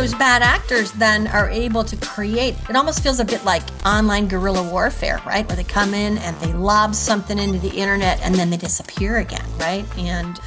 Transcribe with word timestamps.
those 0.00 0.14
bad 0.14 0.40
actors 0.40 0.92
then 0.92 1.26
are 1.26 1.50
able 1.50 1.84
to 1.84 1.94
create, 1.98 2.56
it 2.70 2.74
almost 2.74 3.02
feels 3.02 3.20
a 3.20 3.24
bit 3.24 3.44
like 3.44 3.62
online 3.84 4.26
guerrilla 4.26 4.62
warfare, 4.70 5.20
right? 5.26 5.46
Where 5.46 5.56
they 5.56 5.64
come 5.64 5.92
in 5.92 6.16
and 6.16 6.34
they 6.38 6.54
lob 6.54 6.94
something 6.94 7.38
into 7.38 7.58
the 7.58 7.76
internet 7.76 8.18
and 8.22 8.34
then 8.34 8.48
they 8.48 8.56
disappear 8.56 9.18
again, 9.18 9.44
right? 9.58 9.84
And 9.98 10.40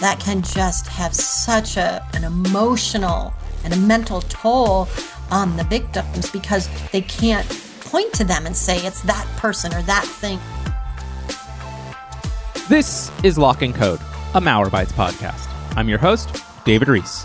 that 0.00 0.18
can 0.18 0.42
just 0.42 0.88
have 0.88 1.14
such 1.14 1.76
a, 1.76 2.04
an 2.14 2.24
emotional 2.24 3.32
and 3.62 3.72
a 3.72 3.76
mental 3.76 4.22
toll 4.22 4.88
on 5.30 5.56
the 5.56 5.62
victims 5.62 6.28
because 6.32 6.68
they 6.90 7.02
can't 7.02 7.48
point 7.82 8.12
to 8.14 8.24
them 8.24 8.44
and 8.44 8.56
say 8.56 8.84
it's 8.84 9.02
that 9.02 9.24
person 9.36 9.72
or 9.72 9.82
that 9.82 10.04
thing. 10.04 10.40
This 12.68 13.12
is 13.22 13.38
Lock 13.38 13.62
and 13.62 13.72
Code, 13.72 14.00
a 14.34 14.40
Malwarebytes 14.40 14.92
podcast. 14.94 15.48
I'm 15.76 15.88
your 15.88 15.98
host, 15.98 16.42
David 16.64 16.88
Ruiz. 16.88 17.24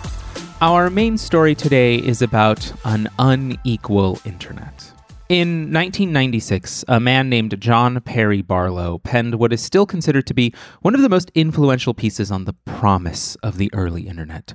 Our 0.62 0.92
main 0.92 1.18
story 1.18 1.56
today 1.56 1.96
is 1.96 2.22
about 2.22 2.72
an 2.86 3.10
unequal 3.18 4.20
internet. 4.26 4.92
In 5.28 5.74
1996, 5.74 6.86
a 6.88 7.00
man 7.00 7.30
named 7.30 7.60
John 7.60 8.00
Perry 8.02 8.44
Barlow 8.44 9.00
penned 9.00 9.40
what 9.40 9.54
is 9.54 9.64
still 9.64 9.88
considered 9.88 10.28
to 10.28 10.36
be 10.36 10.54
one 10.82 10.94
of 10.94 11.02
the 11.02 11.10
most 11.10 11.32
influential 11.34 11.96
pieces 11.96 12.30
on 12.30 12.46
the 12.46 12.54
promise 12.54 13.34
of 13.38 13.58
the 13.58 13.72
early 13.74 14.08
internet. 14.08 14.54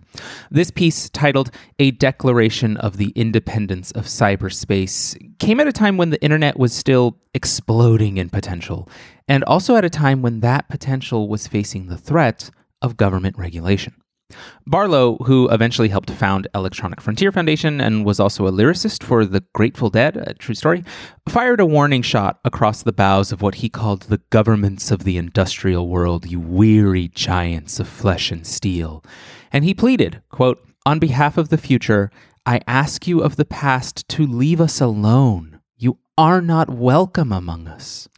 This 0.49 0.71
piece, 0.71 1.11
titled 1.11 1.51
A 1.81 1.91
Declaration 1.91 2.77
of 2.77 2.99
the 2.99 3.09
Independence 3.17 3.91
of 3.91 4.05
Cyberspace, 4.05 5.17
came 5.41 5.59
at 5.59 5.67
a 5.67 5.73
time 5.73 5.97
when 5.97 6.11
the 6.11 6.23
internet 6.23 6.57
was 6.57 6.73
still 6.73 7.19
exploding 7.35 8.17
in 8.17 8.31
potential, 8.31 8.89
and 9.27 9.43
also 9.43 9.75
at 9.75 9.85
a 9.85 9.91
time 9.91 10.23
when 10.23 10.39
that 10.39 10.69
potential 10.69 11.29
was 11.29 11.49
facing 11.49 11.89
the 11.89 11.99
threat 11.99 12.53
of 12.81 12.97
government 12.97 13.37
regulation. 13.37 13.93
Barlow, 14.67 15.17
who 15.19 15.49
eventually 15.51 15.89
helped 15.89 16.11
found 16.11 16.49
Electronic 16.53 17.01
Frontier 17.01 17.31
Foundation 17.31 17.81
and 17.81 18.05
was 18.05 18.19
also 18.19 18.47
a 18.47 18.53
lyricist 18.53 19.05
for 19.05 19.25
the 19.25 19.45
Grateful 19.55 19.91
Dead, 19.91 20.17
a 20.17 20.35
true 20.35 20.57
story, 20.57 20.83
fired 21.29 21.61
a 21.61 21.67
warning 21.67 22.03
shot 22.03 22.41
across 22.45 22.83
the 22.83 22.93
bows 22.93 23.31
of 23.31 23.43
what 23.43 23.57
he 23.57 23.69
called 23.69 24.03
the 24.03 24.21
governments 24.31 24.91
of 24.91 25.05
the 25.05 25.19
industrial 25.19 25.89
world, 25.89 26.27
you 26.27 26.41
weary 26.41 27.09
giants 27.09 27.79
of 27.79 27.87
flesh 27.87 28.33
and 28.33 28.45
steel. 28.45 29.05
And 29.53 29.65
he 29.65 29.73
pleaded, 29.73 30.21
quote, 30.31 30.61
On 30.85 30.99
behalf 30.99 31.39
of 31.39 31.49
the 31.49 31.59
future, 31.59 32.11
I 32.45 32.61
ask 32.67 33.07
you 33.07 33.23
of 33.23 33.37
the 33.37 33.45
past 33.45 34.09
to 34.09 34.27
leave 34.27 34.61
us 34.61 34.81
alone. 34.81 35.61
You 35.77 35.99
are 36.19 36.41
not 36.41 36.71
welcome 36.71 37.31
among 37.31 37.69
us. 37.69 38.09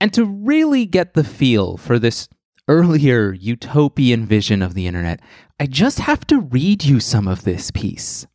And 0.00 0.12
to 0.14 0.24
really 0.24 0.86
get 0.86 1.14
the 1.14 1.24
feel 1.24 1.76
for 1.76 1.98
this 1.98 2.28
earlier 2.68 3.32
utopian 3.32 4.26
vision 4.26 4.62
of 4.62 4.74
the 4.74 4.86
internet, 4.86 5.20
I 5.58 5.66
just 5.66 6.00
have 6.00 6.26
to 6.28 6.40
read 6.40 6.84
you 6.84 7.00
some 7.00 7.28
of 7.28 7.44
this 7.44 7.70
piece. 7.70 8.26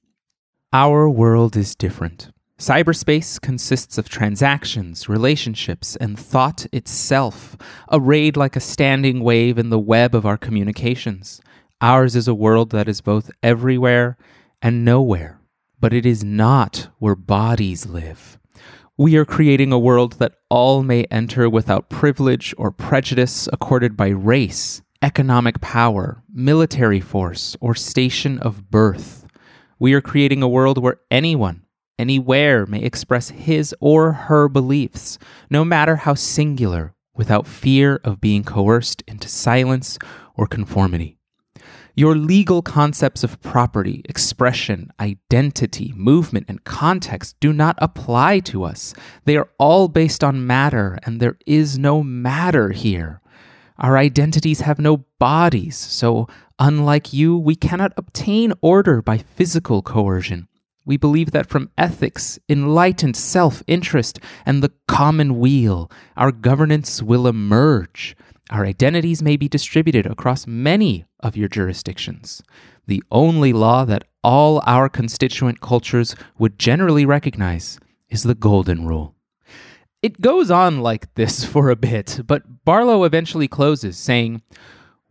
Our 0.73 1.09
world 1.09 1.55
is 1.55 1.75
different. 1.75 2.31
Cyberspace 2.59 3.39
consists 3.39 3.97
of 3.97 4.09
transactions, 4.09 5.07
relationships, 5.07 5.95
and 5.95 6.17
thought 6.17 6.65
itself, 6.73 7.55
arrayed 7.91 8.35
like 8.35 8.55
a 8.55 8.59
standing 8.59 9.19
wave 9.19 9.57
in 9.57 9.69
the 9.69 9.79
web 9.79 10.15
of 10.15 10.25
our 10.25 10.37
communications. 10.37 11.39
Ours 11.81 12.15
is 12.15 12.27
a 12.27 12.33
world 12.33 12.71
that 12.71 12.89
is 12.89 12.99
both 12.99 13.29
everywhere 13.43 14.17
and 14.61 14.83
nowhere, 14.83 15.39
but 15.79 15.93
it 15.93 16.05
is 16.05 16.23
not 16.23 16.87
where 16.97 17.15
bodies 17.15 17.85
live. 17.85 18.39
We 18.99 19.15
are 19.17 19.25
creating 19.25 19.71
a 19.71 19.77
world 19.77 20.13
that 20.13 20.33
all 20.49 20.81
may 20.81 21.03
enter 21.11 21.47
without 21.47 21.87
privilege 21.87 22.55
or 22.57 22.71
prejudice 22.71 23.47
accorded 23.53 23.95
by 23.95 24.07
race, 24.07 24.81
economic 25.03 25.61
power, 25.61 26.23
military 26.33 26.99
force, 26.99 27.55
or 27.61 27.75
station 27.75 28.39
of 28.39 28.71
birth. 28.71 29.27
We 29.77 29.93
are 29.93 30.01
creating 30.01 30.41
a 30.41 30.49
world 30.49 30.79
where 30.79 30.99
anyone, 31.11 31.67
anywhere, 31.99 32.65
may 32.65 32.81
express 32.81 33.29
his 33.29 33.75
or 33.79 34.13
her 34.13 34.49
beliefs, 34.49 35.19
no 35.47 35.63
matter 35.63 35.97
how 35.97 36.15
singular, 36.15 36.95
without 37.13 37.45
fear 37.45 38.01
of 38.03 38.19
being 38.19 38.43
coerced 38.43 39.03
into 39.07 39.29
silence 39.29 39.99
or 40.33 40.47
conformity. 40.47 41.16
Your 41.97 42.15
legal 42.15 42.61
concepts 42.61 43.23
of 43.23 43.41
property, 43.41 44.03
expression, 44.05 44.91
identity, 44.99 45.93
movement, 45.95 46.45
and 46.47 46.63
context 46.63 47.35
do 47.39 47.51
not 47.51 47.75
apply 47.81 48.37
to 48.41 48.63
us. 48.65 48.93
They 49.25 49.35
are 49.35 49.49
all 49.57 49.87
based 49.87 50.23
on 50.23 50.45
matter, 50.45 50.99
and 51.01 51.19
there 51.19 51.39
is 51.47 51.79
no 51.79 52.03
matter 52.03 52.69
here. 52.69 53.19
Our 53.79 53.97
identities 53.97 54.59
have 54.59 54.77
no 54.77 55.05
bodies, 55.17 55.75
so 55.75 56.27
unlike 56.59 57.13
you, 57.13 57.35
we 57.35 57.55
cannot 57.55 57.93
obtain 57.97 58.53
order 58.61 59.01
by 59.01 59.17
physical 59.17 59.81
coercion. 59.81 60.47
We 60.85 60.97
believe 60.97 61.31
that 61.31 61.49
from 61.49 61.71
ethics, 61.79 62.37
enlightened 62.47 63.17
self 63.17 63.63
interest, 63.65 64.19
and 64.45 64.61
the 64.61 64.71
common 64.97 65.37
weal, 65.37 65.91
our 66.15 66.31
governance 66.31 67.03
will 67.03 67.27
emerge. 67.27 68.17
Our 68.49 68.65
identities 68.65 69.21
may 69.21 69.37
be 69.37 69.47
distributed 69.47 70.07
across 70.07 70.47
many 70.47 71.05
of 71.19 71.37
your 71.37 71.47
jurisdictions. 71.47 72.41
The 72.87 73.03
only 73.11 73.53
law 73.53 73.85
that 73.85 74.05
all 74.23 74.59
our 74.65 74.89
constituent 74.89 75.61
cultures 75.61 76.15
would 76.39 76.57
generally 76.57 77.05
recognize 77.05 77.79
is 78.09 78.23
the 78.23 78.33
Golden 78.33 78.87
Rule. 78.87 79.13
It 80.01 80.19
goes 80.19 80.49
on 80.49 80.81
like 80.81 81.13
this 81.13 81.45
for 81.45 81.69
a 81.69 81.75
bit, 81.75 82.21
but 82.25 82.65
Barlow 82.65 83.03
eventually 83.03 83.47
closes, 83.47 83.97
saying, 83.97 84.41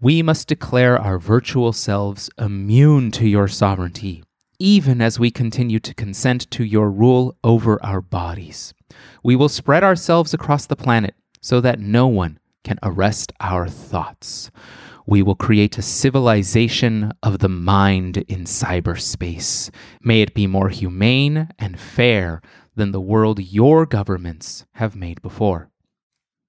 We 0.00 0.20
must 0.20 0.48
declare 0.48 0.98
our 0.98 1.20
virtual 1.20 1.72
selves 1.72 2.28
immune 2.40 3.12
to 3.12 3.28
your 3.28 3.46
sovereignty, 3.46 4.24
even 4.58 5.00
as 5.00 5.18
we 5.18 5.30
continue 5.30 5.78
to 5.80 5.94
consent 5.94 6.50
to 6.50 6.64
your 6.64 6.90
rule 6.90 7.36
over 7.44 7.82
our 7.84 8.00
bodies. 8.00 8.74
We 9.22 9.36
will 9.36 9.48
spread 9.48 9.84
ourselves 9.84 10.32
across 10.32 10.66
the 10.66 10.76
planet 10.76 11.14
so 11.40 11.60
that 11.60 11.80
no 11.80 12.06
one 12.06 12.38
can 12.64 12.78
arrest 12.82 13.32
our 13.40 13.68
thoughts. 13.68 14.50
We 15.06 15.22
will 15.22 15.36
create 15.36 15.78
a 15.78 15.82
civilization 15.82 17.12
of 17.22 17.38
the 17.38 17.48
mind 17.48 18.18
in 18.28 18.44
cyberspace. 18.44 19.70
May 20.02 20.22
it 20.22 20.34
be 20.34 20.48
more 20.48 20.68
humane 20.68 21.48
and 21.58 21.78
fair 21.78 22.40
than 22.74 22.90
the 22.90 23.00
world 23.00 23.38
your 23.40 23.86
governments 23.86 24.66
have 24.72 24.96
made 24.96 25.22
before. 25.22 25.70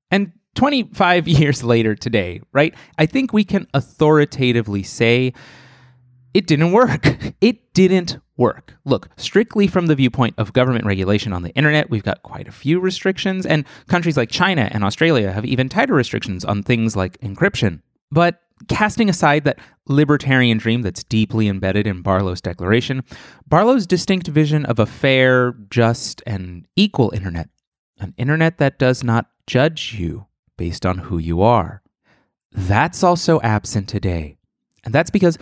And 0.10 0.32
25 0.56 1.28
years 1.28 1.64
later 1.64 1.96
today, 1.96 2.42
right? 2.52 2.74
I 2.98 3.06
think 3.06 3.32
we 3.32 3.44
can 3.44 3.68
authoritatively 3.74 4.84
say 4.84 5.34
it 6.38 6.46
didn't 6.46 6.72
work. 6.72 7.08
It 7.42 7.74
didn't 7.74 8.18
work. 8.36 8.74
Look, 8.84 9.10
strictly 9.18 9.68
from 9.68 9.86
the 9.86 9.96
viewpoint 9.96 10.36
of 10.38 10.54
government 10.54 10.86
regulation 10.86 11.34
on 11.34 11.44
the 11.44 11.52
internet, 11.52 11.92
we've 11.92 12.04
got 12.04 12.24
quite 12.24 12.48
a 12.48 12.52
few 12.52 12.80
restrictions, 12.80 13.46
and 13.46 13.64
countries 13.88 14.18
like 14.18 14.32
China 14.32 14.68
and 14.72 14.84
Australia 14.84 15.32
have 15.32 15.46
even 15.46 15.70
tighter 15.70 15.94
restrictions 15.94 16.44
on 16.44 16.64
things 16.64 16.96
like 16.96 17.20
encryption. 17.22 17.82
But 18.12 18.42
casting 18.68 19.08
aside 19.08 19.44
that 19.44 19.60
libertarian 19.88 20.58
dream 20.58 20.82
that's 20.82 21.04
deeply 21.04 21.48
embedded 21.48 21.86
in 21.86 22.02
Barlow's 22.02 22.42
declaration, 22.42 23.04
Barlow's 23.48 23.86
distinct 23.86 24.28
vision 24.28 24.66
of 24.66 24.80
a 24.80 24.88
fair, 24.88 25.54
just, 25.70 26.24
and 26.26 26.68
equal 26.76 27.12
internet, 27.14 27.50
an 28.00 28.14
internet 28.18 28.58
that 28.58 28.80
does 28.80 29.04
not 29.04 29.30
judge 29.46 29.94
you 29.94 30.26
based 30.58 30.86
on 30.86 30.98
who 30.98 31.20
you 31.20 31.42
are, 31.42 31.82
that's 32.52 33.04
also 33.04 33.40
absent 33.42 33.88
today. 33.88 34.38
And 34.84 34.94
that's 34.94 35.12
because 35.12 35.38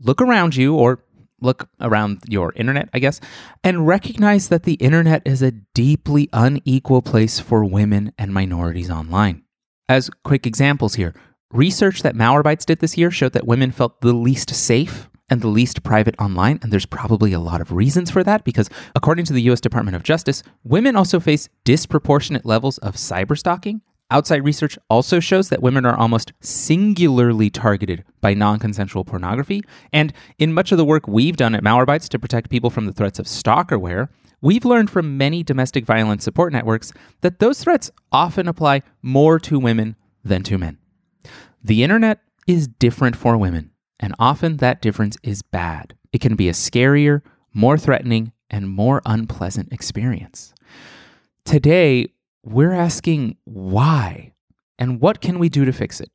look 0.00 0.20
around 0.20 0.56
you, 0.56 0.74
or 0.74 1.04
look 1.40 1.68
around 1.80 2.18
your 2.28 2.52
internet, 2.54 2.88
I 2.92 2.98
guess, 2.98 3.20
and 3.64 3.86
recognize 3.86 4.48
that 4.48 4.64
the 4.64 4.74
internet 4.74 5.22
is 5.24 5.42
a 5.42 5.52
deeply 5.52 6.28
unequal 6.32 7.02
place 7.02 7.40
for 7.40 7.64
women 7.64 8.12
and 8.18 8.34
minorities 8.34 8.90
online. 8.90 9.42
As 9.88 10.10
quick 10.24 10.46
examples 10.46 10.94
here, 10.94 11.14
research 11.52 12.02
that 12.02 12.14
Malwarebytes 12.14 12.66
did 12.66 12.80
this 12.80 12.96
year 12.96 13.10
showed 13.10 13.32
that 13.32 13.46
women 13.46 13.72
felt 13.72 14.00
the 14.00 14.12
least 14.12 14.54
safe 14.54 15.08
and 15.28 15.40
the 15.40 15.48
least 15.48 15.82
private 15.82 16.16
online, 16.18 16.58
and 16.62 16.72
there's 16.72 16.86
probably 16.86 17.32
a 17.32 17.40
lot 17.40 17.60
of 17.60 17.72
reasons 17.72 18.10
for 18.10 18.24
that 18.24 18.44
because, 18.44 18.68
according 18.94 19.24
to 19.26 19.32
the 19.32 19.42
US 19.42 19.60
Department 19.60 19.96
of 19.96 20.02
Justice, 20.02 20.42
women 20.64 20.96
also 20.96 21.20
face 21.20 21.48
disproportionate 21.64 22.44
levels 22.44 22.78
of 22.78 22.96
cyberstalking 22.96 23.80
Outside 24.10 24.44
research 24.44 24.76
also 24.88 25.20
shows 25.20 25.48
that 25.50 25.62
women 25.62 25.86
are 25.86 25.96
almost 25.96 26.32
singularly 26.40 27.48
targeted 27.48 28.04
by 28.20 28.34
non 28.34 28.58
consensual 28.58 29.04
pornography. 29.04 29.62
And 29.92 30.12
in 30.38 30.52
much 30.52 30.72
of 30.72 30.78
the 30.78 30.84
work 30.84 31.06
we've 31.06 31.36
done 31.36 31.54
at 31.54 31.62
Malwarebytes 31.62 32.08
to 32.08 32.18
protect 32.18 32.50
people 32.50 32.70
from 32.70 32.86
the 32.86 32.92
threats 32.92 33.18
of 33.20 33.26
stalkerware, 33.26 34.08
we've 34.40 34.64
learned 34.64 34.90
from 34.90 35.16
many 35.16 35.42
domestic 35.42 35.84
violence 35.84 36.24
support 36.24 36.52
networks 36.52 36.92
that 37.20 37.38
those 37.38 37.62
threats 37.62 37.90
often 38.10 38.48
apply 38.48 38.82
more 39.00 39.38
to 39.38 39.58
women 39.58 39.94
than 40.24 40.42
to 40.42 40.58
men. 40.58 40.78
The 41.62 41.84
internet 41.84 42.20
is 42.46 42.66
different 42.66 43.14
for 43.14 43.36
women, 43.36 43.70
and 44.00 44.14
often 44.18 44.56
that 44.56 44.82
difference 44.82 45.16
is 45.22 45.42
bad. 45.42 45.94
It 46.12 46.20
can 46.20 46.34
be 46.34 46.48
a 46.48 46.52
scarier, 46.52 47.22
more 47.54 47.78
threatening, 47.78 48.32
and 48.50 48.68
more 48.68 49.02
unpleasant 49.06 49.72
experience. 49.72 50.52
Today, 51.44 52.08
we're 52.42 52.72
asking 52.72 53.36
why 53.44 54.32
and 54.78 55.00
what 55.00 55.20
can 55.20 55.38
we 55.38 55.48
do 55.48 55.64
to 55.64 55.72
fix 55.72 56.00
it? 56.00 56.10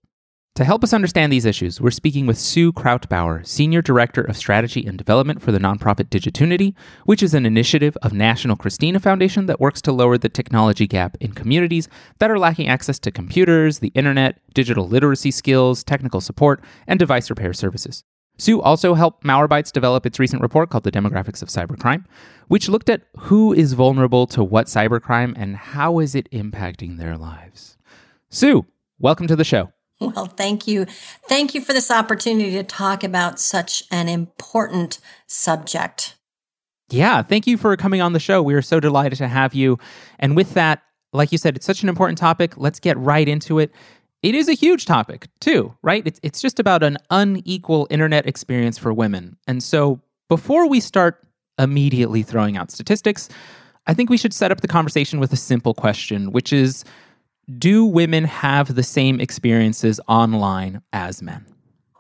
To 0.56 0.64
help 0.64 0.86
us 0.86 0.94
understand 0.94 1.34
these 1.34 1.46
issues, 1.46 1.82
we're 1.82 1.92
speaking 1.92 2.26
with 2.26 2.38
Sue 2.38 2.72
Krautbauer, 2.72 3.46
Senior 3.46 3.82
Director 3.82 4.22
of 4.22 4.38
Strategy 4.38 4.86
and 4.86 4.98
Development 4.98 5.42
for 5.42 5.52
the 5.52 5.60
nonprofit 5.60 6.10
Digitunity, 6.10 6.74
which 7.04 7.22
is 7.22 7.34
an 7.34 7.46
initiative 7.46 7.98
of 8.02 8.14
National 8.14 8.56
Cristina 8.56 9.02
Foundation 9.02 9.48
that 9.48 9.60
works 9.60 9.82
to 9.82 9.92
lower 9.92 10.18
the 10.18 10.30
technology 10.30 10.88
gap 10.88 11.18
in 11.20 11.34
communities 11.34 11.90
that 12.20 12.32
are 12.32 12.40
lacking 12.40 12.70
access 12.70 13.00
to 13.00 13.12
computers, 13.12 13.80
the 13.80 13.92
internet, 13.96 14.40
digital 14.54 14.88
literacy 14.88 15.30
skills, 15.30 15.84
technical 15.84 16.22
support, 16.22 16.64
and 16.88 17.00
device 17.00 17.30
repair 17.30 17.52
services. 17.52 18.06
Sue 18.38 18.62
also 18.62 18.94
helped 18.94 19.24
Malwarebytes 19.24 19.72
develop 19.72 20.06
its 20.06 20.20
recent 20.20 20.42
report 20.42 20.70
called 20.70 20.84
The 20.84 20.92
Demographics 20.92 21.42
of 21.42 21.50
Cybercrime, 21.50 22.06
which 22.48 22.68
looked 22.68 22.90
at 22.90 23.04
who 23.18 23.54
is 23.54 23.74
vulnerable 23.74 24.28
to 24.28 24.44
what 24.44 24.68
cybercrime 24.68 25.34
and 25.38 25.56
how 25.56 26.00
is 26.00 26.16
it 26.16 26.30
impacting 26.32 26.98
their 26.98 27.18
lives. 27.18 27.78
Sue, 28.30 28.66
welcome 29.00 29.28
to 29.28 29.36
the 29.36 29.44
show. 29.44 29.72
Well, 30.00 30.26
thank 30.26 30.68
you. 30.68 30.86
Thank 31.30 31.56
you 31.56 31.62
for 31.62 31.72
this 31.72 31.90
opportunity 31.90 32.52
to 32.52 32.64
talk 32.64 33.04
about 33.04 33.40
such 33.40 33.84
an 33.92 34.10
important 34.10 35.00
subject. 35.26 36.16
Yeah, 36.90 37.24
thank 37.24 37.48
you 37.48 37.58
for 37.58 37.76
coming 37.78 38.02
on 38.02 38.14
the 38.14 38.20
show. 38.20 38.44
We 38.44 38.54
are 38.54 38.62
so 38.62 38.80
delighted 38.80 39.18
to 39.20 39.28
have 39.28 39.54
you. 39.54 39.80
And 40.20 40.36
with 40.36 40.54
that, 40.54 40.84
like 41.14 41.32
you 41.32 41.38
said, 41.38 41.56
it's 41.56 41.66
such 41.66 41.82
an 41.82 41.90
important 41.90 42.18
topic. 42.18 42.58
Let's 42.58 42.80
get 42.80 42.98
right 42.98 43.28
into 43.28 43.58
it. 43.58 43.72
It 44.26 44.34
is 44.34 44.50
a 44.50 44.54
huge 44.54 44.86
topic, 44.86 45.28
too, 45.40 45.78
right? 45.84 46.02
It's, 46.04 46.20
it's 46.24 46.42
just 46.42 46.60
about 46.60 46.82
an 46.82 46.98
unequal 47.12 47.86
internet 47.92 48.26
experience 48.26 48.76
for 48.76 48.92
women. 48.92 49.38
And 49.46 49.62
so 49.62 50.02
before 50.30 50.68
we 50.68 50.80
start 50.80 51.22
immediately 51.60 52.24
throwing 52.24 52.58
out 52.58 52.72
statistics, 52.72 53.30
I 53.86 53.94
think 53.94 54.10
we 54.10 54.18
should 54.18 54.34
set 54.34 54.52
up 54.52 54.62
the 54.62 54.68
conversation 54.68 55.20
with 55.20 55.32
a 55.32 55.36
simple 55.36 55.76
question, 55.76 56.32
which 56.32 56.52
is 56.52 56.84
do 57.60 57.86
women 57.86 58.24
have 58.24 58.74
the 58.74 58.82
same 58.82 59.20
experiences 59.20 60.00
online 60.08 60.82
as 60.92 61.22
men? 61.22 61.46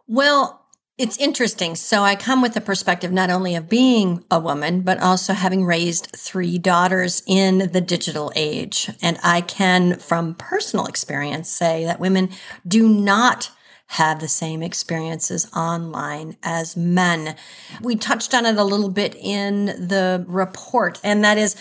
Well, 0.07 0.64
it's 0.97 1.18
interesting. 1.18 1.75
So 1.75 2.03
I 2.03 2.15
come 2.15 2.42
with 2.42 2.53
the 2.53 2.62
perspective 2.62 3.12
not 3.12 3.30
only 3.30 3.56
of 3.56 3.68
being 3.68 4.24
a 4.31 4.39
woman, 4.39 4.81
but 4.81 5.01
also 5.01 5.33
having 5.33 5.65
raised 5.65 6.07
three 6.15 6.57
daughters 6.57 7.21
in 7.27 7.69
the 7.74 7.81
digital 7.81 8.31
age. 8.36 8.89
And 9.01 9.18
I 9.21 9.42
can, 9.42 10.00
from 10.00 10.36
personal 10.36 10.86
experience, 10.86 11.50
say 11.50 11.83
that 11.83 12.00
women 12.00 12.30
do 12.65 12.88
not 12.88 13.51
have 13.88 14.19
the 14.19 14.27
same 14.27 14.63
experiences 14.63 15.47
online 15.53 16.38
as 16.42 16.77
men. 16.77 17.36
We 17.81 17.98
touched 17.98 18.33
on 18.33 18.45
it 18.45 18.57
a 18.57 18.63
little 18.63 18.89
bit 18.89 19.15
in 19.15 19.65
the 19.65 20.25
report, 20.27 21.00
and 21.03 21.24
that 21.24 21.38
is 21.38 21.56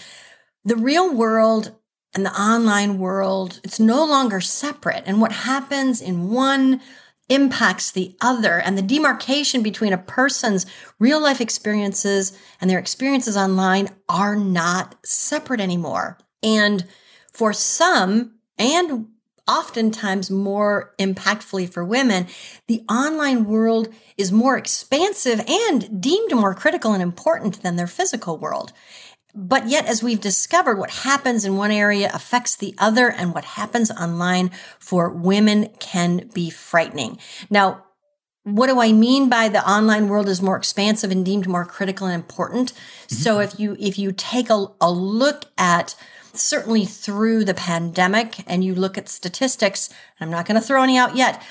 the 0.65 0.77
real 0.77 1.13
world 1.13 1.75
and 2.15 2.25
the 2.25 2.41
online 2.41 2.99
world, 2.99 3.61
it's 3.65 3.81
no 3.81 4.05
longer 4.05 4.41
separate. 4.41 5.03
And 5.05 5.21
what 5.21 5.33
happens 5.33 6.01
in 6.01 6.31
one 6.31 6.81
impacts 7.29 7.91
the 7.91 8.17
other. 8.21 8.59
And 8.59 8.77
the 8.77 8.83
demarcation 8.83 9.63
between 9.63 9.93
a 9.93 9.99
person's 9.99 10.67
real 10.99 11.21
life 11.21 11.41
experiences 11.41 12.39
and 12.61 12.71
their 12.71 12.79
experiences 12.79 13.37
online 13.37 13.89
are 14.09 14.37
not 14.37 14.97
separate 15.05 15.61
anymore. 15.61 16.19
And 16.43 16.87
for 17.33 17.53
some, 17.53 18.35
and 18.59 19.09
oftentimes 19.47 20.31
more 20.31 20.95
impactfully 20.99 21.69
for 21.69 21.85
women, 21.85 22.27
the 22.67 22.83
online 22.89 23.45
world 23.45 23.93
is 24.17 24.33
more 24.33 24.57
expansive 24.57 25.41
and 25.41 26.01
deemed 26.01 26.35
more 26.35 26.55
critical 26.55 26.93
and 26.93 27.03
important 27.03 27.63
than 27.63 27.77
their 27.77 27.87
physical 27.87 28.39
world. 28.39 28.73
But 29.35 29.69
yet, 29.69 29.87
as 29.87 30.03
we've 30.03 30.21
discovered, 30.21 30.79
what 30.79 30.91
happens 30.91 31.45
in 31.45 31.57
one 31.57 31.73
area 31.73 32.11
affects 32.15 32.55
the 32.55 32.75
other, 32.79 33.11
and 33.11 33.35
what 33.35 33.45
happens 33.45 33.91
online 33.91 34.53
for 34.79 35.11
women 35.11 35.71
can 35.81 36.31
be 36.33 36.51
frightening. 36.51 37.19
Now, 37.51 37.85
what 38.45 38.69
do 38.69 38.79
I 38.79 38.93
mean 38.93 39.29
by 39.29 39.49
the 39.49 39.69
online 39.69 40.09
world 40.09 40.29
is 40.29 40.43
more 40.43 40.57
expansive 40.57 41.11
and 41.11 41.25
deemed 41.25 41.49
more 41.49 41.65
critical 41.65 42.07
and 42.07 42.15
important? 42.15 42.73
Mm-hmm. 42.73 43.15
So 43.17 43.41
if 43.41 43.59
you 43.59 43.77
if 43.81 43.99
you 43.99 44.13
take 44.13 44.51
a, 44.51 44.67
a 44.81 44.93
look 44.93 45.47
at 45.59 45.97
certainly 46.35 46.85
through 46.85 47.45
the 47.45 47.55
pandemic 47.55 48.45
and 48.47 48.63
you 48.63 48.75
look 48.75 48.99
at 48.99 49.09
statistics, 49.09 49.89
I'm 50.21 50.31
not 50.31 50.47
going 50.47 50.61
to 50.61 50.67
throw 50.67 50.83
any 50.83 50.99
out 50.99 51.17
yet, 51.17 51.43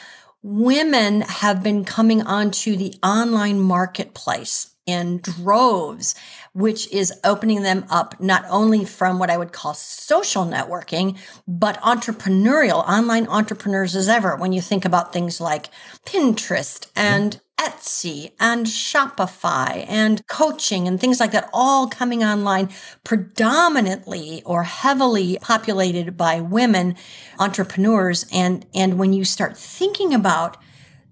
women 0.42 1.22
have 1.22 1.64
been 1.64 1.84
coming 1.84 2.22
onto 2.22 2.76
the 2.76 2.94
online 3.02 3.60
marketplace 3.60 4.76
in 4.86 5.20
droves, 5.20 6.14
which 6.54 6.92
is 6.92 7.12
opening 7.24 7.64
them 7.64 7.86
up 7.90 8.20
not 8.20 8.46
only 8.50 8.86
from 8.86 9.20
what 9.20 9.30
I 9.30 9.38
would 9.38 9.52
call 9.52 9.74
social 9.74 10.46
networking, 10.46 11.18
but 11.48 11.80
entrepreneurial, 11.82 12.88
online 12.88 13.28
entrepreneurs 13.28 13.96
as 13.96 14.08
ever. 14.08 14.36
When 14.36 14.54
you 14.54 14.62
think 14.62 14.86
about 14.86 15.12
things 15.12 15.42
like 15.42 15.70
Pinterest 16.06 16.88
and 16.96 17.42
Etsy 17.58 18.32
and 18.40 18.66
Shopify 18.66 19.86
and 19.88 20.26
coaching 20.28 20.88
and 20.88 21.00
things 21.00 21.20
like 21.20 21.32
that, 21.32 21.50
all 21.54 21.88
coming 21.88 22.24
online 22.24 22.70
predominantly 23.04 24.44
or 24.46 24.64
heavily 24.64 25.38
populated 25.42 26.18
by 26.18 26.40
women 26.42 26.96
entrepreneurs. 27.40 28.26
And, 28.34 28.66
and 28.76 29.00
when 29.00 29.14
you 29.14 29.24
start 29.24 29.58
thinking 29.58 30.14
about 30.14 30.58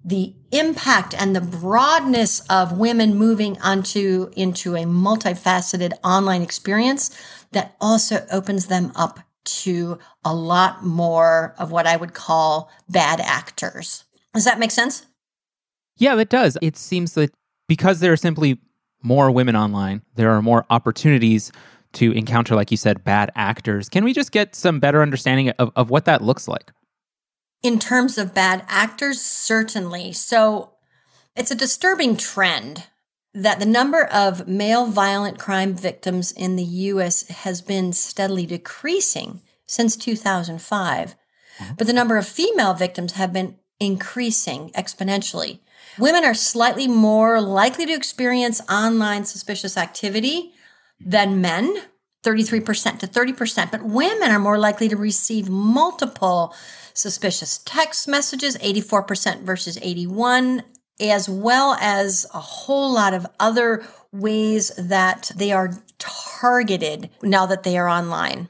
the 0.04 0.34
impact 0.50 1.14
and 1.16 1.34
the 1.34 1.40
broadness 1.40 2.40
of 2.50 2.78
women 2.78 3.14
moving 3.14 3.60
onto 3.60 4.30
into 4.36 4.74
a 4.74 4.84
multifaceted 4.84 5.92
online 6.02 6.42
experience 6.42 7.16
that 7.52 7.76
also 7.80 8.26
opens 8.30 8.66
them 8.66 8.92
up 8.96 9.20
to 9.44 9.98
a 10.24 10.34
lot 10.34 10.84
more 10.84 11.54
of 11.58 11.70
what 11.70 11.86
I 11.86 11.96
would 11.96 12.14
call 12.14 12.70
bad 12.88 13.20
actors. 13.20 14.04
Does 14.34 14.44
that 14.44 14.58
make 14.58 14.70
sense? 14.70 15.06
Yeah, 15.96 16.14
that 16.14 16.30
does. 16.30 16.56
It 16.62 16.76
seems 16.76 17.14
that 17.14 17.32
because 17.68 18.00
there 18.00 18.12
are 18.12 18.16
simply 18.16 18.58
more 19.02 19.30
women 19.30 19.56
online, 19.56 20.02
there 20.14 20.30
are 20.30 20.42
more 20.42 20.64
opportunities 20.70 21.52
to 21.94 22.12
encounter, 22.12 22.54
like 22.54 22.70
you 22.70 22.76
said, 22.76 23.04
bad 23.04 23.30
actors. 23.34 23.88
Can 23.88 24.04
we 24.04 24.12
just 24.12 24.32
get 24.32 24.54
some 24.54 24.80
better 24.80 25.02
understanding 25.02 25.50
of, 25.50 25.70
of 25.76 25.90
what 25.90 26.06
that 26.06 26.22
looks 26.22 26.48
like? 26.48 26.72
In 27.62 27.78
terms 27.78 28.18
of 28.18 28.34
bad 28.34 28.64
actors, 28.68 29.20
certainly. 29.20 30.12
So 30.12 30.72
it's 31.36 31.50
a 31.50 31.56
disturbing 31.56 32.16
trend 32.16 32.84
that 33.34 33.58
the 33.58 33.66
number 33.66 34.04
of 34.04 34.46
male 34.46 34.86
violent 34.86 35.38
crime 35.38 35.74
victims 35.74 36.32
in 36.32 36.56
the 36.56 36.64
US 36.64 37.26
has 37.28 37.62
been 37.62 37.92
steadily 37.92 38.46
decreasing 38.46 39.40
since 39.66 39.96
2005. 39.96 41.14
Mm-hmm. 41.58 41.74
But 41.78 41.86
the 41.86 41.92
number 41.92 42.18
of 42.18 42.26
female 42.26 42.74
victims 42.74 43.12
have 43.12 43.32
been 43.32 43.56
increasing 43.80 44.70
exponentially. 44.70 45.60
Women 45.98 46.24
are 46.24 46.34
slightly 46.34 46.88
more 46.88 47.40
likely 47.40 47.86
to 47.86 47.92
experience 47.92 48.60
online 48.70 49.24
suspicious 49.24 49.76
activity 49.76 50.52
than 51.00 51.40
men, 51.40 51.82
33% 52.22 53.00
to 53.00 53.06
30%, 53.06 53.70
but 53.70 53.82
women 53.82 54.30
are 54.30 54.38
more 54.38 54.58
likely 54.58 54.88
to 54.88 54.96
receive 54.96 55.48
multiple 55.48 56.54
suspicious 56.94 57.58
text 57.58 58.06
messages, 58.06 58.56
84% 58.58 59.42
versus 59.42 59.78
81, 59.80 60.62
as 61.00 61.28
well 61.28 61.76
as 61.80 62.26
a 62.32 62.40
whole 62.40 62.92
lot 62.92 63.14
of 63.14 63.26
other 63.40 63.84
ways 64.12 64.70
that 64.76 65.30
they 65.34 65.52
are 65.52 65.82
targeted 65.98 67.10
now 67.22 67.46
that 67.46 67.62
they 67.62 67.78
are 67.78 67.88
online. 67.88 68.48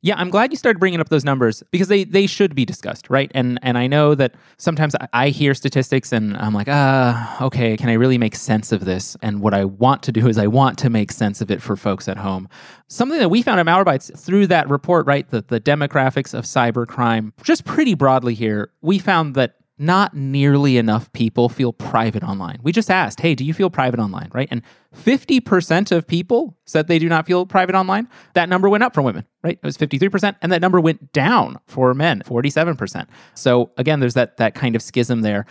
Yeah, 0.00 0.14
I'm 0.16 0.30
glad 0.30 0.52
you 0.52 0.56
started 0.56 0.78
bringing 0.78 1.00
up 1.00 1.08
those 1.08 1.24
numbers 1.24 1.64
because 1.72 1.88
they 1.88 2.04
they 2.04 2.28
should 2.28 2.54
be 2.54 2.64
discussed, 2.64 3.10
right? 3.10 3.32
And 3.34 3.58
and 3.62 3.76
I 3.76 3.88
know 3.88 4.14
that 4.14 4.34
sometimes 4.56 4.94
I, 5.12 5.30
hear 5.30 5.54
statistics 5.54 6.12
and 6.12 6.36
I'm 6.36 6.54
like, 6.54 6.68
ah, 6.70 7.44
okay, 7.44 7.76
can 7.76 7.88
I 7.88 7.94
really 7.94 8.16
make 8.16 8.36
sense 8.36 8.70
of 8.70 8.84
this? 8.84 9.16
And 9.22 9.40
what 9.40 9.54
I 9.54 9.64
want 9.64 10.04
to 10.04 10.12
do 10.12 10.28
is 10.28 10.38
I 10.38 10.46
want 10.46 10.78
to 10.78 10.90
make 10.90 11.10
sense 11.10 11.40
of 11.40 11.50
it 11.50 11.60
for 11.60 11.76
folks 11.76 12.08
at 12.08 12.16
home. 12.16 12.48
Something 12.86 13.18
that 13.18 13.28
we 13.28 13.42
found 13.42 13.60
at 13.60 13.66
Malwarebytes 13.66 14.18
through 14.18 14.46
that 14.46 14.68
report, 14.70 15.06
right, 15.06 15.28
the, 15.28 15.42
the 15.42 15.60
demographics 15.60 16.32
of 16.32 16.44
cybercrime, 16.44 17.32
just 17.42 17.64
pretty 17.64 17.94
broadly 17.94 18.34
here, 18.34 18.70
we 18.80 18.98
found 18.98 19.34
that 19.34 19.56
not 19.78 20.14
nearly 20.14 20.76
enough 20.76 21.12
people 21.12 21.48
feel 21.48 21.72
private 21.72 22.22
online. 22.22 22.58
We 22.62 22.72
just 22.72 22.90
asked, 22.90 23.20
hey, 23.20 23.34
do 23.34 23.44
you 23.44 23.54
feel 23.54 23.70
private 23.70 24.00
online, 24.00 24.28
right? 24.32 24.48
And 24.50 24.62
50% 24.96 25.92
of 25.92 26.06
people 26.06 26.56
said 26.64 26.88
they 26.88 26.98
do 26.98 27.08
not 27.08 27.26
feel 27.26 27.46
private 27.46 27.74
online. 27.74 28.08
That 28.34 28.48
number 28.48 28.68
went 28.68 28.84
up 28.84 28.94
for 28.94 29.02
women, 29.02 29.24
right? 29.42 29.58
It 29.62 29.66
was 29.66 29.78
53%, 29.78 30.36
and 30.42 30.50
that 30.52 30.60
number 30.60 30.80
went 30.80 31.12
down 31.12 31.58
for 31.66 31.94
men, 31.94 32.22
47%. 32.22 33.06
So 33.34 33.70
again, 33.76 34.00
there's 34.00 34.14
that 34.14 34.36
that 34.38 34.54
kind 34.54 34.74
of 34.74 34.82
schism 34.82 35.20
there. 35.22 35.46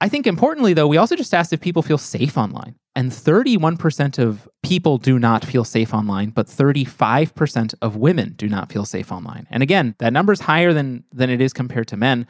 I 0.00 0.08
think 0.08 0.26
importantly 0.26 0.74
though, 0.74 0.86
we 0.86 0.96
also 0.96 1.16
just 1.16 1.34
asked 1.34 1.52
if 1.52 1.60
people 1.60 1.82
feel 1.82 1.98
safe 1.98 2.38
online. 2.38 2.76
And 2.94 3.12
31% 3.12 4.18
of 4.18 4.48
people 4.64 4.98
do 4.98 5.20
not 5.20 5.44
feel 5.44 5.62
safe 5.62 5.94
online, 5.94 6.30
but 6.30 6.48
35% 6.48 7.74
of 7.80 7.94
women 7.94 8.34
do 8.36 8.48
not 8.48 8.72
feel 8.72 8.84
safe 8.84 9.12
online. 9.12 9.46
And 9.50 9.62
again, 9.62 9.94
that 9.98 10.12
number 10.12 10.32
is 10.32 10.40
higher 10.40 10.72
than 10.72 11.04
than 11.12 11.30
it 11.30 11.40
is 11.40 11.52
compared 11.52 11.86
to 11.88 11.96
men. 11.96 12.26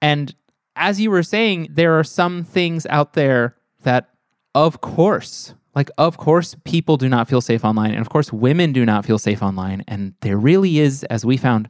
And 0.00 0.34
as 0.76 1.00
you 1.00 1.10
were 1.10 1.22
saying, 1.22 1.68
there 1.70 1.98
are 1.98 2.04
some 2.04 2.44
things 2.44 2.86
out 2.86 3.14
there 3.14 3.56
that, 3.82 4.10
of 4.54 4.80
course, 4.80 5.54
like, 5.74 5.90
of 5.98 6.16
course, 6.16 6.56
people 6.64 6.96
do 6.96 7.08
not 7.08 7.28
feel 7.28 7.40
safe 7.40 7.64
online. 7.64 7.92
And 7.92 8.00
of 8.00 8.08
course, 8.08 8.32
women 8.32 8.72
do 8.72 8.84
not 8.84 9.04
feel 9.04 9.18
safe 9.18 9.42
online. 9.42 9.84
And 9.86 10.14
there 10.22 10.36
really 10.36 10.78
is, 10.78 11.04
as 11.04 11.24
we 11.24 11.36
found, 11.36 11.68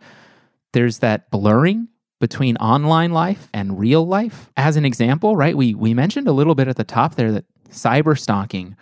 there's 0.72 1.00
that 1.00 1.30
blurring 1.30 1.88
between 2.20 2.56
online 2.56 3.12
life 3.12 3.48
and 3.52 3.78
real 3.78 4.06
life. 4.06 4.50
As 4.56 4.76
an 4.76 4.84
example, 4.84 5.36
right, 5.36 5.56
we, 5.56 5.74
we 5.74 5.94
mentioned 5.94 6.26
a 6.26 6.32
little 6.32 6.54
bit 6.54 6.68
at 6.68 6.76
the 6.76 6.84
top 6.84 7.16
there 7.16 7.32
that 7.32 7.44
cyber 7.70 8.18
stalking 8.18 8.76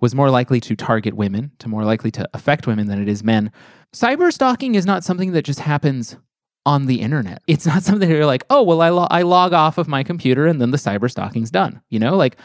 was 0.00 0.14
more 0.14 0.28
likely 0.28 0.60
to 0.60 0.76
target 0.76 1.14
women, 1.14 1.52
to 1.60 1.68
more 1.68 1.84
likely 1.84 2.10
to 2.10 2.28
affect 2.34 2.66
women 2.66 2.88
than 2.88 3.00
it 3.00 3.08
is 3.08 3.22
men. 3.22 3.50
Cyber 3.92 4.32
stalking 4.32 4.74
is 4.74 4.84
not 4.84 5.04
something 5.04 5.32
that 5.32 5.44
just 5.44 5.60
happens 5.60 6.16
on 6.66 6.86
the 6.86 7.00
internet. 7.00 7.42
It's 7.46 7.66
not 7.66 7.82
something 7.84 8.08
you're 8.08 8.26
like, 8.26 8.44
oh, 8.50 8.62
well, 8.62 8.80
I, 8.80 8.90
lo- 8.90 9.08
I 9.10 9.22
log 9.22 9.52
off 9.52 9.78
of 9.78 9.88
my 9.88 10.02
computer 10.02 10.46
and 10.46 10.60
then 10.60 10.70
the 10.70 10.76
cyber 10.76 11.10
stalking's 11.10 11.50
done. 11.50 11.80
You 11.90 11.98
know, 11.98 12.16
like 12.16 12.36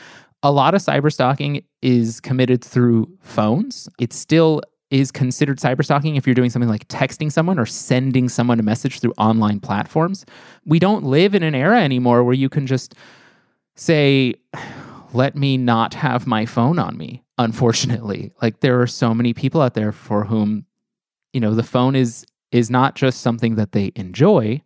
a 0.43 0.51
lot 0.51 0.73
of 0.73 0.81
cyber 0.81 1.11
stalking 1.11 1.63
is 1.81 2.19
committed 2.19 2.63
through 2.63 3.09
phones. 3.21 3.89
It 3.99 4.13
still 4.13 4.61
is 4.89 5.11
considered 5.11 5.59
cyber 5.59 5.83
stalking 5.83 6.15
if 6.15 6.25
you're 6.25 6.33
doing 6.33 6.49
something 6.49 6.69
like 6.69 6.87
texting 6.87 7.31
someone 7.31 7.59
or 7.59 7.65
sending 7.65 8.27
someone 8.27 8.59
a 8.59 8.63
message 8.63 8.99
through 8.99 9.13
online 9.17 9.59
platforms. 9.59 10.25
We 10.65 10.79
don't 10.79 11.03
live 11.03 11.35
in 11.35 11.43
an 11.43 11.53
era 11.53 11.81
anymore 11.81 12.23
where 12.23 12.33
you 12.33 12.49
can 12.49 12.65
just 12.65 12.95
say, 13.75 14.33
let 15.13 15.35
me 15.35 15.57
not 15.57 15.93
have 15.93 16.25
my 16.25 16.45
phone 16.45 16.79
on 16.79 16.97
me 16.97 17.23
unfortunately. 17.39 18.31
Like 18.41 18.59
there 18.59 18.79
are 18.81 18.87
so 18.87 19.15
many 19.15 19.33
people 19.33 19.61
out 19.61 19.73
there 19.73 19.91
for 19.91 20.25
whom, 20.25 20.65
you 21.33 21.39
know, 21.39 21.55
the 21.55 21.63
phone 21.63 21.95
is 21.95 22.25
is 22.51 22.69
not 22.69 22.95
just 22.95 23.21
something 23.21 23.55
that 23.55 23.71
they 23.71 23.91
enjoy, 23.95 24.61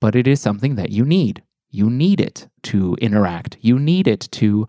but 0.00 0.14
it 0.14 0.26
is 0.26 0.40
something 0.40 0.74
that 0.76 0.90
you 0.90 1.04
need. 1.04 1.42
You 1.70 1.90
need 1.90 2.20
it 2.20 2.48
to 2.64 2.96
interact. 3.00 3.56
You 3.60 3.78
need 3.78 4.06
it 4.06 4.28
to 4.32 4.66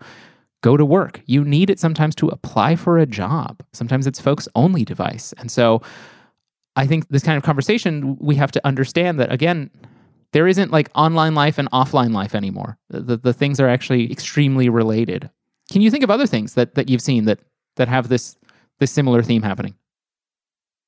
go 0.62 0.76
to 0.76 0.84
work. 0.84 1.20
You 1.26 1.44
need 1.44 1.70
it 1.70 1.78
sometimes 1.78 2.14
to 2.16 2.28
apply 2.28 2.76
for 2.76 2.98
a 2.98 3.06
job. 3.06 3.62
Sometimes 3.72 4.06
it's 4.06 4.20
folks' 4.20 4.48
only 4.54 4.84
device. 4.84 5.32
And 5.38 5.50
so 5.50 5.82
I 6.76 6.86
think 6.86 7.08
this 7.08 7.22
kind 7.22 7.36
of 7.36 7.44
conversation, 7.44 8.16
we 8.18 8.34
have 8.36 8.52
to 8.52 8.66
understand 8.66 9.20
that, 9.20 9.32
again, 9.32 9.70
there 10.32 10.46
isn't 10.46 10.70
like 10.70 10.90
online 10.94 11.34
life 11.34 11.58
and 11.58 11.70
offline 11.70 12.12
life 12.12 12.34
anymore. 12.34 12.78
The, 12.90 13.16
the, 13.16 13.32
things 13.32 13.60
are 13.60 13.68
actually 13.68 14.10
extremely 14.12 14.68
related. 14.68 15.30
Can 15.72 15.80
you 15.80 15.90
think 15.90 16.04
of 16.04 16.10
other 16.10 16.26
things 16.26 16.54
that, 16.54 16.74
that 16.74 16.88
you've 16.88 17.02
seen 17.02 17.24
that, 17.24 17.40
that 17.76 17.88
have 17.88 18.08
this, 18.08 18.36
this 18.78 18.90
similar 18.90 19.22
theme 19.22 19.42
happening? 19.42 19.74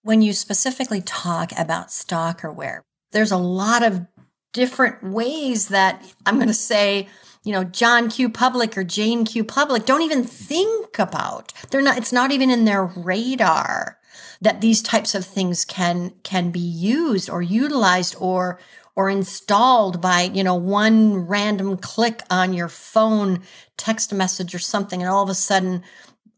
When 0.02 0.22
you 0.22 0.32
specifically 0.32 1.02
talk 1.02 1.52
about 1.58 1.88
stalkerware, 1.88 2.80
there's 3.12 3.32
a 3.32 3.36
lot 3.36 3.82
of 3.82 4.06
different 4.52 5.02
ways 5.02 5.68
that 5.68 6.02
I'm 6.24 6.36
going 6.36 6.48
to 6.48 6.54
say, 6.54 7.08
you 7.44 7.52
know, 7.52 7.64
John 7.64 8.08
Q. 8.08 8.30
Public 8.30 8.76
or 8.76 8.84
Jane 8.84 9.24
Q. 9.24 9.44
Public 9.44 9.84
don't 9.84 10.02
even 10.02 10.24
think 10.24 10.98
about. 10.98 11.52
They're 11.70 11.82
not, 11.82 11.98
it's 11.98 12.12
not 12.12 12.32
even 12.32 12.50
in 12.50 12.64
their 12.64 12.84
radar 12.84 13.98
that 14.40 14.60
these 14.60 14.82
types 14.82 15.14
of 15.14 15.24
things 15.24 15.64
can, 15.64 16.14
can 16.22 16.50
be 16.50 16.60
used 16.60 17.28
or 17.28 17.42
utilized 17.42 18.16
or, 18.18 18.58
or 18.96 19.10
installed 19.10 20.00
by, 20.00 20.22
you 20.22 20.42
know, 20.42 20.54
one 20.54 21.26
random 21.26 21.76
click 21.76 22.22
on 22.30 22.52
your 22.52 22.68
phone 22.68 23.42
text 23.76 24.12
message 24.12 24.54
or 24.54 24.58
something. 24.58 25.02
And 25.02 25.10
all 25.10 25.22
of 25.22 25.28
a 25.28 25.34
sudden, 25.34 25.82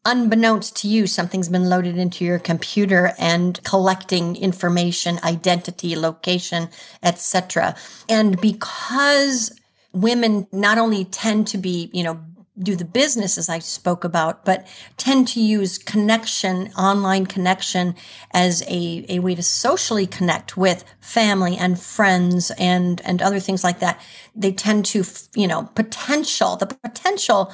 unbeknownst 0.04 0.76
to 0.76 0.88
you, 0.88 1.06
something's 1.06 1.48
been 1.48 1.68
loaded 1.68 1.96
into 1.96 2.24
your 2.24 2.38
computer 2.38 3.12
and 3.18 3.62
collecting 3.62 4.36
information, 4.36 5.18
identity, 5.22 5.94
location, 5.96 6.68
etc. 7.02 7.76
And 8.08 8.40
because 8.40 9.58
women 9.92 10.46
not 10.52 10.78
only 10.78 11.04
tend 11.04 11.46
to 11.48 11.58
be, 11.58 11.90
you 11.92 12.02
know, 12.02 12.20
do 12.58 12.76
the 12.76 12.84
business 12.84 13.38
as 13.38 13.48
I 13.48 13.60
spoke 13.60 14.04
about, 14.04 14.44
but 14.44 14.66
tend 14.98 15.26
to 15.28 15.40
use 15.40 15.78
connection, 15.78 16.70
online 16.76 17.24
connection 17.24 17.94
as 18.32 18.62
a, 18.68 19.06
a 19.08 19.20
way 19.20 19.34
to 19.34 19.42
socially 19.42 20.06
connect 20.06 20.56
with 20.56 20.84
family 21.00 21.56
and 21.56 21.80
friends 21.80 22.50
and, 22.58 23.00
and 23.02 23.22
other 23.22 23.40
things 23.40 23.64
like 23.64 23.80
that. 23.80 24.00
They 24.36 24.52
tend 24.52 24.84
to, 24.86 25.04
you 25.34 25.46
know, 25.46 25.70
potential, 25.74 26.56
the 26.56 26.66
potential 26.66 27.52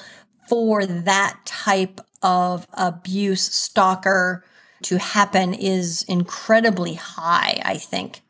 for 0.49 0.87
that 0.87 1.39
type 1.45 2.01
of 2.23 2.67
abuse, 2.73 3.43
stalker 3.43 4.45
to 4.83 4.99
happen 4.99 5.55
is 5.55 6.05
incredibly 6.05 6.95
high, 6.95 7.61
I 7.65 7.79
think. 7.79 8.23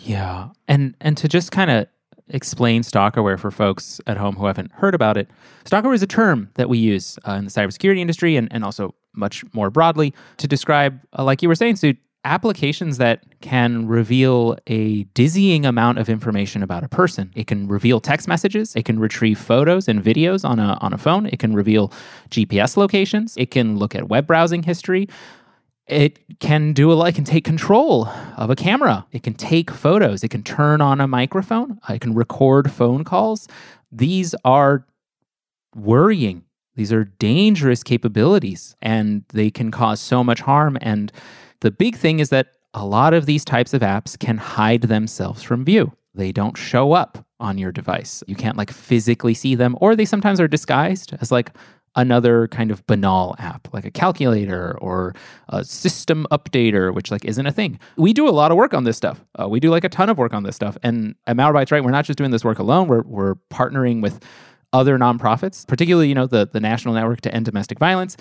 Yeah. 0.00 0.48
And 0.66 0.94
and 1.00 1.16
to 1.18 1.28
just 1.28 1.52
kind 1.52 1.70
of 1.70 1.86
explain 2.28 2.82
stalkerware 2.82 3.38
for 3.38 3.50
folks 3.50 4.00
at 4.06 4.16
home 4.16 4.36
who 4.36 4.46
haven't 4.46 4.72
heard 4.72 4.94
about 4.94 5.16
it. 5.16 5.28
Stalkerware 5.64 5.94
is 5.94 6.02
a 6.02 6.06
term 6.06 6.50
that 6.54 6.68
we 6.68 6.78
use 6.78 7.18
uh, 7.28 7.32
in 7.32 7.44
the 7.44 7.50
cybersecurity 7.50 7.98
industry 7.98 8.36
and, 8.36 8.48
and 8.50 8.64
also 8.64 8.94
much 9.14 9.44
more 9.52 9.70
broadly 9.70 10.14
to 10.38 10.48
describe, 10.48 10.98
uh, 11.18 11.24
like 11.24 11.42
you 11.42 11.48
were 11.48 11.54
saying, 11.54 11.76
Sue, 11.76 11.94
applications 12.24 12.98
that 12.98 13.24
can 13.40 13.86
reveal 13.86 14.56
a 14.68 15.04
dizzying 15.14 15.66
amount 15.66 15.98
of 15.98 16.08
information 16.08 16.62
about 16.62 16.84
a 16.84 16.88
person. 16.88 17.32
It 17.34 17.46
can 17.46 17.66
reveal 17.66 18.00
text 18.00 18.28
messages, 18.28 18.76
it 18.76 18.84
can 18.84 18.98
retrieve 18.98 19.38
photos 19.38 19.88
and 19.88 20.02
videos 20.02 20.48
on 20.48 20.58
a 20.58 20.78
on 20.80 20.92
a 20.92 20.98
phone, 20.98 21.26
it 21.26 21.38
can 21.38 21.54
reveal 21.54 21.92
GPS 22.30 22.76
locations, 22.76 23.36
it 23.36 23.50
can 23.50 23.76
look 23.76 23.94
at 23.94 24.08
web 24.08 24.26
browsing 24.26 24.62
history. 24.62 25.08
It 25.88 26.20
can 26.38 26.72
do 26.72 26.92
a 26.92 26.94
lot, 26.94 27.08
it 27.08 27.16
can 27.16 27.24
take 27.24 27.44
control 27.44 28.06
of 28.36 28.50
a 28.50 28.56
camera. 28.56 29.04
It 29.10 29.24
can 29.24 29.34
take 29.34 29.68
photos. 29.68 30.22
It 30.22 30.28
can 30.28 30.44
turn 30.44 30.80
on 30.80 31.00
a 31.00 31.08
microphone. 31.08 31.80
It 31.88 32.00
can 32.00 32.14
record 32.14 32.70
phone 32.70 33.02
calls. 33.02 33.48
These 33.90 34.32
are 34.44 34.86
worrying. 35.74 36.44
These 36.76 36.92
are 36.92 37.04
dangerous 37.04 37.82
capabilities 37.82 38.76
and 38.80 39.24
they 39.30 39.50
can 39.50 39.70
cause 39.70 40.00
so 40.00 40.22
much 40.22 40.40
harm. 40.40 40.78
And 40.80 41.12
the 41.62 41.70
big 41.70 41.96
thing 41.96 42.18
is 42.18 42.28
that 42.30 42.48
a 42.74 42.84
lot 42.84 43.14
of 43.14 43.26
these 43.26 43.44
types 43.44 43.72
of 43.72 43.82
apps 43.82 44.18
can 44.18 44.36
hide 44.36 44.82
themselves 44.82 45.42
from 45.42 45.64
view. 45.64 45.92
They 46.14 46.32
don't 46.32 46.56
show 46.56 46.92
up 46.92 47.24
on 47.40 47.56
your 47.56 47.72
device. 47.72 48.22
You 48.26 48.34
can't 48.34 48.56
like 48.56 48.70
physically 48.70 49.34
see 49.34 49.54
them, 49.54 49.76
or 49.80 49.96
they 49.96 50.04
sometimes 50.04 50.40
are 50.40 50.48
disguised 50.48 51.14
as 51.20 51.32
like 51.32 51.52
another 51.94 52.48
kind 52.48 52.70
of 52.70 52.86
banal 52.86 53.36
app 53.38 53.68
like 53.74 53.84
a 53.84 53.90
calculator 53.90 54.78
or 54.78 55.14
a 55.50 55.62
system 55.62 56.26
updater 56.32 56.94
which 56.94 57.10
like 57.10 57.22
isn't 57.24 57.46
a 57.46 57.52
thing. 57.52 57.78
We 57.96 58.14
do 58.14 58.26
a 58.26 58.30
lot 58.30 58.50
of 58.50 58.56
work 58.56 58.72
on 58.72 58.84
this 58.84 58.96
stuff. 58.96 59.22
Uh, 59.38 59.46
we 59.46 59.60
do 59.60 59.70
like 59.70 59.84
a 59.84 59.90
ton 59.90 60.08
of 60.08 60.16
work 60.16 60.32
on 60.32 60.42
this 60.42 60.56
stuff. 60.56 60.78
And 60.82 61.14
at 61.26 61.36
malwarebytes 61.36 61.70
right 61.70 61.84
we're 61.84 61.90
not 61.90 62.06
just 62.06 62.16
doing 62.16 62.30
this 62.30 62.44
work 62.44 62.58
alone. 62.58 62.88
We're, 62.88 63.02
we're 63.02 63.34
partnering 63.52 64.00
with 64.00 64.24
other 64.72 64.96
nonprofits 64.98 65.66
particularly 65.66 66.08
you 66.08 66.14
know 66.14 66.26
the, 66.26 66.48
the 66.50 66.60
national 66.60 66.94
network 66.94 67.20
to 67.22 67.34
end 67.34 67.44
domestic 67.44 67.78
violence. 67.78 68.16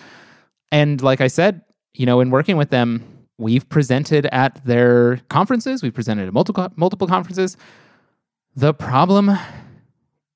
And 0.73 1.01
like 1.01 1.21
i 1.21 1.27
said 1.27 1.61
you 1.93 2.05
know 2.05 2.19
in 2.19 2.29
working 2.29 2.57
with 2.57 2.71
them 2.71 3.20
we've 3.41 3.67
presented 3.67 4.25
at 4.27 4.63
their 4.65 5.17
conferences 5.29 5.83
we've 5.83 5.93
presented 5.93 6.27
at 6.27 6.33
multiple 6.33 6.71
multiple 6.75 7.07
conferences 7.07 7.57
the 8.55 8.73
problem 8.73 9.31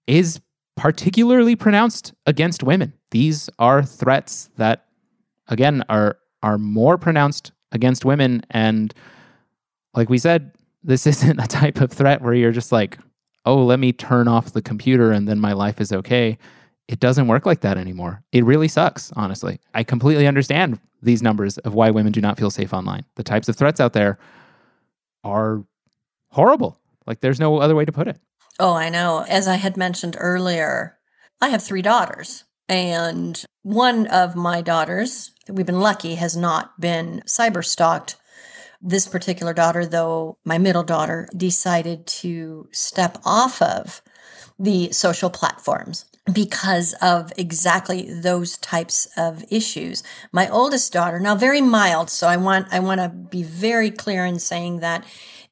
is 0.07 0.39
particularly 0.75 1.55
pronounced 1.55 2.13
against 2.25 2.63
women. 2.63 2.93
These 3.11 3.49
are 3.59 3.83
threats 3.83 4.49
that, 4.57 4.85
again, 5.47 5.83
are 5.89 6.17
are 6.43 6.57
more 6.57 6.97
pronounced 6.97 7.51
against 7.71 8.05
women. 8.05 8.43
And 8.51 8.93
like 9.95 10.09
we 10.09 10.17
said, 10.17 10.51
this 10.83 11.07
isn't 11.13 11.39
a 11.39 11.47
type 11.47 11.81
of 11.81 11.91
threat 11.91 12.21
where 12.21 12.33
you're 12.33 12.51
just 12.51 12.71
like, 12.71 12.97
oh, 13.45 13.63
let 13.63 13.79
me 13.79 13.91
turn 13.91 14.27
off 14.27 14.53
the 14.53 14.61
computer 14.61 15.11
and 15.11 15.27
then 15.27 15.39
my 15.39 15.53
life 15.53 15.81
is 15.81 15.91
okay. 15.91 16.37
It 16.87 16.99
doesn't 16.99 17.27
work 17.27 17.45
like 17.45 17.61
that 17.61 17.77
anymore. 17.77 18.23
It 18.31 18.45
really 18.45 18.67
sucks, 18.67 19.11
honestly. 19.13 19.59
I 19.73 19.83
completely 19.83 20.27
understand 20.27 20.79
these 21.01 21.23
numbers 21.23 21.57
of 21.59 21.73
why 21.73 21.89
women 21.89 22.11
do 22.11 22.21
not 22.21 22.37
feel 22.37 22.51
safe 22.51 22.73
online. 22.73 23.05
The 23.15 23.23
types 23.23 23.49
of 23.49 23.55
threats 23.55 23.79
out 23.79 23.93
there 23.93 24.19
are 25.23 25.63
horrible. 26.29 26.79
Like, 27.07 27.21
there's 27.21 27.39
no 27.39 27.59
other 27.59 27.75
way 27.75 27.85
to 27.85 27.91
put 27.91 28.07
it. 28.07 28.19
Oh, 28.59 28.73
I 28.73 28.89
know. 28.89 29.25
As 29.27 29.47
I 29.47 29.55
had 29.55 29.77
mentioned 29.77 30.15
earlier, 30.19 30.97
I 31.41 31.49
have 31.49 31.63
three 31.63 31.81
daughters, 31.81 32.45
and 32.69 33.43
one 33.63 34.07
of 34.07 34.35
my 34.35 34.61
daughters, 34.61 35.31
we've 35.49 35.65
been 35.65 35.81
lucky, 35.81 36.15
has 36.15 36.37
not 36.37 36.79
been 36.79 37.21
cyber 37.27 37.65
stalked. 37.65 38.15
This 38.81 39.07
particular 39.07 39.53
daughter, 39.53 39.85
though, 39.85 40.37
my 40.45 40.57
middle 40.57 40.83
daughter, 40.83 41.27
decided 41.35 42.05
to 42.07 42.67
step 42.71 43.17
off 43.25 43.61
of 43.61 44.01
the 44.59 44.91
social 44.91 45.29
platforms 45.29 46.05
because 46.31 46.93
of 47.01 47.31
exactly 47.37 48.11
those 48.11 48.57
types 48.57 49.07
of 49.15 49.45
issues. 49.49 50.03
My 50.31 50.49
oldest 50.49 50.91
daughter, 50.91 51.19
now 51.19 51.35
very 51.35 51.61
mild, 51.61 52.09
so 52.09 52.27
I 52.27 52.37
want 52.37 52.67
I 52.71 52.79
want 52.79 53.01
to 53.01 53.09
be 53.09 53.43
very 53.43 53.91
clear 53.91 54.25
in 54.25 54.39
saying 54.39 54.79
that 54.79 55.05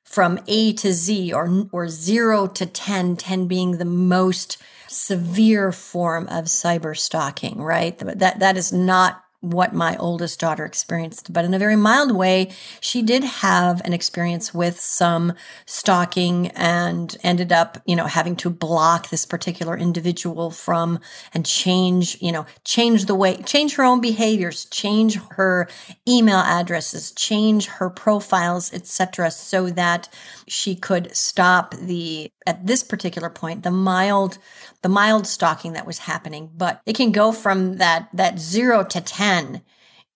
from 0.04 0.40
A 0.48 0.74
to 0.74 0.94
Z 0.94 1.34
or, 1.34 1.68
or 1.72 1.90
zero 1.90 2.46
to 2.48 2.66
10, 2.66 3.16
10 3.16 3.48
being 3.48 3.78
the 3.78 3.86
most 3.86 4.58
severe 4.88 5.72
form 5.72 6.28
of 6.28 6.46
cyber 6.46 6.96
stalking, 6.96 7.60
right? 7.60 7.98
That, 7.98 8.40
that 8.40 8.58
is 8.58 8.72
not 8.72 9.24
what 9.44 9.74
my 9.74 9.98
oldest 9.98 10.40
daughter 10.40 10.64
experienced, 10.64 11.34
but 11.34 11.44
in 11.44 11.54
a 11.54 11.60
very 11.60 11.76
mild 11.76 12.16
way, 12.16 12.50
she 12.80 13.02
did 13.02 13.26
have 13.26 13.82
an 13.84 13.92
experience 13.92 14.54
with 14.54 14.80
some 14.80 15.34
stalking 15.66 16.48
and 16.56 17.18
ended 17.24 17.52
up, 17.52 17.78
you 17.86 17.94
know, 17.94 18.06
having 18.06 18.38
to 18.38 18.50
block 18.50 19.10
this 19.10 19.26
particular 19.26 19.78
individual 19.78 20.50
from 20.50 20.98
and 21.34 21.46
change, 21.46 22.18
you 22.22 22.32
know, 22.32 22.46
change 22.64 23.06
the 23.06 23.16
way, 23.16 23.36
change 23.44 23.76
her 23.76 23.84
own 23.84 24.00
behaviors, 24.00 24.64
change 24.66 25.20
her 25.32 25.68
email 26.08 26.40
addresses, 26.40 27.12
change 27.12 27.66
her 27.68 27.90
profiles, 27.90 28.74
etc., 28.74 29.30
so 29.30 29.70
that 29.70 30.08
she 30.48 30.74
could 30.74 31.14
stop 31.14 31.76
the 31.76 32.32
at 32.46 32.66
this 32.68 32.84
particular 32.84 33.30
point 33.30 33.64
the 33.64 33.72
mild 33.72 34.38
the 34.82 34.90
mild 34.90 35.26
stalking 35.26 35.74
that 35.74 35.86
was 35.86 36.00
happening 36.00 36.50
but 36.56 36.82
it 36.86 36.94
can 36.94 37.12
go 37.12 37.32
from 37.32 37.78
that 37.78 38.10
that 38.14 38.38
0 38.38 38.84
to 38.84 39.00
10 39.00 39.33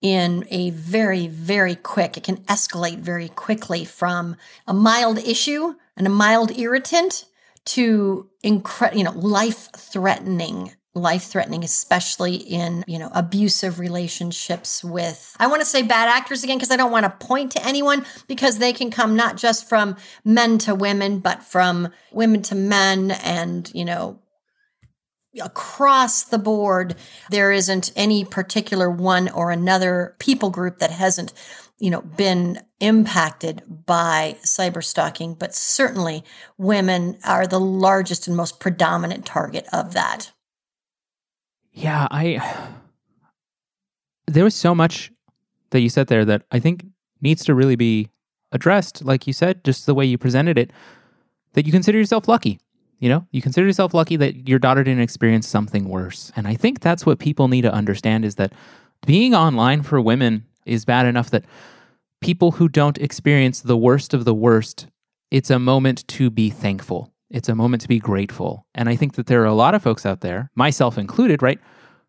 in 0.02 0.46
a 0.52 0.70
very 0.72 1.28
very 1.28 1.76
quick 1.76 2.18
it 2.18 2.24
can 2.24 2.38
escalate 2.44 3.00
very 3.00 3.30
quickly 3.30 3.84
from 3.84 4.36
a 4.68 4.74
mild 4.74 5.18
issue 5.18 5.74
and 5.96 6.06
a 6.06 6.10
mild 6.10 6.52
irritant 6.58 7.26
to 7.66 8.30
incre- 8.44 8.96
you 8.96 9.04
know 9.04 9.12
life 9.12 9.70
threatening 9.76 10.72
life 10.94 11.24
threatening 11.24 11.64
especially 11.64 12.36
in 12.36 12.84
you 12.88 13.00
know 13.00 13.10
abusive 13.14 13.80
relationships 13.80 14.84
with 14.84 15.36
i 15.40 15.48
want 15.48 15.62
to 15.62 15.66
say 15.66 15.82
bad 15.82 16.10
actors 16.10 16.44
again 16.44 16.58
because 16.58 16.72
i 16.72 16.78
don't 16.78 16.92
want 16.92 17.04
to 17.04 17.26
point 17.26 17.52
to 17.52 17.66
anyone 17.66 18.06
because 18.28 18.60
they 18.60 18.74
can 18.74 18.92
come 18.92 19.16
not 19.16 19.36
just 19.36 19.68
from 19.68 19.96
men 20.24 20.58
to 20.58 20.76
women 20.76 21.20
but 21.20 21.42
from 21.42 21.90
women 22.12 22.42
to 22.42 22.56
men 22.56 23.12
and 23.12 23.72
you 23.74 23.86
know 23.86 24.20
across 25.40 26.24
the 26.24 26.38
board 26.38 26.96
there 27.30 27.52
isn't 27.52 27.92
any 27.96 28.26
particular 28.26 28.90
one 28.90 29.30
or 29.30 29.52
another 29.52 30.16
people 30.20 30.50
group 30.50 30.80
that 30.80 30.92
hasn't 30.92 31.34
you 31.80 31.90
know 31.90 32.02
been 32.02 32.60
impacted 32.80 33.64
by 33.86 34.36
cyber 34.44 34.84
stalking 34.84 35.34
but 35.34 35.54
certainly 35.54 36.24
women 36.58 37.18
are 37.24 37.48
the 37.48 37.60
largest 37.60 38.28
and 38.28 38.36
most 38.36 38.60
predominant 38.60 39.26
target 39.26 39.66
of 39.72 39.94
that 39.94 40.32
yeah, 41.78 42.08
I 42.10 42.42
there 44.28 44.44
was 44.44 44.56
so 44.56 44.74
much 44.74 45.12
that 45.70 45.82
you 45.82 45.90
said 45.90 46.08
there 46.08 46.26
that 46.26 46.44
I 46.52 46.60
think 46.60 46.86
needs 47.22 47.46
to 47.46 47.54
really 47.54 47.76
be 47.76 48.10
addressed, 48.52 49.04
like 49.04 49.28
you 49.28 49.34
said, 49.34 49.64
just 49.64 49.86
the 49.86 49.94
way 49.94 50.06
you 50.06 50.18
presented 50.18 50.58
it, 50.58 50.72
that 51.54 51.66
you 51.66 51.72
consider 51.72 51.98
yourself 51.98 52.28
lucky. 52.28 52.60
You 53.00 53.10
know, 53.10 53.28
you 53.32 53.42
consider 53.42 53.68
yourself 53.68 53.94
lucky 53.94 54.16
that 54.16 54.48
your 54.48 54.60
daughter 54.60 54.84
didn't 54.84 55.04
experience 55.04 55.48
something 55.48 55.88
worse. 55.88 56.32
And 56.36 56.48
I 56.48 56.56
think 56.56 56.80
that's 56.80 57.06
what 57.06 57.20
people 57.20 57.48
need 57.48 57.62
to 57.62 57.74
understand 57.74 58.26
is 58.26 58.36
that 58.36 58.54
being 59.06 59.36
online 59.36 59.84
for 59.84 60.02
women 60.02 60.46
is 60.66 60.86
bad 60.86 61.06
enough 61.06 61.30
that 61.30 61.46
people 62.22 62.52
who 62.52 62.68
don't 62.68 62.98
experience 62.98 63.62
the 63.62 63.78
worst 63.78 64.14
of 64.14 64.26
the 64.26 64.34
worst, 64.34 64.88
it's 65.30 65.50
a 65.50 65.60
moment 65.60 66.08
to 66.08 66.30
be 66.30 66.50
thankful. 66.50 67.14
It's 67.30 67.50
a 67.50 67.56
moment 67.56 67.82
to 67.82 67.88
be 67.88 68.00
grateful. 68.00 68.66
And 68.74 68.90
I 68.90 68.96
think 68.96 69.16
that 69.16 69.28
there 69.28 69.44
are 69.44 69.46
a 69.46 69.54
lot 69.54 69.76
of 69.76 69.84
folks 69.84 70.06
out 70.06 70.22
there, 70.22 70.50
myself 70.56 70.98
included, 70.98 71.42
right, 71.42 71.60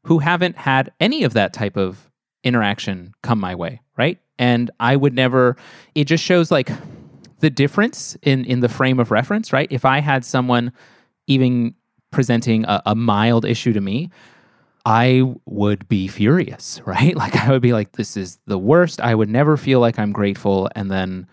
who 0.04 0.20
haven't 0.20 0.56
had 0.56 0.92
any 1.00 1.24
of 1.24 1.34
that 1.34 1.52
type 1.52 1.76
of 1.76 2.08
interaction 2.44 3.12
come 3.22 3.40
my 3.40 3.54
way, 3.54 3.80
right? 3.96 4.18
And 4.38 4.70
I 4.78 4.96
would 4.96 5.14
never, 5.14 5.56
it 5.94 6.04
just 6.04 6.24
shows 6.24 6.50
like 6.50 6.70
the 7.40 7.50
difference 7.50 8.16
in, 8.22 8.44
in 8.44 8.60
the 8.60 8.68
frame 8.68 8.98
of 8.98 9.10
reference, 9.10 9.52
right? 9.52 9.68
If 9.70 9.84
I 9.84 10.00
had 10.00 10.24
someone 10.24 10.72
even 11.26 11.74
presenting 12.10 12.64
a, 12.64 12.82
a 12.86 12.94
mild 12.94 13.44
issue 13.44 13.72
to 13.72 13.80
me, 13.80 14.10
I 14.84 15.22
would 15.44 15.88
be 15.88 16.08
furious, 16.08 16.80
right? 16.86 17.16
Like 17.16 17.36
I 17.36 17.50
would 17.50 17.62
be 17.62 17.72
like, 17.72 17.92
this 17.92 18.16
is 18.16 18.38
the 18.46 18.58
worst. 18.58 19.00
I 19.00 19.14
would 19.14 19.28
never 19.28 19.56
feel 19.56 19.80
like 19.80 19.98
I'm 19.98 20.12
grateful. 20.12 20.68
And 20.74 20.90
then 20.90 21.26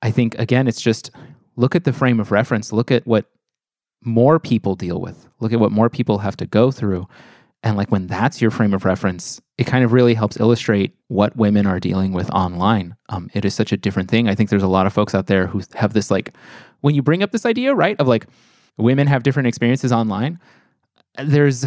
I 0.00 0.10
think, 0.10 0.34
again, 0.38 0.66
it's 0.66 0.80
just 0.80 1.10
look 1.56 1.74
at 1.74 1.84
the 1.84 1.92
frame 1.92 2.18
of 2.18 2.32
reference, 2.32 2.72
look 2.72 2.90
at 2.90 3.06
what 3.06 3.26
more 4.04 4.40
people 4.40 4.74
deal 4.74 5.00
with, 5.00 5.28
look 5.40 5.52
at 5.52 5.60
what 5.60 5.70
more 5.70 5.88
people 5.88 6.18
have 6.18 6.36
to 6.38 6.46
go 6.46 6.70
through. 6.70 7.06
And 7.62 7.76
like 7.76 7.90
when 7.90 8.08
that's 8.08 8.40
your 8.40 8.50
frame 8.50 8.74
of 8.74 8.84
reference, 8.84 9.40
it 9.56 9.64
kind 9.64 9.84
of 9.84 9.92
really 9.92 10.14
helps 10.14 10.38
illustrate 10.40 10.96
what 11.08 11.36
women 11.36 11.66
are 11.66 11.78
dealing 11.78 12.12
with 12.12 12.28
online. 12.30 12.96
Um, 13.08 13.30
it 13.34 13.44
is 13.44 13.54
such 13.54 13.72
a 13.72 13.76
different 13.76 14.10
thing. 14.10 14.28
I 14.28 14.34
think 14.34 14.50
there's 14.50 14.62
a 14.62 14.68
lot 14.68 14.86
of 14.86 14.92
folks 14.92 15.14
out 15.14 15.28
there 15.28 15.46
who 15.46 15.62
have 15.74 15.92
this 15.92 16.10
like, 16.10 16.34
when 16.80 16.94
you 16.94 17.02
bring 17.02 17.22
up 17.22 17.30
this 17.30 17.46
idea, 17.46 17.74
right, 17.74 17.98
of 18.00 18.08
like 18.08 18.26
women 18.78 19.06
have 19.06 19.22
different 19.22 19.46
experiences 19.46 19.92
online, 19.92 20.40
there's 21.22 21.64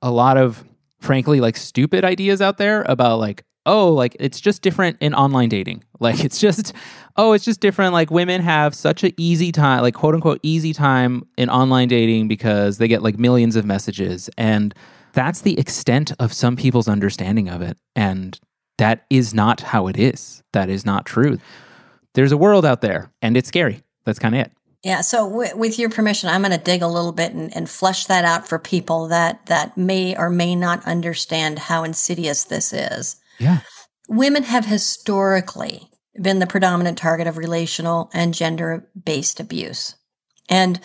a 0.00 0.10
lot 0.10 0.38
of, 0.38 0.64
frankly, 1.00 1.40
like 1.40 1.56
stupid 1.56 2.04
ideas 2.04 2.40
out 2.40 2.56
there 2.56 2.84
about 2.88 3.18
like, 3.18 3.44
oh, 3.66 3.92
like 3.92 4.16
it's 4.18 4.40
just 4.40 4.62
different 4.62 4.96
in 5.00 5.14
online 5.14 5.48
dating. 5.48 5.84
Like 6.00 6.24
it's 6.24 6.38
just, 6.38 6.74
oh, 7.16 7.32
it's 7.32 7.44
just 7.44 7.58
different. 7.58 7.92
Like 7.92 8.08
women 8.08 8.40
have 8.40 8.72
such 8.72 9.02
an 9.02 9.10
easy 9.16 9.50
time, 9.50 9.82
like 9.82 9.94
quote 9.94 10.14
unquote 10.14 10.38
easy 10.44 10.72
time 10.72 11.24
in 11.36 11.50
online 11.50 11.88
dating 11.88 12.28
because 12.28 12.78
they 12.78 12.86
get 12.86 13.02
like 13.02 13.18
millions 13.18 13.56
of 13.56 13.64
messages. 13.64 14.30
And 14.38 14.72
that's 15.12 15.42
the 15.42 15.58
extent 15.58 16.12
of 16.18 16.32
some 16.32 16.56
people's 16.56 16.88
understanding 16.88 17.48
of 17.48 17.62
it. 17.62 17.76
And 17.96 18.38
that 18.78 19.04
is 19.10 19.34
not 19.34 19.60
how 19.60 19.86
it 19.88 19.98
is. 19.98 20.42
That 20.52 20.70
is 20.70 20.86
not 20.86 21.06
true. 21.06 21.38
There's 22.14 22.32
a 22.32 22.36
world 22.36 22.64
out 22.64 22.80
there 22.80 23.12
and 23.22 23.36
it's 23.36 23.48
scary. 23.48 23.82
That's 24.04 24.18
kind 24.18 24.34
of 24.34 24.40
it. 24.42 24.52
Yeah. 24.84 25.00
So, 25.00 25.28
w- 25.28 25.56
with 25.56 25.78
your 25.78 25.90
permission, 25.90 26.30
I'm 26.30 26.42
going 26.42 26.52
to 26.52 26.58
dig 26.58 26.82
a 26.82 26.86
little 26.86 27.12
bit 27.12 27.32
and, 27.32 27.54
and 27.54 27.68
flesh 27.68 28.06
that 28.06 28.24
out 28.24 28.48
for 28.48 28.58
people 28.58 29.08
that 29.08 29.46
that 29.46 29.76
may 29.76 30.16
or 30.16 30.30
may 30.30 30.54
not 30.54 30.86
understand 30.86 31.58
how 31.58 31.82
insidious 31.82 32.44
this 32.44 32.72
is. 32.72 33.16
Yeah. 33.38 33.60
Women 34.08 34.44
have 34.44 34.66
historically 34.66 35.90
been 36.20 36.38
the 36.38 36.46
predominant 36.46 36.96
target 36.96 37.26
of 37.26 37.36
relational 37.36 38.10
and 38.12 38.32
gender 38.34 38.88
based 39.04 39.40
abuse. 39.40 39.96
And 40.48 40.80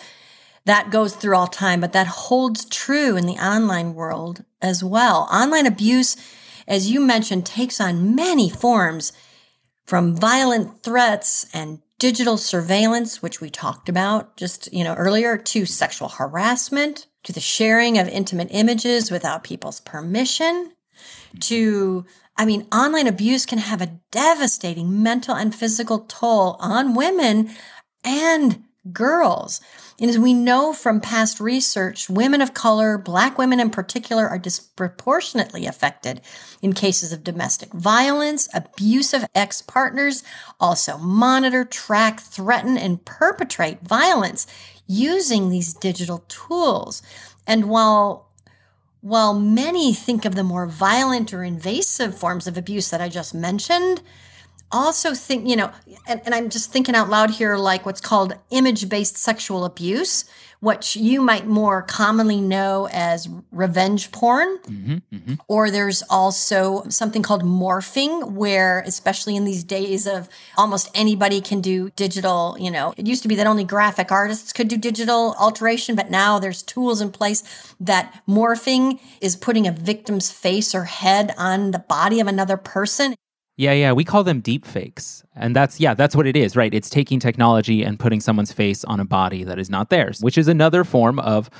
that 0.66 0.90
goes 0.90 1.14
through 1.14 1.36
all 1.36 1.46
time, 1.46 1.80
but 1.80 1.92
that 1.92 2.06
holds 2.06 2.64
true 2.64 3.16
in 3.16 3.26
the 3.26 3.34
online 3.34 3.94
world 3.94 4.44
as 4.62 4.82
well. 4.82 5.28
Online 5.30 5.66
abuse, 5.66 6.16
as 6.66 6.90
you 6.90 7.00
mentioned, 7.00 7.44
takes 7.44 7.80
on 7.80 8.14
many 8.14 8.48
forms 8.48 9.12
from 9.84 10.16
violent 10.16 10.82
threats 10.82 11.46
and 11.52 11.80
digital 11.98 12.36
surveillance, 12.36 13.22
which 13.22 13.40
we 13.40 13.50
talked 13.50 13.88
about 13.88 14.36
just, 14.36 14.72
you 14.72 14.82
know, 14.82 14.94
earlier, 14.94 15.36
to 15.36 15.66
sexual 15.66 16.08
harassment, 16.08 17.06
to 17.22 17.32
the 17.32 17.40
sharing 17.40 17.98
of 17.98 18.08
intimate 18.08 18.48
images 18.50 19.10
without 19.10 19.44
people's 19.44 19.80
permission, 19.80 20.72
to 21.40 22.04
I 22.36 22.44
mean, 22.44 22.66
online 22.72 23.06
abuse 23.06 23.46
can 23.46 23.58
have 23.58 23.80
a 23.80 24.00
devastating 24.10 25.02
mental 25.02 25.36
and 25.36 25.54
physical 25.54 26.00
toll 26.00 26.56
on 26.58 26.94
women 26.94 27.50
and 28.02 28.64
girls. 28.92 29.60
And 30.00 30.10
as 30.10 30.18
we 30.18 30.34
know 30.34 30.72
from 30.72 31.00
past 31.00 31.38
research, 31.38 32.10
women 32.10 32.40
of 32.40 32.52
color, 32.52 32.98
black 32.98 33.38
women 33.38 33.60
in 33.60 33.70
particular, 33.70 34.28
are 34.28 34.38
disproportionately 34.38 35.66
affected 35.66 36.20
in 36.60 36.72
cases 36.72 37.12
of 37.12 37.22
domestic 37.22 37.72
violence, 37.72 38.48
abusive 38.52 39.24
ex 39.34 39.62
partners, 39.62 40.24
also 40.58 40.98
monitor, 40.98 41.64
track, 41.64 42.20
threaten, 42.20 42.76
and 42.76 43.04
perpetrate 43.04 43.82
violence 43.82 44.46
using 44.86 45.48
these 45.48 45.72
digital 45.72 46.24
tools. 46.28 47.02
And 47.46 47.68
while 47.68 48.30
while 49.00 49.38
many 49.38 49.92
think 49.92 50.24
of 50.24 50.34
the 50.34 50.42
more 50.42 50.66
violent 50.66 51.34
or 51.34 51.44
invasive 51.44 52.16
forms 52.16 52.46
of 52.46 52.56
abuse 52.56 52.88
that 52.88 53.02
I 53.02 53.10
just 53.10 53.34
mentioned, 53.34 54.00
also 54.72 55.14
think, 55.14 55.48
you 55.48 55.56
know, 55.56 55.70
and, 56.06 56.20
and, 56.24 56.34
I'm 56.34 56.50
just 56.50 56.72
thinking 56.72 56.94
out 56.94 57.08
loud 57.08 57.30
here, 57.30 57.56
like 57.56 57.86
what's 57.86 58.00
called 58.00 58.34
image 58.50 58.88
based 58.88 59.16
sexual 59.16 59.64
abuse, 59.64 60.24
which 60.60 60.96
you 60.96 61.20
might 61.20 61.46
more 61.46 61.82
commonly 61.82 62.40
know 62.40 62.88
as 62.90 63.28
revenge 63.52 64.10
porn. 64.12 64.58
Mm-hmm, 64.60 64.94
mm-hmm. 65.14 65.34
Or 65.46 65.70
there's 65.70 66.02
also 66.08 66.84
something 66.88 67.22
called 67.22 67.42
morphing, 67.42 68.32
where, 68.32 68.80
especially 68.86 69.36
in 69.36 69.44
these 69.44 69.62
days 69.62 70.06
of 70.06 70.28
almost 70.56 70.90
anybody 70.94 71.40
can 71.40 71.60
do 71.60 71.90
digital, 71.90 72.56
you 72.58 72.70
know, 72.70 72.94
it 72.96 73.06
used 73.06 73.22
to 73.22 73.28
be 73.28 73.34
that 73.34 73.46
only 73.46 73.64
graphic 73.64 74.10
artists 74.10 74.52
could 74.52 74.68
do 74.68 74.78
digital 74.78 75.34
alteration, 75.38 75.94
but 75.94 76.10
now 76.10 76.38
there's 76.38 76.62
tools 76.62 77.00
in 77.00 77.10
place 77.10 77.74
that 77.78 78.22
morphing 78.26 78.98
is 79.20 79.36
putting 79.36 79.66
a 79.66 79.72
victim's 79.72 80.30
face 80.30 80.74
or 80.74 80.84
head 80.84 81.34
on 81.36 81.72
the 81.72 81.78
body 81.78 82.20
of 82.20 82.26
another 82.26 82.56
person. 82.56 83.14
Yeah, 83.56 83.72
yeah, 83.72 83.92
we 83.92 84.04
call 84.04 84.24
them 84.24 84.40
deep 84.40 84.64
fakes. 84.64 85.24
And 85.36 85.54
that's 85.54 85.78
yeah, 85.78 85.94
that's 85.94 86.16
what 86.16 86.26
it 86.26 86.36
is, 86.36 86.56
right? 86.56 86.74
It's 86.74 86.90
taking 86.90 87.20
technology 87.20 87.82
and 87.84 87.98
putting 87.98 88.20
someone's 88.20 88.52
face 88.52 88.84
on 88.84 88.98
a 88.98 89.04
body 89.04 89.44
that 89.44 89.58
is 89.58 89.70
not 89.70 89.90
theirs, 89.90 90.20
which 90.20 90.36
is 90.36 90.48
another 90.48 90.82
form 90.82 91.20
of 91.20 91.50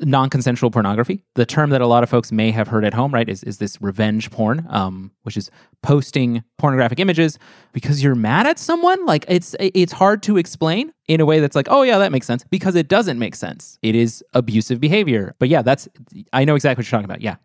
non-consensual 0.00 0.70
pornography. 0.70 1.22
The 1.34 1.46
term 1.46 1.70
that 1.70 1.80
a 1.80 1.86
lot 1.86 2.02
of 2.02 2.10
folks 2.10 2.32
may 2.32 2.50
have 2.50 2.68
heard 2.68 2.84
at 2.84 2.92
home, 2.92 3.14
right, 3.14 3.28
is 3.28 3.42
is 3.44 3.58
this 3.58 3.80
revenge 3.80 4.30
porn, 4.30 4.66
um, 4.68 5.12
which 5.22 5.36
is 5.36 5.50
posting 5.82 6.42
pornographic 6.58 6.98
images 7.00 7.38
because 7.72 8.02
you're 8.02 8.14
mad 8.14 8.46
at 8.46 8.58
someone. 8.58 9.06
Like 9.06 9.24
it's 9.28 9.54
it's 9.58 9.92
hard 9.92 10.22
to 10.24 10.36
explain 10.36 10.92
in 11.08 11.20
a 11.20 11.24
way 11.24 11.40
that's 11.40 11.56
like, 11.56 11.68
oh 11.70 11.82
yeah, 11.82 11.98
that 11.98 12.12
makes 12.12 12.26
sense 12.26 12.44
because 12.50 12.74
it 12.74 12.88
doesn't 12.88 13.18
make 13.18 13.34
sense. 13.34 13.78
It 13.82 13.94
is 13.94 14.22
abusive 14.34 14.80
behavior. 14.80 15.34
But 15.38 15.48
yeah, 15.48 15.62
that's 15.62 15.88
I 16.32 16.44
know 16.44 16.54
exactly 16.54 16.82
what 16.82 16.86
you're 16.90 16.98
talking 16.98 17.10
about. 17.10 17.22
Yeah. 17.22 17.36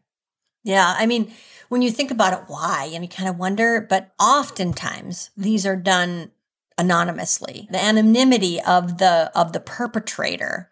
Yeah. 0.66 0.94
I 0.98 1.06
mean, 1.06 1.32
when 1.70 1.82
you 1.82 1.92
think 1.92 2.12
about 2.12 2.34
it, 2.34 2.46
why? 2.48 2.90
And 2.94 3.04
you 3.04 3.10
kind 3.10 3.30
of 3.30 3.38
wonder, 3.38 3.80
but 3.80 4.12
oftentimes 4.20 5.30
these 5.38 5.66
are 5.66 5.76
done 5.76 6.32
anonymously. 6.78 7.68
The 7.72 7.82
anonymity 7.82 8.60
of 8.62 8.98
the 8.98 9.32
of 9.36 9.54
the 9.54 9.60
perpetrator 9.60 10.72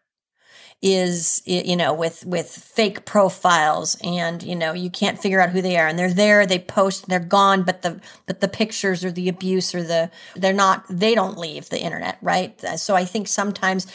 is 0.79 1.41
you 1.45 1.75
know 1.75 1.91
with 1.91 2.23
with 2.25 2.47
fake 2.47 3.03
profiles 3.03 3.97
and 4.03 4.43
you 4.43 4.55
know 4.55 4.73
you 4.73 4.91
can't 4.91 5.19
figure 5.19 5.41
out 5.41 5.49
who 5.49 5.61
they 5.61 5.75
are 5.75 5.87
and 5.87 5.97
they're 5.97 6.13
there 6.13 6.45
they 6.45 6.59
post 6.59 7.07
they're 7.07 7.19
gone 7.19 7.63
but 7.63 7.81
the 7.81 7.99
but 8.27 8.41
the 8.41 8.47
pictures 8.47 9.03
or 9.03 9.09
the 9.09 9.27
abuse 9.27 9.73
or 9.73 9.81
the 9.81 10.11
they're 10.35 10.53
not 10.53 10.85
they 10.87 11.15
don't 11.15 11.39
leave 11.39 11.67
the 11.69 11.81
internet 11.81 12.19
right 12.21 12.63
uh, 12.63 12.77
so 12.77 12.95
i 12.95 13.03
think 13.03 13.27
sometimes 13.27 13.87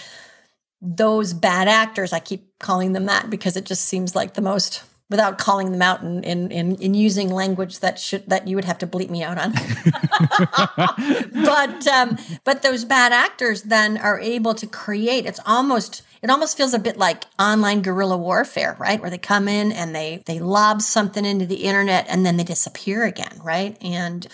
those 0.81 1.33
bad 1.33 1.69
actors 1.69 2.12
i 2.12 2.19
keep 2.19 2.51
calling 2.59 2.95
them 2.95 3.07
that 3.07 3.31
because 3.31 3.57
it 3.57 3.65
just 3.65 3.85
seems 3.85 4.17
like 4.17 4.35
the 4.35 4.43
most 4.43 4.83
without 5.09 5.38
calling 5.38 5.73
them 5.73 5.83
out 5.83 6.03
and 6.03 6.25
in, 6.25 6.51
in, 6.51 6.75
in, 6.77 6.95
using 6.95 7.29
language 7.29 7.81
that 7.81 7.99
should 7.99 8.27
that 8.29 8.49
you 8.49 8.57
would 8.57 8.65
have 8.65 8.79
to 8.79 8.87
bleep 8.87 9.11
me 9.11 9.23
out 9.23 9.38
on. 9.38 9.53
but 11.45 11.87
um, 11.87 12.17
but 12.45 12.62
those 12.62 12.85
bad 12.85 13.12
actors 13.12 13.62
then 13.62 13.99
are 13.99 14.19
able 14.19 14.55
to 14.55 14.67
create. 14.67 15.27
It's 15.27 15.41
almost 15.45 16.03
it 16.23 16.31
almost 16.31 16.57
feels 16.57 16.73
a 16.73 16.79
bit 16.79 16.97
like 16.97 17.25
online 17.38 17.83
guerrilla 17.83 18.17
warfare, 18.17 18.77
right? 18.79 19.01
Where 19.01 19.11
they 19.11 19.19
come 19.19 19.49
in 19.49 19.71
and 19.71 19.95
they 19.95 20.23
they 20.27 20.38
lob 20.38 20.81
something 20.81 21.25
into 21.25 21.47
the 21.47 21.65
internet 21.65 22.07
and 22.09 22.25
then 22.25 22.37
they 22.37 22.45
disappear 22.45 23.05
again, 23.05 23.38
right? 23.45 23.77
And 23.83 24.27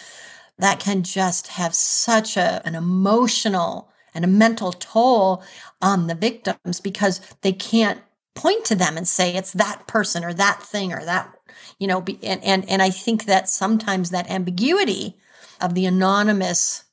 that 0.59 0.81
can 0.81 1.03
just 1.03 1.49
have 1.49 1.75
such 1.75 2.37
a 2.37 2.63
an 2.65 2.75
emotional 2.75 3.91
and 4.15 4.25
a 4.25 4.29
mental 4.29 4.73
toll 4.73 5.43
on 5.81 6.07
the 6.07 6.15
victims 6.15 6.81
because 6.81 7.21
they 7.43 7.53
can't 7.53 8.01
point 8.39 8.65
to 8.65 8.75
them 8.75 8.97
and 8.97 9.07
say 9.07 9.35
it's 9.35 9.53
that 9.53 9.87
person 9.87 10.25
or 10.25 10.33
that 10.33 10.63
thing 10.63 10.93
or 10.93 11.05
that 11.05 11.35
you 11.79 11.87
know 11.89 12.05
and, 12.23 12.43
and 12.45 12.69
and 12.69 12.81
i 12.81 12.89
think 12.89 13.25
that 13.25 13.49
sometimes 13.49 14.11
that 14.11 14.31
ambiguity 14.31 15.17
of 15.61 15.75
the 15.75 15.85
anonymous 15.85 16.85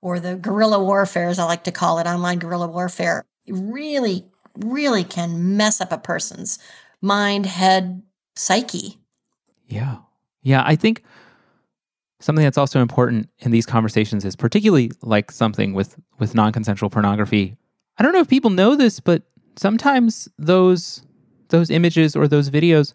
or 0.00 0.20
the 0.20 0.36
guerrilla 0.36 0.82
warfare 0.82 1.28
as 1.28 1.38
i 1.38 1.44
like 1.44 1.64
to 1.64 1.72
call 1.72 1.98
it 1.98 2.06
online 2.06 2.38
guerrilla 2.38 2.68
warfare 2.68 3.24
really 3.48 4.24
really 4.56 5.02
can 5.02 5.56
mess 5.56 5.80
up 5.80 5.90
a 5.90 5.98
person's 5.98 6.60
mind 7.00 7.44
head 7.44 8.02
psyche. 8.36 9.00
Yeah. 9.66 9.96
Yeah 10.42 10.62
i 10.64 10.76
think 10.76 11.02
something 12.20 12.44
that's 12.44 12.58
also 12.58 12.80
important 12.80 13.28
in 13.40 13.50
these 13.50 13.66
conversations 13.66 14.24
is 14.24 14.36
particularly 14.36 14.92
like 15.02 15.32
something 15.32 15.74
with 15.74 15.96
with 16.18 16.34
non-consensual 16.34 16.88
pornography. 16.88 17.56
I 17.98 18.02
don't 18.02 18.12
know 18.12 18.20
if 18.20 18.28
people 18.28 18.50
know 18.50 18.76
this 18.76 19.00
but 19.00 19.24
sometimes 19.56 20.28
those 20.38 21.02
those 21.48 21.70
images 21.70 22.16
or 22.16 22.26
those 22.26 22.50
videos 22.50 22.92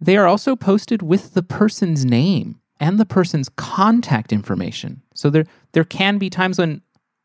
they 0.00 0.16
are 0.16 0.26
also 0.26 0.56
posted 0.56 1.00
with 1.02 1.34
the 1.34 1.42
person's 1.42 2.04
name 2.04 2.58
and 2.80 2.98
the 2.98 3.06
person's 3.06 3.48
contact 3.50 4.32
information. 4.32 5.00
So 5.14 5.30
there 5.30 5.44
there 5.72 5.84
can 5.84 6.18
be 6.18 6.28
times 6.28 6.58
when 6.58 6.82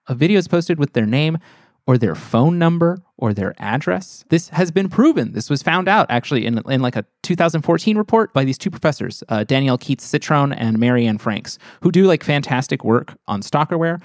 a 0.07 0.13
video 0.13 0.37
is 0.37 0.47
posted 0.47 0.77
with 0.77 0.93
their 0.93 1.07
name 1.07 1.39
or 1.87 1.97
their 1.97 2.15
phone 2.15 2.59
number 2.59 2.99
or 3.17 3.33
their 3.33 3.55
address. 3.57 4.23
This 4.29 4.49
has 4.49 4.71
been 4.71 4.89
proven. 4.89 5.31
This 5.31 5.49
was 5.49 5.63
found 5.63 5.87
out 5.87 6.05
actually 6.09 6.45
in, 6.45 6.61
in 6.69 6.81
like 6.81 6.95
a 6.95 7.05
2014 7.23 7.97
report 7.97 8.33
by 8.33 8.43
these 8.43 8.57
two 8.57 8.69
professors, 8.69 9.23
uh, 9.29 9.43
Danielle 9.45 9.77
Keats 9.77 10.03
Citron 10.03 10.53
and 10.53 10.77
Mary 10.77 11.07
Anne 11.07 11.17
Franks, 11.17 11.57
who 11.81 11.91
do 11.91 12.05
like 12.05 12.23
fantastic 12.23 12.83
work 12.83 13.17
on 13.27 13.41
stalkerware 13.41 14.01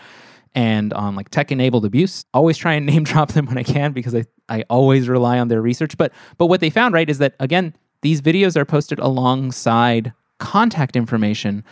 and 0.54 0.92
on 0.92 1.14
like 1.14 1.28
tech 1.30 1.50
enabled 1.50 1.84
abuse. 1.84 2.24
Always 2.34 2.56
try 2.56 2.74
and 2.74 2.86
name 2.92 3.04
drop 3.04 3.32
them 3.32 3.46
when 3.46 3.58
I 3.58 3.62
can 3.62 3.92
because 3.92 4.14
I, 4.14 4.24
I 4.48 4.64
always 4.68 5.08
rely 5.08 5.38
on 5.38 5.48
their 5.48 5.62
research. 5.62 5.96
But 5.96 6.12
but 6.38 6.46
what 6.46 6.60
they 6.60 6.70
found, 6.70 6.94
right, 6.94 7.08
is 7.08 7.18
that 7.18 7.34
again, 7.40 7.74
these 8.02 8.20
videos 8.20 8.56
are 8.56 8.64
posted 8.64 8.98
alongside 8.98 10.12
contact 10.38 10.96
information 10.96 11.64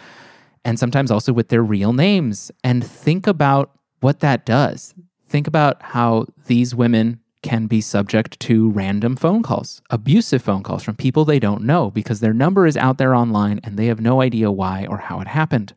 and 0.65 0.79
sometimes 0.79 1.11
also 1.11 1.33
with 1.33 1.49
their 1.49 1.63
real 1.63 1.93
names. 1.93 2.51
And 2.63 2.85
think 2.85 3.27
about 3.27 3.73
what 4.01 4.21
that 4.21 4.47
does. 4.47 4.95
Think 5.29 5.47
about 5.47 5.83
how 5.83 6.27
these 6.47 6.75
women 6.75 7.21
can 7.43 7.67
be 7.67 7.81
subject 7.81 8.39
to 8.41 8.71
random 8.71 9.17
phone 9.17 9.43
calls, 9.43 9.81
abusive 9.91 10.43
phone 10.43 10.63
calls 10.63 10.83
from 10.83 10.95
people 10.97 11.25
they 11.25 11.39
don't 11.39 11.63
know 11.63 11.91
because 11.91 12.21
their 12.21 12.35
number 12.35 12.67
is 12.67 12.77
out 12.77 12.99
there 12.99 13.15
online 13.15 13.61
and 13.65 13.79
they 13.79 13.87
have 13.87 14.01
no 14.01 14.21
idea 14.21 14.51
why 14.51 14.87
or 14.91 14.99
how 14.99 15.21
it 15.21 15.27
happened. 15.27 15.73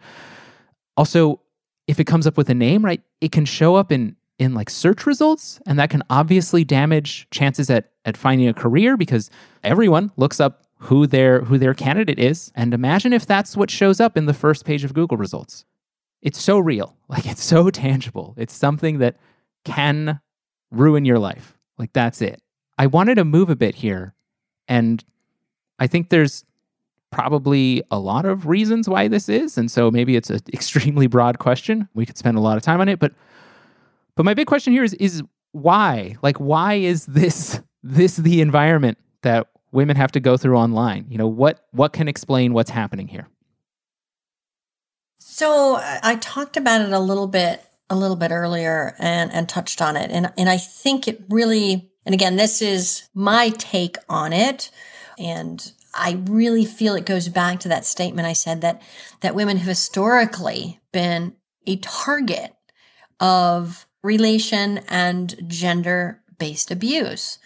Also, 0.98 1.40
if 1.88 2.00
it 2.00 2.06
comes 2.06 2.28
up 2.28 2.38
with 2.38 2.50
a 2.50 2.54
name, 2.54 2.84
right, 2.84 3.02
it 3.22 3.32
can 3.32 3.46
show 3.46 3.76
up 3.76 3.92
in 3.92 4.16
in 4.40 4.54
like 4.54 4.70
search 4.70 5.06
results 5.06 5.60
and 5.68 5.78
that 5.78 5.92
can 5.92 6.02
obviously 6.10 6.64
damage 6.64 7.28
chances 7.30 7.70
at 7.70 7.92
at 8.06 8.18
finding 8.18 8.48
a 8.48 8.54
career 8.54 8.98
because 8.98 9.30
everyone 9.64 10.12
looks 10.18 10.40
up 10.40 10.66
who 10.80 11.06
their 11.06 11.42
who 11.42 11.58
their 11.58 11.74
candidate 11.74 12.20
is 12.20 12.52
and 12.56 12.74
imagine 12.74 13.14
if 13.14 13.26
that's 13.26 13.56
what 13.56 13.70
shows 13.70 14.00
up 14.00 14.18
in 14.18 14.26
the 14.26 14.34
first 14.34 14.66
page 14.66 14.84
of 14.84 14.94
Google 14.94 15.18
results. 15.18 15.66
It's 16.22 16.42
so 16.42 16.60
real. 16.60 16.98
Like 17.14 17.28
it's 17.28 17.44
so 17.44 17.70
tangible. 17.70 18.34
It's 18.38 18.56
something 18.56 18.98
that 18.98 19.18
can 19.66 20.20
ruin 20.72 21.06
your 21.06 21.20
life. 21.20 21.56
Like 21.78 21.94
that's 21.94 22.24
it. 22.24 22.42
I 22.76 22.88
wanted 22.88 23.16
to 23.16 23.24
move 23.24 23.52
a 23.52 23.56
bit 23.56 23.76
here 23.76 24.16
and 24.68 25.04
I 25.78 25.86
think 25.86 26.10
there's 26.10 26.44
probably 27.14 27.84
a 27.92 28.00
lot 28.00 28.26
of 28.26 28.48
reasons 28.48 28.90
why 28.90 29.08
this 29.08 29.30
is 29.30 29.58
and 29.58 29.70
so 29.70 29.92
maybe 29.92 30.16
it's 30.16 30.30
an 30.30 30.40
extremely 30.54 31.08
broad 31.08 31.40
question. 31.40 31.88
We 31.94 32.06
could 32.06 32.18
spend 32.18 32.38
a 32.38 32.42
lot 32.42 32.58
of 32.58 32.64
time 32.64 32.82
on 32.82 32.90
it 32.90 33.00
but 33.00 33.14
but 34.16 34.26
my 34.26 34.34
big 34.34 34.48
question 34.48 34.74
here 34.74 34.84
is 34.84 34.94
is 34.96 35.24
why? 35.52 36.18
Like 36.22 36.38
why 36.38 36.76
is 36.76 37.06
this 37.06 37.62
this 37.84 38.18
the 38.18 38.42
environment 38.42 38.98
that 39.22 39.48
women 39.72 39.96
have 39.96 40.12
to 40.14 40.20
go 40.20 40.36
through 40.38 40.58
online? 40.58 41.06
You 41.10 41.18
know 41.18 41.28
what 41.28 41.66
what 41.72 41.94
can 41.94 42.08
explain 42.08 42.54
what's 42.54 42.72
happening 42.72 43.08
here? 43.08 43.28
So 45.20 45.80
i 45.82 46.18
talked 46.20 46.58
about 46.58 46.82
it 46.82 46.92
a 46.92 47.00
little 47.00 47.28
bit 47.28 47.64
a 47.90 47.96
little 47.96 48.18
bit 48.18 48.32
earlier 48.32 48.96
and 49.00 49.32
and 49.32 49.48
touched 49.48 49.82
on 49.82 49.96
it. 49.96 50.12
And 50.12 50.32
and 50.38 50.50
i 50.50 50.58
think 50.58 51.08
it 51.08 51.24
really 51.30 51.90
and 52.06 52.14
again 52.14 52.36
this 52.36 52.62
is 52.62 53.10
my 53.14 53.50
take 53.58 53.98
on 54.10 54.34
it. 54.34 54.70
And 55.18 55.72
I 55.94 56.24
really 56.26 56.66
feel 56.66 56.96
it 56.96 57.06
goes 57.06 57.30
back 57.30 57.60
to 57.62 57.70
that 57.70 57.86
statement 57.86 58.28
I 58.28 58.34
said 58.34 58.62
that 58.62 58.82
that 59.22 59.36
women 59.36 59.58
have 59.58 59.68
historically 59.68 60.80
been 60.92 61.36
a 61.68 61.78
target 61.78 62.54
of 63.20 63.88
relation 64.02 64.80
and 64.90 65.36
gender 65.48 66.22
based 66.38 66.72
abuse. 66.72 67.40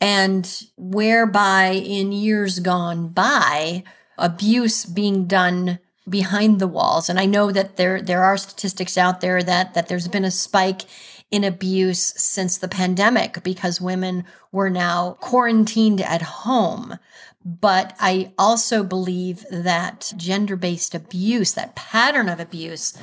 And 0.00 0.62
whereby 0.76 1.68
in 1.68 2.12
years 2.12 2.58
gone 2.58 3.08
by, 3.08 3.82
abuse 4.18 4.84
being 4.84 5.26
done 5.26 5.78
behind 6.08 6.60
the 6.60 6.68
walls. 6.68 7.08
And 7.08 7.18
I 7.18 7.26
know 7.26 7.50
that 7.50 7.76
there 7.76 8.00
there 8.02 8.22
are 8.22 8.36
statistics 8.36 8.96
out 8.98 9.20
there 9.20 9.42
that 9.42 9.74
that 9.74 9.88
there's 9.88 10.08
been 10.08 10.24
a 10.24 10.30
spike 10.30 10.82
in 11.30 11.42
abuse 11.42 12.14
since 12.16 12.56
the 12.56 12.68
pandemic 12.68 13.42
because 13.42 13.80
women 13.80 14.24
were 14.52 14.70
now 14.70 15.16
quarantined 15.20 16.00
at 16.00 16.22
home. 16.22 16.98
But 17.48 17.94
I 18.00 18.32
also 18.36 18.82
believe 18.82 19.46
that 19.52 20.12
gender 20.16 20.56
based 20.56 20.96
abuse, 20.96 21.52
that 21.52 21.76
pattern 21.76 22.28
of 22.28 22.40
abuse, 22.40 22.98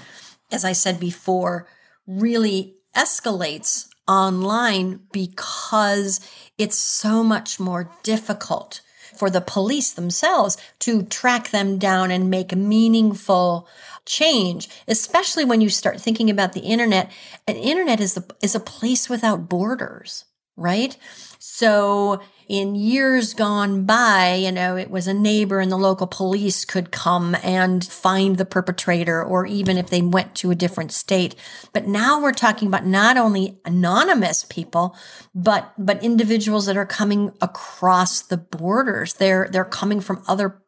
as 0.51 0.65
I 0.65 0.73
said 0.73 0.99
before, 0.99 1.65
really 2.05 2.75
escalates 2.93 3.87
online 4.05 4.99
because 5.13 6.19
it's 6.57 6.75
so 6.75 7.23
much 7.23 7.57
more 7.57 7.89
difficult 8.03 8.81
for 9.15 9.29
the 9.29 9.39
police 9.39 9.93
themselves 9.93 10.57
to 10.79 11.03
track 11.03 11.51
them 11.51 11.77
down 11.77 12.11
and 12.11 12.29
make 12.29 12.53
meaningful 12.53 13.65
change, 14.05 14.67
especially 14.89 15.45
when 15.45 15.61
you 15.61 15.69
start 15.69 16.01
thinking 16.01 16.29
about 16.29 16.51
the 16.51 16.59
internet. 16.59 17.09
An 17.47 17.55
internet 17.55 18.01
is 18.01 18.17
a, 18.17 18.25
is 18.41 18.55
a 18.55 18.59
place 18.59 19.07
without 19.07 19.47
borders, 19.47 20.25
right? 20.57 20.97
So 21.45 22.21
in 22.47 22.73
years 22.73 23.33
gone 23.33 23.83
by, 23.83 24.35
you 24.35 24.49
know, 24.49 24.77
it 24.77 24.89
was 24.89 25.07
a 25.07 25.13
neighbor 25.13 25.59
and 25.59 25.69
the 25.69 25.75
local 25.75 26.07
police 26.07 26.63
could 26.63 26.89
come 26.89 27.35
and 27.43 27.85
find 27.85 28.37
the 28.37 28.45
perpetrator, 28.45 29.21
or 29.21 29.45
even 29.45 29.77
if 29.77 29.89
they 29.89 30.01
went 30.01 30.35
to 30.35 30.51
a 30.51 30.55
different 30.55 30.93
state. 30.93 31.35
But 31.73 31.85
now 31.85 32.21
we're 32.21 32.31
talking 32.31 32.69
about 32.69 32.85
not 32.85 33.17
only 33.17 33.59
anonymous 33.65 34.45
people, 34.45 34.95
but, 35.35 35.73
but 35.77 36.01
individuals 36.01 36.65
that 36.67 36.77
are 36.77 36.85
coming 36.85 37.33
across 37.41 38.21
the 38.21 38.37
borders. 38.37 39.15
They're, 39.15 39.49
they're 39.51 39.65
coming 39.65 39.99
from 39.99 40.23
other 40.29 40.63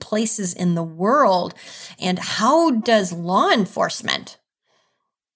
places 0.00 0.52
in 0.52 0.74
the 0.74 0.82
world. 0.82 1.54
And 2.00 2.18
how 2.18 2.72
does 2.72 3.12
law 3.12 3.50
enforcement 3.50 4.36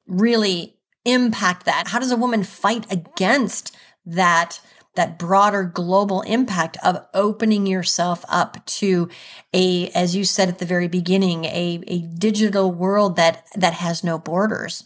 really 0.08 0.74
impact 1.04 1.66
that? 1.66 1.86
How 1.86 2.00
does 2.00 2.10
a 2.10 2.16
woman 2.16 2.42
fight 2.42 2.84
against 2.90 3.76
that? 4.06 4.60
that 4.94 5.18
broader 5.18 5.64
global 5.64 6.20
impact 6.22 6.76
of 6.84 7.06
opening 7.14 7.66
yourself 7.66 8.24
up 8.28 8.64
to 8.66 9.08
a, 9.54 9.88
as 9.90 10.14
you 10.14 10.24
said 10.24 10.48
at 10.50 10.58
the 10.58 10.66
very 10.66 10.88
beginning, 10.88 11.46
a, 11.46 11.82
a 11.86 12.00
digital 12.00 12.70
world 12.70 13.16
that, 13.16 13.46
that 13.54 13.72
has 13.72 14.04
no 14.04 14.18
borders. 14.18 14.84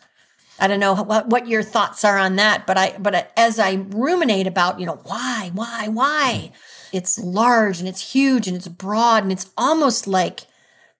I 0.60 0.68
don't 0.68 0.80
know 0.80 0.94
what, 0.94 1.28
what 1.28 1.48
your 1.48 1.62
thoughts 1.62 2.04
are 2.04 2.16
on 2.16 2.36
that, 2.36 2.66
but 2.66 2.78
I, 2.78 2.96
but 2.98 3.32
as 3.36 3.58
I 3.58 3.84
ruminate 3.88 4.46
about, 4.46 4.78
you 4.78 4.86
know, 4.86 5.00
why, 5.02 5.50
why, 5.52 5.88
why, 5.88 6.52
it's 6.92 7.18
large 7.18 7.80
and 7.80 7.88
it's 7.88 8.12
huge 8.12 8.46
and 8.46 8.56
it's 8.56 8.68
broad 8.68 9.24
and 9.24 9.32
it's 9.32 9.50
almost 9.56 10.06
like 10.06 10.42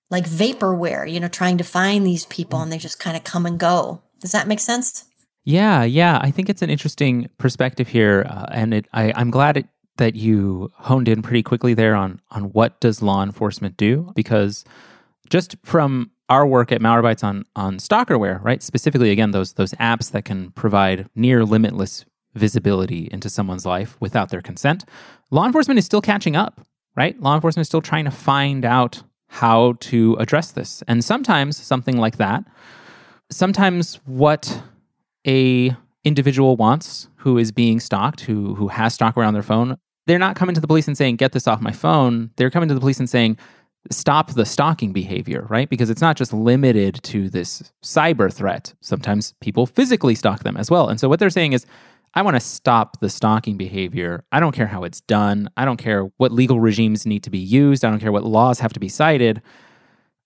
like 0.09 0.25
vaporware, 0.25 1.11
you 1.11 1.19
know, 1.19 1.27
trying 1.27 1.59
to 1.59 1.65
find 1.65 2.07
these 2.07 2.27
people 2.27 2.59
mm-hmm. 2.59 2.65
and 2.65 2.73
they 2.73 2.79
just 2.79 3.01
kind 3.01 3.17
of 3.17 3.25
come 3.25 3.45
and 3.45 3.59
go. 3.59 4.03
Does 4.21 4.33
that 4.33 4.47
make 4.47 4.61
sense? 4.61 5.05
Yeah, 5.47 5.85
yeah. 5.85 6.19
I 6.21 6.33
think 6.33 6.51
it's 6.51 6.61
an 6.61 6.71
interesting 6.71 7.31
perspective 7.39 7.87
here, 7.87 8.27
uh, 8.29 8.47
and 8.51 8.75
it, 8.75 8.89
I, 8.93 9.13
I'm 9.15 9.31
glad 9.31 9.57
it, 9.57 9.69
that 9.97 10.17
you 10.17 10.73
honed 10.75 11.07
in 11.07 11.23
pretty 11.23 11.45
quickly 11.45 11.73
there 11.73 11.95
on 11.95 12.21
on 12.33 12.47
what 12.51 12.81
does 12.81 13.01
law 13.01 13.23
enforcement 13.23 13.77
do 13.77 14.13
because 14.17 14.65
just 15.31 15.57
from 15.63 16.11
our 16.29 16.45
work 16.45 16.73
at 16.73 16.81
Malwarebytes 16.81 17.23
on 17.23 17.45
on 17.55 17.77
stalkerware, 17.79 18.43
right? 18.43 18.61
Specifically, 18.61 19.13
again, 19.13 19.31
those 19.31 19.53
those 19.53 19.71
apps 19.75 20.11
that 20.11 20.25
can 20.25 20.51
provide 20.51 21.09
near 21.15 21.45
limitless 21.45 22.05
visibility 22.35 23.09
into 23.13 23.31
someone's 23.31 23.65
life 23.65 23.97
without 24.01 24.31
their 24.31 24.43
consent. 24.43 24.85
Law 25.31 25.47
enforcement 25.47 25.79
is 25.79 25.85
still 25.85 26.03
catching 26.03 26.35
up, 26.35 26.61
right? 26.97 27.19
Law 27.21 27.37
enforcement 27.37 27.63
is 27.63 27.69
still 27.69 27.81
trying 27.81 28.05
to 28.05 28.11
find 28.11 28.65
out 28.65 29.01
how 29.29 29.75
to 29.79 30.17
address 30.19 30.51
this, 30.51 30.83
and 30.89 31.05
sometimes 31.05 31.57
something 31.57 31.99
like 31.99 32.17
that. 32.17 32.43
Sometimes 33.31 34.01
what 34.07 34.61
a 35.27 35.75
individual 36.05 36.57
wants 36.57 37.09
who 37.17 37.39
is 37.39 37.53
being 37.53 37.81
stalked, 37.81 38.21
who 38.21 38.55
who 38.55 38.69
has 38.69 38.97
stalkerware 38.97 39.27
on 39.27 39.35
their 39.35 39.43
phone, 39.43 39.77
they're 40.07 40.19
not 40.19 40.37
coming 40.37 40.55
to 40.55 40.61
the 40.61 40.67
police 40.67 40.87
and 40.87 40.97
saying, 40.97 41.17
"Get 41.17 41.33
this 41.33 41.49
off 41.49 41.61
my 41.61 41.73
phone." 41.73 42.31
They're 42.37 42.51
coming 42.51 42.69
to 42.69 42.75
the 42.75 42.81
police 42.81 43.01
and 43.01 43.11
saying, 43.11 43.39
stop 43.91 44.33
the 44.33 44.45
stalking 44.45 44.93
behavior, 44.93 45.47
right? 45.49 45.69
Because 45.69 45.91
it's 45.91 46.01
not 46.01 46.17
just 46.17 46.33
limited 46.33 47.01
to 47.05 47.29
this 47.29 47.73
cyber 47.85 48.33
threat. 48.33 48.75
Sometimes 48.81 49.35
people 49.41 49.67
physically 49.67 50.15
stalk 50.15 50.43
them 50.43 50.57
as 50.57 50.71
well. 50.71 50.89
And 50.89 50.99
so 50.99 51.09
what 51.09 51.19
they're 51.19 51.31
saying 51.31 51.53
is, 51.53 51.67
I 52.15 52.23
want 52.23 52.35
to 52.35 52.41
stop 52.41 52.99
the 53.01 53.11
stalking 53.11 53.59
behavior. 53.59 54.25
I 54.33 54.41
don't 54.41 54.55
care 54.55 54.67
how 54.67 54.85
it's 54.85 55.03
done. 55.03 55.51
I 55.57 55.67
don't 55.67 55.77
care 55.77 56.05
what 56.17 56.33
legal 56.33 56.61
regimes 56.61 57.05
need 57.05 57.23
to 57.25 57.31
be 57.31 57.39
used. 57.39 57.85
I 57.85 57.91
don't 57.91 58.01
care 58.01 58.13
what 58.13 58.25
laws 58.25 58.59
have 58.61 58.73
to 58.73 58.81
be 58.81 58.89
cited. 58.89 59.43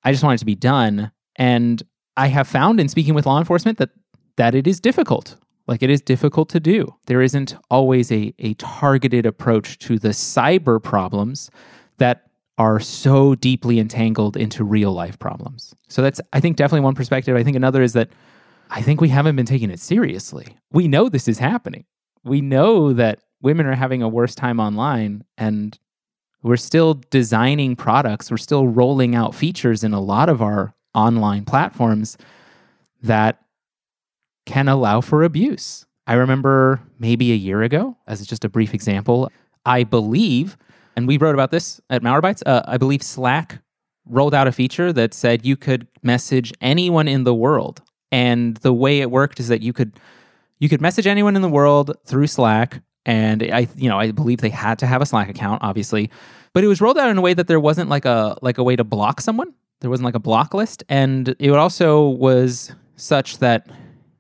I 0.04 0.12
just 0.12 0.22
want 0.22 0.36
it 0.36 0.38
to 0.38 0.44
be 0.44 0.54
done. 0.54 1.10
And 1.36 1.82
I 2.16 2.28
have 2.28 2.46
found 2.46 2.78
in 2.78 2.88
speaking 2.88 3.14
with 3.14 3.26
law 3.26 3.38
enforcement 3.38 3.78
that 3.78 3.90
that 4.40 4.54
it 4.54 4.66
is 4.66 4.80
difficult. 4.80 5.36
Like 5.66 5.82
it 5.82 5.90
is 5.90 6.00
difficult 6.00 6.48
to 6.48 6.60
do. 6.60 6.94
There 7.04 7.20
isn't 7.20 7.54
always 7.70 8.10
a, 8.10 8.32
a 8.38 8.54
targeted 8.54 9.26
approach 9.26 9.78
to 9.80 9.98
the 9.98 10.08
cyber 10.08 10.82
problems 10.82 11.50
that 11.98 12.22
are 12.56 12.80
so 12.80 13.34
deeply 13.34 13.78
entangled 13.78 14.38
into 14.38 14.64
real 14.64 14.92
life 14.92 15.18
problems. 15.18 15.74
So 15.88 16.00
that's, 16.00 16.22
I 16.32 16.40
think, 16.40 16.56
definitely 16.56 16.84
one 16.84 16.94
perspective. 16.94 17.36
I 17.36 17.44
think 17.44 17.54
another 17.54 17.82
is 17.82 17.92
that 17.92 18.08
I 18.70 18.80
think 18.80 19.02
we 19.02 19.10
haven't 19.10 19.36
been 19.36 19.44
taking 19.44 19.70
it 19.70 19.78
seriously. 19.78 20.56
We 20.72 20.88
know 20.88 21.10
this 21.10 21.28
is 21.28 21.38
happening. 21.38 21.84
We 22.24 22.40
know 22.40 22.94
that 22.94 23.18
women 23.42 23.66
are 23.66 23.74
having 23.74 24.02
a 24.02 24.08
worse 24.08 24.34
time 24.34 24.58
online 24.58 25.22
and 25.36 25.78
we're 26.42 26.56
still 26.56 26.94
designing 27.10 27.76
products, 27.76 28.30
we're 28.30 28.38
still 28.38 28.68
rolling 28.68 29.14
out 29.14 29.34
features 29.34 29.84
in 29.84 29.92
a 29.92 30.00
lot 30.00 30.30
of 30.30 30.40
our 30.40 30.74
online 30.94 31.44
platforms 31.44 32.16
that 33.02 33.38
can 34.46 34.68
allow 34.68 35.00
for 35.00 35.22
abuse. 35.22 35.86
I 36.06 36.14
remember 36.14 36.80
maybe 36.98 37.32
a 37.32 37.36
year 37.36 37.62
ago, 37.62 37.96
as 38.06 38.26
just 38.26 38.44
a 38.44 38.48
brief 38.48 38.74
example, 38.74 39.30
I 39.64 39.84
believe 39.84 40.56
and 40.96 41.08
we 41.08 41.16
wrote 41.16 41.34
about 41.34 41.50
this 41.50 41.80
at 41.90 42.02
Malwarebytes. 42.02 42.42
Uh, 42.44 42.62
I 42.66 42.76
believe 42.76 43.02
Slack 43.02 43.62
rolled 44.06 44.34
out 44.34 44.46
a 44.46 44.52
feature 44.52 44.92
that 44.92 45.14
said 45.14 45.46
you 45.46 45.56
could 45.56 45.86
message 46.02 46.52
anyone 46.60 47.08
in 47.08 47.24
the 47.24 47.34
world, 47.34 47.80
and 48.12 48.56
the 48.58 48.72
way 48.72 49.00
it 49.00 49.10
worked 49.10 49.40
is 49.40 49.48
that 49.48 49.62
you 49.62 49.72
could 49.72 49.98
you 50.58 50.68
could 50.68 50.80
message 50.80 51.06
anyone 51.06 51.36
in 51.36 51.42
the 51.42 51.48
world 51.48 51.96
through 52.04 52.26
Slack. 52.26 52.82
And 53.06 53.42
I, 53.42 53.66
you 53.76 53.88
know, 53.88 53.98
I 53.98 54.10
believe 54.10 54.42
they 54.42 54.50
had 54.50 54.78
to 54.80 54.86
have 54.86 55.00
a 55.00 55.06
Slack 55.06 55.30
account, 55.30 55.62
obviously, 55.62 56.10
but 56.52 56.62
it 56.62 56.66
was 56.66 56.82
rolled 56.82 56.98
out 56.98 57.08
in 57.08 57.16
a 57.16 57.22
way 57.22 57.32
that 57.32 57.46
there 57.46 57.60
wasn't 57.60 57.88
like 57.88 58.04
a 58.04 58.36
like 58.42 58.58
a 58.58 58.62
way 58.62 58.76
to 58.76 58.84
block 58.84 59.20
someone. 59.20 59.54
There 59.80 59.88
wasn't 59.88 60.04
like 60.04 60.14
a 60.14 60.20
block 60.20 60.52
list, 60.52 60.84
and 60.88 61.34
it 61.38 61.50
also 61.52 62.08
was 62.08 62.72
such 62.96 63.38
that 63.38 63.68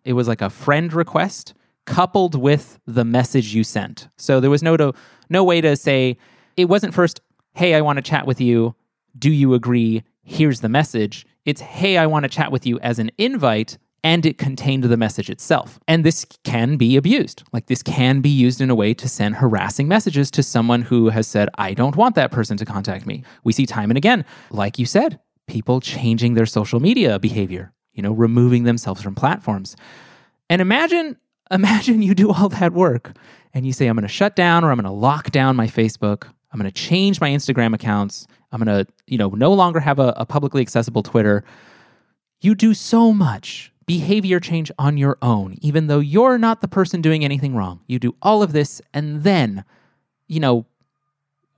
it 0.04 0.14
was 0.14 0.28
like 0.28 0.42
a 0.42 0.50
friend 0.50 0.92
request 0.92 1.54
coupled 1.86 2.34
with 2.34 2.78
the 2.86 3.04
message 3.04 3.54
you 3.54 3.64
sent. 3.64 4.08
So 4.16 4.40
there 4.40 4.50
was 4.50 4.62
no 4.62 4.76
to, 4.76 4.92
no 5.28 5.42
way 5.42 5.60
to 5.60 5.76
say, 5.76 6.16
it 6.56 6.66
wasn't 6.66 6.94
first, 6.94 7.20
hey, 7.54 7.74
I 7.74 7.80
want 7.80 7.96
to 7.96 8.02
chat 8.02 8.26
with 8.26 8.40
you. 8.40 8.74
Do 9.18 9.30
you 9.30 9.54
agree? 9.54 10.04
Here's 10.22 10.60
the 10.60 10.68
message. 10.68 11.26
It's, 11.44 11.60
hey, 11.60 11.96
I 11.98 12.06
want 12.06 12.24
to 12.24 12.28
chat 12.28 12.52
with 12.52 12.66
you 12.66 12.78
as 12.80 12.98
an 12.98 13.10
invite. 13.18 13.78
And 14.02 14.24
it 14.24 14.38
contained 14.38 14.84
the 14.84 14.96
message 14.96 15.28
itself. 15.28 15.78
And 15.86 16.04
this 16.04 16.24
can 16.42 16.78
be 16.78 16.96
abused. 16.96 17.42
Like, 17.52 17.66
this 17.66 17.82
can 17.82 18.22
be 18.22 18.30
used 18.30 18.62
in 18.62 18.70
a 18.70 18.74
way 18.74 18.94
to 18.94 19.06
send 19.06 19.34
harassing 19.34 19.88
messages 19.88 20.30
to 20.30 20.42
someone 20.42 20.80
who 20.80 21.10
has 21.10 21.26
said, 21.26 21.50
I 21.58 21.74
don't 21.74 21.96
want 21.96 22.14
that 22.14 22.30
person 22.30 22.56
to 22.56 22.64
contact 22.64 23.04
me. 23.04 23.24
We 23.44 23.52
see 23.52 23.66
time 23.66 23.90
and 23.90 23.98
again, 23.98 24.24
like 24.50 24.78
you 24.78 24.86
said, 24.86 25.20
people 25.46 25.80
changing 25.80 26.32
their 26.32 26.46
social 26.46 26.80
media 26.80 27.18
behavior, 27.18 27.72
you 27.92 28.02
know, 28.02 28.12
removing 28.12 28.64
themselves 28.64 29.02
from 29.02 29.14
platforms. 29.14 29.76
And 30.48 30.60
imagine, 30.60 31.16
imagine 31.50 32.02
you 32.02 32.14
do 32.14 32.32
all 32.32 32.48
that 32.50 32.72
work 32.72 33.16
and 33.52 33.66
you 33.66 33.72
say, 33.72 33.86
I'm 33.86 33.96
going 33.96 34.02
to 34.02 34.08
shut 34.08 34.36
down 34.36 34.64
or 34.64 34.70
I'm 34.70 34.76
going 34.76 34.84
to 34.84 34.90
lock 34.90 35.30
down 35.30 35.56
my 35.56 35.66
Facebook 35.66 36.28
I'm 36.52 36.60
going 36.60 36.70
to 36.70 36.80
change 36.80 37.20
my 37.20 37.30
Instagram 37.30 37.74
accounts. 37.74 38.26
I'm 38.52 38.62
going 38.62 38.84
to, 38.84 38.92
you 39.06 39.18
know, 39.18 39.28
no 39.30 39.52
longer 39.52 39.80
have 39.80 39.98
a, 39.98 40.14
a 40.16 40.26
publicly 40.26 40.62
accessible 40.62 41.02
Twitter. 41.02 41.44
You 42.40 42.54
do 42.54 42.74
so 42.74 43.12
much 43.12 43.72
behavior 43.86 44.40
change 44.40 44.70
on 44.78 44.96
your 44.96 45.16
own, 45.22 45.56
even 45.60 45.86
though 45.86 46.00
you're 46.00 46.38
not 46.38 46.60
the 46.60 46.68
person 46.68 47.00
doing 47.00 47.24
anything 47.24 47.54
wrong. 47.54 47.80
You 47.86 47.98
do 47.98 48.14
all 48.22 48.42
of 48.42 48.52
this, 48.52 48.80
and 48.94 49.22
then, 49.22 49.64
you 50.26 50.40
know, 50.40 50.66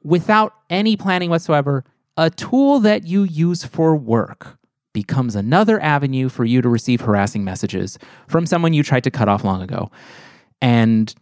without 0.03 0.55
any 0.69 0.97
planning 0.97 1.31
whatsoever, 1.31 1.85
a 2.17 2.29
tool 2.31 2.81
that 2.81 3.05
you 3.05 3.23
use 3.23 3.65
for 3.65 3.97
work 3.97 4.59
becomes 4.93 5.35
another 5.35 5.81
avenue 5.81 6.29
for 6.29 6.45
you 6.45 6.61
to 6.63 6.69
receive 6.69 7.01
harassing 7.01 7.45
messages 7.45 7.99
from 8.29 8.47
someone 8.47 8.73
you 8.73 8.83
tried 8.83 9.05
to 9.05 9.11
cut 9.11 9.29
off 9.29 9.45
long 9.45 9.63
ago. 9.63 9.91
And 10.61 11.15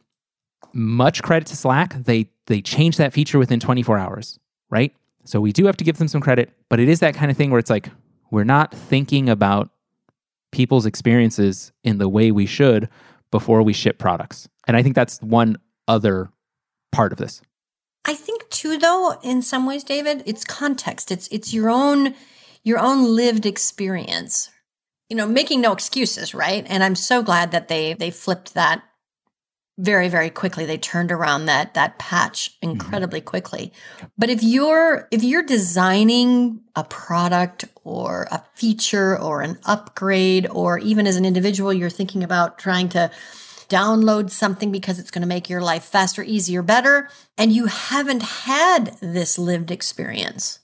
much 0.72 1.22
credit 1.22 1.46
to 1.48 1.56
Slack. 1.56 1.94
They 1.94 2.28
they 2.46 2.61
changed 2.61 2.98
that 2.98 3.12
feature 3.12 3.38
within 3.38 3.61
24 3.61 3.98
hours, 3.98 4.38
right? 4.70 4.94
So 5.24 5.40
we 5.40 5.52
do 5.52 5.66
have 5.66 5.76
to 5.76 5.85
give 5.85 5.98
them 5.98 6.09
some 6.09 6.20
credit, 6.20 6.50
but 6.68 6.80
it 6.80 6.88
is 6.88 7.00
that 7.00 7.14
kind 7.14 7.30
of 7.30 7.37
thing 7.37 7.50
where 7.50 7.59
it's 7.59 7.70
like 7.70 7.90
we're 8.30 8.44
not 8.44 8.74
thinking 8.74 9.28
about 9.28 9.70
people's 10.52 10.87
experiences 10.87 11.72
in 11.85 11.98
the 11.98 12.09
way 12.09 12.33
we 12.33 12.46
should 12.46 12.88
before 13.30 13.62
we 13.62 13.72
ship 13.72 13.98
products. 13.98 14.48
And 14.66 14.76
I 14.76 14.83
think 14.83 14.94
that's 14.94 15.20
one 15.22 15.59
other 15.87 16.30
part 16.90 17.12
of 17.12 17.18
this. 17.18 17.40
I 18.04 18.14
think 18.14 18.48
too 18.48 18.78
though 18.78 19.18
in 19.22 19.42
some 19.42 19.66
ways 19.66 19.85
David, 19.85 20.22
it's 20.26 20.44
context. 20.44 21.12
It's 21.12 21.28
it's 21.28 21.52
your 21.52 21.70
own 21.70 22.14
your 22.64 22.79
own 22.79 23.16
lived 23.16 23.46
experience. 23.46 24.51
You 25.09 25.16
know, 25.16 25.27
making 25.27 25.61
no 25.61 25.73
excuses, 25.73 26.35
right? 26.35 26.64
And 26.68 26.85
I'm 26.85 26.94
so 26.94 27.23
glad 27.23 27.51
that 27.51 27.68
they 27.68 27.94
they 27.94 28.11
flipped 28.11 28.55
that 28.55 28.83
very 29.81 30.09
very 30.09 30.29
quickly 30.29 30.66
they 30.66 30.77
turned 30.77 31.11
around 31.11 31.46
that 31.46 31.73
that 31.75 31.99
patch 31.99 32.51
mm-hmm. 32.51 32.70
incredibly 32.70 33.20
mm-hmm. 33.20 33.29
quickly 33.29 33.73
but 34.18 34.29
if 34.29 34.42
you're 34.42 35.09
if 35.11 35.25
you're 35.25 35.42
designing 35.42 36.61
a 36.77 36.85
product 36.85 37.64
or 37.83 38.29
a 38.31 38.42
feature 38.55 39.18
or 39.18 39.40
an 39.40 39.59
upgrade 39.64 40.46
or 40.51 40.79
even 40.79 41.07
as 41.07 41.16
an 41.16 41.25
individual 41.25 41.73
you're 41.73 41.88
thinking 41.88 42.23
about 42.23 42.59
trying 42.59 42.88
to 42.88 43.11
download 43.68 44.31
something 44.31 44.70
because 44.70 44.99
it's 44.99 45.11
going 45.11 45.23
to 45.23 45.29
make 45.29 45.49
your 45.49 45.62
life 45.62 45.85
faster 45.85 46.23
easier 46.23 46.62
better 46.62 47.09
and 47.38 47.53
you 47.53 47.66
haven't 47.66 48.23
had 48.23 48.96
this 49.01 49.38
lived 49.38 49.70
experience 49.70 50.60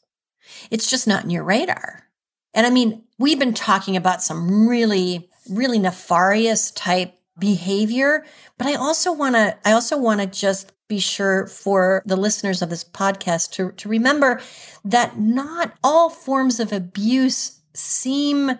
it's 0.71 0.89
just 0.89 1.07
not 1.07 1.25
in 1.25 1.31
your 1.31 1.45
radar 1.45 2.09
and 2.55 2.67
i 2.67 2.71
mean 2.71 3.03
we've 3.19 3.39
been 3.39 3.55
talking 3.55 3.97
about 3.97 4.23
some 4.23 4.69
really 4.69 5.29
really 5.49 5.79
nefarious 5.79 6.71
type 6.73 7.17
behavior. 7.39 8.25
But 8.59 8.67
I 8.69 8.75
also 8.75 9.13
want 9.13 9.35
to, 9.35 9.57
I 9.65 9.73
also 9.73 9.99
want 9.99 10.21
to 10.21 10.27
just 10.27 10.73
be 10.89 10.99
sure 10.99 11.47
for 11.47 12.03
the 12.07 12.17
listeners 12.17 12.63
of 12.63 12.71
this 12.71 12.85
podcast 12.85 13.51
to, 13.53 13.73
to 13.73 13.89
remember 13.89 14.41
that 14.85 15.19
not 15.19 15.75
all 15.83 16.09
forms 16.09 16.61
of 16.61 16.73
abuse 16.73 17.61
seem 17.75 18.53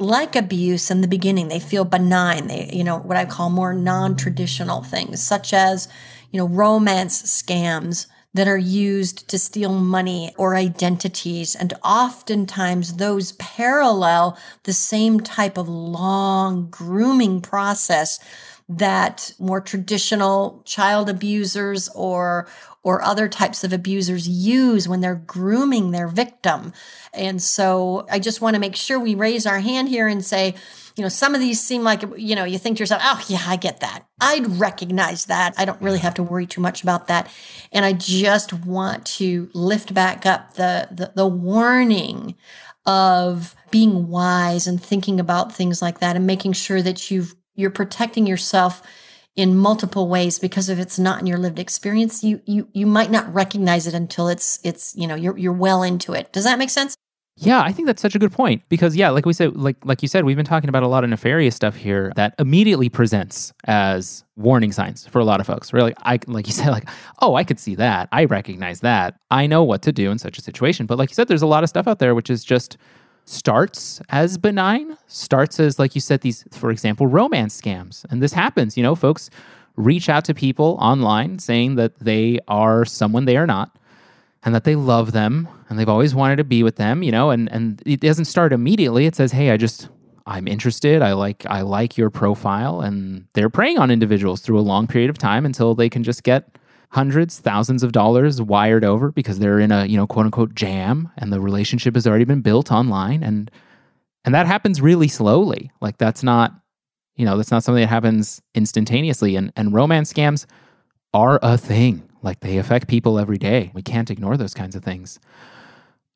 like 0.00 0.36
abuse 0.36 0.90
in 0.90 1.00
the 1.00 1.08
beginning. 1.08 1.48
They 1.48 1.60
feel 1.60 1.84
benign. 1.84 2.48
They, 2.48 2.70
you 2.72 2.84
know, 2.84 2.98
what 2.98 3.16
I 3.16 3.24
call 3.24 3.50
more 3.50 3.72
non-traditional 3.72 4.82
things, 4.82 5.22
such 5.22 5.52
as, 5.52 5.88
you 6.30 6.38
know, 6.38 6.48
romance 6.48 7.22
scams 7.22 8.06
that 8.34 8.48
are 8.48 8.58
used 8.58 9.28
to 9.28 9.38
steal 9.38 9.72
money 9.72 10.34
or 10.36 10.54
identities. 10.54 11.54
And 11.54 11.72
oftentimes 11.82 12.94
those 12.94 13.32
parallel 13.32 14.38
the 14.64 14.72
same 14.72 15.20
type 15.20 15.56
of 15.56 15.68
long 15.68 16.68
grooming 16.70 17.40
process 17.40 18.18
that 18.68 19.32
more 19.38 19.62
traditional 19.62 20.62
child 20.66 21.08
abusers 21.08 21.88
or 21.94 22.46
or 22.88 23.02
other 23.02 23.28
types 23.28 23.64
of 23.64 23.72
abusers 23.74 24.26
use 24.26 24.88
when 24.88 25.02
they're 25.02 25.14
grooming 25.14 25.90
their 25.90 26.08
victim. 26.08 26.72
And 27.12 27.42
so 27.42 28.06
I 28.10 28.18
just 28.18 28.40
want 28.40 28.54
to 28.54 28.60
make 28.60 28.74
sure 28.74 28.98
we 28.98 29.14
raise 29.14 29.44
our 29.44 29.60
hand 29.60 29.90
here 29.90 30.08
and 30.08 30.24
say, 30.24 30.54
you 30.96 31.02
know, 31.02 31.10
some 31.10 31.34
of 31.34 31.40
these 31.42 31.60
seem 31.60 31.82
like, 31.82 32.02
you 32.16 32.34
know, 32.34 32.44
you 32.44 32.56
think 32.56 32.78
to 32.78 32.80
yourself, 32.80 33.02
oh, 33.04 33.22
yeah, 33.28 33.42
I 33.46 33.56
get 33.56 33.80
that. 33.80 34.06
I'd 34.22 34.58
recognize 34.58 35.26
that. 35.26 35.52
I 35.58 35.66
don't 35.66 35.82
really 35.82 35.98
have 35.98 36.14
to 36.14 36.22
worry 36.22 36.46
too 36.46 36.62
much 36.62 36.82
about 36.82 37.08
that. 37.08 37.30
And 37.72 37.84
I 37.84 37.92
just 37.92 38.54
want 38.54 39.04
to 39.18 39.50
lift 39.52 39.92
back 39.92 40.24
up 40.24 40.54
the, 40.54 40.88
the, 40.90 41.12
the 41.14 41.26
warning 41.26 42.36
of 42.86 43.54
being 43.70 44.08
wise 44.08 44.66
and 44.66 44.82
thinking 44.82 45.20
about 45.20 45.54
things 45.54 45.82
like 45.82 46.00
that 46.00 46.16
and 46.16 46.26
making 46.26 46.54
sure 46.54 46.80
that 46.80 47.10
you've, 47.10 47.34
you're 47.54 47.68
protecting 47.68 48.26
yourself 48.26 48.80
in 49.38 49.56
multiple 49.56 50.08
ways 50.08 50.36
because 50.40 50.68
if 50.68 50.80
it's 50.80 50.98
not 50.98 51.20
in 51.20 51.26
your 51.26 51.38
lived 51.38 51.60
experience 51.60 52.24
you 52.24 52.42
you 52.44 52.66
you 52.72 52.84
might 52.84 53.08
not 53.08 53.32
recognize 53.32 53.86
it 53.86 53.94
until 53.94 54.26
it's 54.26 54.58
it's 54.64 54.96
you 54.96 55.06
know 55.06 55.14
you're 55.14 55.38
you're 55.38 55.52
well 55.52 55.84
into 55.84 56.12
it 56.12 56.30
does 56.32 56.42
that 56.42 56.58
make 56.58 56.68
sense 56.68 56.96
yeah, 57.40 57.62
I 57.62 57.70
think 57.70 57.86
that's 57.86 58.02
such 58.02 58.16
a 58.16 58.18
good 58.18 58.32
point 58.32 58.62
because 58.68 58.96
yeah, 58.96 59.10
like 59.10 59.24
we 59.24 59.32
said, 59.32 59.54
like 59.54 59.76
like 59.84 60.02
you 60.02 60.08
said, 60.08 60.24
we've 60.24 60.36
been 60.36 60.44
talking 60.44 60.68
about 60.68 60.82
a 60.82 60.88
lot 60.88 61.04
of 61.04 61.10
nefarious 61.10 61.54
stuff 61.54 61.76
here 61.76 62.12
that 62.16 62.34
immediately 62.40 62.88
presents 62.88 63.52
as 63.66 64.24
warning 64.34 64.72
signs 64.72 65.06
for 65.06 65.20
a 65.20 65.24
lot 65.24 65.38
of 65.38 65.46
folks. 65.46 65.72
Really, 65.72 65.94
I 65.98 66.18
like 66.26 66.48
you 66.48 66.52
said, 66.60 66.70
like 66.70 66.88
oh, 67.20 67.36
I 67.36 67.44
could 67.44 67.60
see 67.60 67.76
that, 67.76 68.08
I 68.10 68.24
recognize 68.24 68.80
that, 68.80 69.20
I 69.30 69.46
know 69.46 69.62
what 69.62 69.82
to 69.82 69.92
do 69.92 70.10
in 70.10 70.18
such 70.18 70.36
a 70.36 70.42
situation. 70.42 70.86
But 70.86 70.98
like 70.98 71.10
you 71.10 71.14
said, 71.14 71.28
there's 71.28 71.42
a 71.42 71.46
lot 71.46 71.62
of 71.62 71.68
stuff 71.68 71.86
out 71.86 72.00
there 72.00 72.12
which 72.12 72.28
is 72.28 72.42
just 72.42 72.76
starts 73.28 74.00
as 74.08 74.38
benign, 74.38 74.96
starts 75.06 75.60
as 75.60 75.78
like 75.78 75.94
you 75.94 76.00
said, 76.00 76.22
these 76.22 76.44
for 76.50 76.70
example, 76.70 77.06
romance 77.06 77.60
scams, 77.60 78.04
and 78.10 78.22
this 78.22 78.32
happens. 78.32 78.76
You 78.76 78.82
know, 78.82 78.94
folks 78.94 79.28
reach 79.76 80.08
out 80.08 80.24
to 80.24 80.34
people 80.34 80.76
online 80.80 81.38
saying 81.38 81.76
that 81.76 81.98
they 82.00 82.40
are 82.48 82.84
someone 82.84 83.26
they 83.26 83.36
are 83.36 83.46
not 83.46 83.76
and 84.42 84.54
that 84.54 84.64
they 84.64 84.74
love 84.74 85.12
them 85.12 85.46
and 85.68 85.78
they've 85.78 85.88
always 85.88 86.14
wanted 86.14 86.36
to 86.36 86.44
be 86.44 86.62
with 86.62 86.76
them, 86.76 87.02
you 87.02 87.12
know, 87.12 87.30
and 87.30 87.50
and 87.52 87.82
it 87.84 88.00
doesn't 88.00 88.24
start 88.24 88.52
immediately. 88.52 89.06
It 89.06 89.14
says, 89.14 89.32
"Hey, 89.32 89.50
I 89.50 89.56
just 89.56 89.88
I'm 90.26 90.48
interested. 90.48 91.02
I 91.02 91.12
like 91.12 91.44
I 91.46 91.60
like 91.60 91.98
your 91.98 92.10
profile." 92.10 92.80
And 92.80 93.26
they're 93.34 93.50
preying 93.50 93.78
on 93.78 93.90
individuals 93.90 94.40
through 94.40 94.58
a 94.58 94.66
long 94.72 94.86
period 94.86 95.10
of 95.10 95.18
time 95.18 95.44
until 95.44 95.74
they 95.74 95.90
can 95.90 96.02
just 96.02 96.22
get 96.22 96.56
hundreds, 96.90 97.38
thousands 97.38 97.82
of 97.82 97.92
dollars 97.92 98.40
wired 98.40 98.84
over 98.84 99.12
because 99.12 99.38
they're 99.38 99.60
in 99.60 99.70
a, 99.70 99.84
you 99.86 99.96
know, 99.96 100.06
quote 100.06 100.26
unquote 100.26 100.54
jam 100.54 101.10
and 101.16 101.32
the 101.32 101.40
relationship 101.40 101.94
has 101.94 102.06
already 102.06 102.24
been 102.24 102.40
built 102.40 102.72
online 102.72 103.22
and 103.22 103.50
and 104.24 104.34
that 104.34 104.46
happens 104.46 104.80
really 104.80 105.08
slowly. 105.08 105.70
Like 105.80 105.98
that's 105.98 106.22
not 106.22 106.52
you 107.16 107.24
know, 107.24 107.36
that's 107.36 107.50
not 107.50 107.64
something 107.64 107.82
that 107.82 107.88
happens 107.88 108.40
instantaneously 108.54 109.36
and 109.36 109.52
and 109.56 109.74
romance 109.74 110.12
scams 110.12 110.46
are 111.12 111.38
a 111.42 111.58
thing. 111.58 112.08
Like 112.22 112.40
they 112.40 112.58
affect 112.58 112.88
people 112.88 113.18
every 113.18 113.38
day. 113.38 113.70
We 113.74 113.82
can't 113.82 114.10
ignore 114.10 114.36
those 114.36 114.54
kinds 114.54 114.74
of 114.74 114.82
things. 114.82 115.18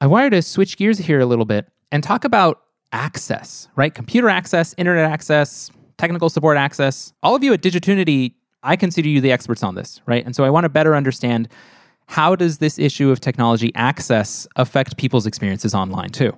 I 0.00 0.06
wanted 0.06 0.30
to 0.30 0.42
switch 0.42 0.76
gears 0.76 0.98
here 0.98 1.20
a 1.20 1.26
little 1.26 1.44
bit 1.44 1.70
and 1.92 2.02
talk 2.02 2.24
about 2.24 2.60
access, 2.92 3.68
right? 3.76 3.94
Computer 3.94 4.28
access, 4.28 4.74
internet 4.76 5.10
access, 5.10 5.70
technical 5.96 6.28
support 6.28 6.56
access. 6.56 7.12
All 7.22 7.34
of 7.34 7.44
you 7.44 7.52
at 7.52 7.62
Digitunity, 7.62 8.34
I 8.62 8.76
consider 8.76 9.08
you 9.08 9.20
the 9.20 9.32
experts 9.32 9.62
on 9.62 9.74
this, 9.74 10.00
right? 10.06 10.24
And 10.24 10.36
so 10.36 10.44
I 10.44 10.50
want 10.50 10.64
to 10.64 10.68
better 10.68 10.94
understand 10.94 11.48
how 12.06 12.36
does 12.36 12.58
this 12.58 12.78
issue 12.78 13.10
of 13.10 13.20
technology 13.20 13.72
access 13.74 14.46
affect 14.56 14.96
people's 14.96 15.26
experiences 15.26 15.74
online 15.74 16.10
too? 16.10 16.36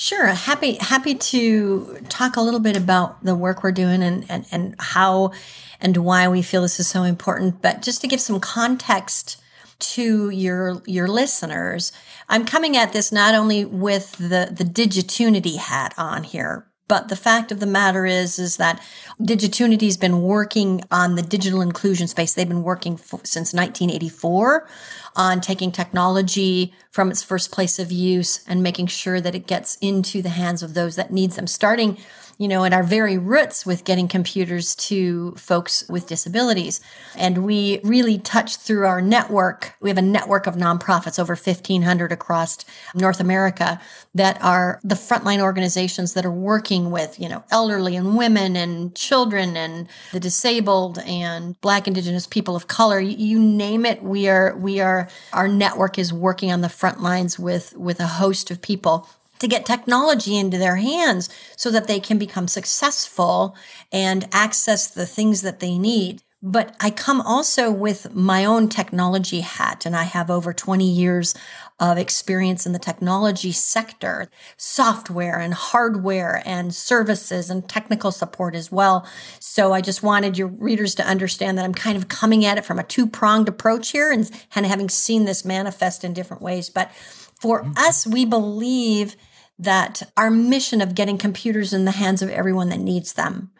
Sure. 0.00 0.26
Happy 0.26 0.74
happy 0.80 1.16
to 1.16 1.98
talk 2.08 2.36
a 2.36 2.40
little 2.40 2.60
bit 2.60 2.76
about 2.76 3.24
the 3.24 3.34
work 3.34 3.64
we're 3.64 3.72
doing 3.72 4.00
and, 4.00 4.24
and, 4.28 4.46
and 4.52 4.76
how 4.78 5.32
and 5.80 5.96
why 5.96 6.28
we 6.28 6.40
feel 6.40 6.62
this 6.62 6.78
is 6.78 6.86
so 6.86 7.02
important. 7.02 7.60
But 7.60 7.82
just 7.82 8.00
to 8.02 8.06
give 8.06 8.20
some 8.20 8.38
context 8.38 9.42
to 9.80 10.30
your 10.30 10.82
your 10.86 11.08
listeners, 11.08 11.90
I'm 12.28 12.44
coming 12.44 12.76
at 12.76 12.92
this 12.92 13.10
not 13.10 13.34
only 13.34 13.64
with 13.64 14.12
the 14.12 14.48
the 14.52 14.62
Digitunity 14.62 15.56
hat 15.56 15.94
on 15.98 16.22
here, 16.22 16.67
but 16.88 17.08
the 17.08 17.16
fact 17.16 17.52
of 17.52 17.60
the 17.60 17.66
matter 17.66 18.06
is, 18.06 18.38
is 18.38 18.56
that 18.56 18.82
Digitunity's 19.20 19.96
been 19.96 20.22
working 20.22 20.82
on 20.90 21.14
the 21.14 21.22
digital 21.22 21.60
inclusion 21.60 22.08
space. 22.08 22.34
They've 22.34 22.48
been 22.48 22.62
working 22.62 22.96
since 22.96 23.52
1984 23.52 24.66
on 25.14 25.40
taking 25.40 25.70
technology 25.70 26.72
from 26.90 27.10
its 27.10 27.22
first 27.22 27.52
place 27.52 27.78
of 27.78 27.92
use 27.92 28.42
and 28.48 28.62
making 28.62 28.86
sure 28.86 29.20
that 29.20 29.34
it 29.34 29.46
gets 29.46 29.76
into 29.80 30.22
the 30.22 30.30
hands 30.30 30.62
of 30.62 30.74
those 30.74 30.96
that 30.96 31.12
needs 31.12 31.36
them. 31.36 31.46
Starting 31.46 31.98
you 32.38 32.46
know, 32.46 32.64
at 32.64 32.72
our 32.72 32.84
very 32.84 33.18
roots 33.18 33.66
with 33.66 33.84
getting 33.84 34.06
computers 34.06 34.76
to 34.76 35.32
folks 35.32 35.84
with 35.88 36.06
disabilities. 36.06 36.80
And 37.16 37.44
we 37.44 37.80
really 37.82 38.16
touch 38.16 38.56
through 38.56 38.86
our 38.86 39.02
network. 39.02 39.74
We 39.80 39.90
have 39.90 39.98
a 39.98 40.02
network 40.02 40.46
of 40.46 40.54
nonprofits, 40.54 41.18
over 41.18 41.34
1,500 41.34 42.12
across 42.12 42.64
North 42.94 43.18
America, 43.18 43.80
that 44.14 44.40
are 44.40 44.80
the 44.84 44.94
frontline 44.94 45.40
organizations 45.40 46.14
that 46.14 46.24
are 46.24 46.30
working 46.30 46.92
with, 46.92 47.18
you 47.18 47.28
know, 47.28 47.42
elderly 47.50 47.96
and 47.96 48.16
women 48.16 48.54
and 48.54 48.94
children 48.94 49.56
and 49.56 49.88
the 50.12 50.20
disabled 50.20 51.00
and 51.00 51.60
Black, 51.60 51.88
Indigenous 51.88 52.28
people 52.28 52.54
of 52.54 52.68
color. 52.68 53.00
You 53.00 53.40
name 53.40 53.84
it. 53.84 54.02
We 54.02 54.28
are, 54.28 54.56
we 54.56 54.78
are, 54.78 55.08
our 55.32 55.48
network 55.48 55.98
is 55.98 56.12
working 56.12 56.52
on 56.52 56.60
the 56.60 56.68
front 56.68 57.02
lines 57.02 57.36
with, 57.36 57.76
with 57.76 57.98
a 57.98 58.06
host 58.06 58.52
of 58.52 58.62
people 58.62 59.08
to 59.38 59.48
get 59.48 59.66
technology 59.66 60.36
into 60.36 60.58
their 60.58 60.76
hands 60.76 61.28
so 61.56 61.70
that 61.70 61.86
they 61.86 62.00
can 62.00 62.18
become 62.18 62.48
successful 62.48 63.56
and 63.92 64.28
access 64.32 64.86
the 64.88 65.06
things 65.06 65.42
that 65.42 65.60
they 65.60 65.78
need. 65.78 66.22
But 66.40 66.76
I 66.80 66.90
come 66.90 67.20
also 67.20 67.72
with 67.72 68.14
my 68.14 68.44
own 68.44 68.68
technology 68.68 69.40
hat, 69.40 69.84
and 69.84 69.96
I 69.96 70.04
have 70.04 70.30
over 70.30 70.52
20 70.52 70.88
years 70.88 71.34
of 71.80 71.98
experience 71.98 72.64
in 72.64 72.72
the 72.72 72.78
technology 72.78 73.50
sector, 73.50 74.30
software 74.56 75.40
and 75.40 75.52
hardware 75.52 76.40
and 76.44 76.72
services 76.72 77.50
and 77.50 77.68
technical 77.68 78.12
support 78.12 78.54
as 78.54 78.70
well. 78.70 79.06
So 79.40 79.72
I 79.72 79.80
just 79.80 80.02
wanted 80.04 80.38
your 80.38 80.46
readers 80.48 80.94
to 80.96 81.06
understand 81.06 81.58
that 81.58 81.64
I'm 81.64 81.74
kind 81.74 81.96
of 81.96 82.06
coming 82.06 82.44
at 82.44 82.58
it 82.58 82.64
from 82.64 82.78
a 82.78 82.84
two 82.84 83.08
pronged 83.08 83.48
approach 83.48 83.90
here 83.90 84.12
and, 84.12 84.30
and 84.54 84.64
having 84.64 84.88
seen 84.88 85.24
this 85.24 85.44
manifest 85.44 86.04
in 86.04 86.12
different 86.12 86.42
ways. 86.42 86.70
But 86.70 86.92
for 87.40 87.62
mm-hmm. 87.62 87.78
us, 87.78 88.06
we 88.06 88.24
believe 88.24 89.16
that 89.58 90.02
our 90.16 90.30
mission 90.30 90.80
of 90.80 90.94
getting 90.94 91.18
computers 91.18 91.72
in 91.72 91.84
the 91.84 91.92
hands 91.92 92.22
of 92.22 92.30
everyone 92.30 92.68
that 92.68 92.80
needs 92.80 93.14
them, 93.14 93.50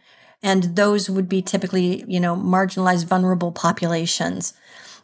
and 0.42 0.76
those 0.76 1.10
would 1.10 1.28
be 1.28 1.42
typically, 1.42 2.04
you 2.06 2.20
know, 2.20 2.36
marginalized, 2.36 3.06
vulnerable 3.06 3.50
populations, 3.50 4.54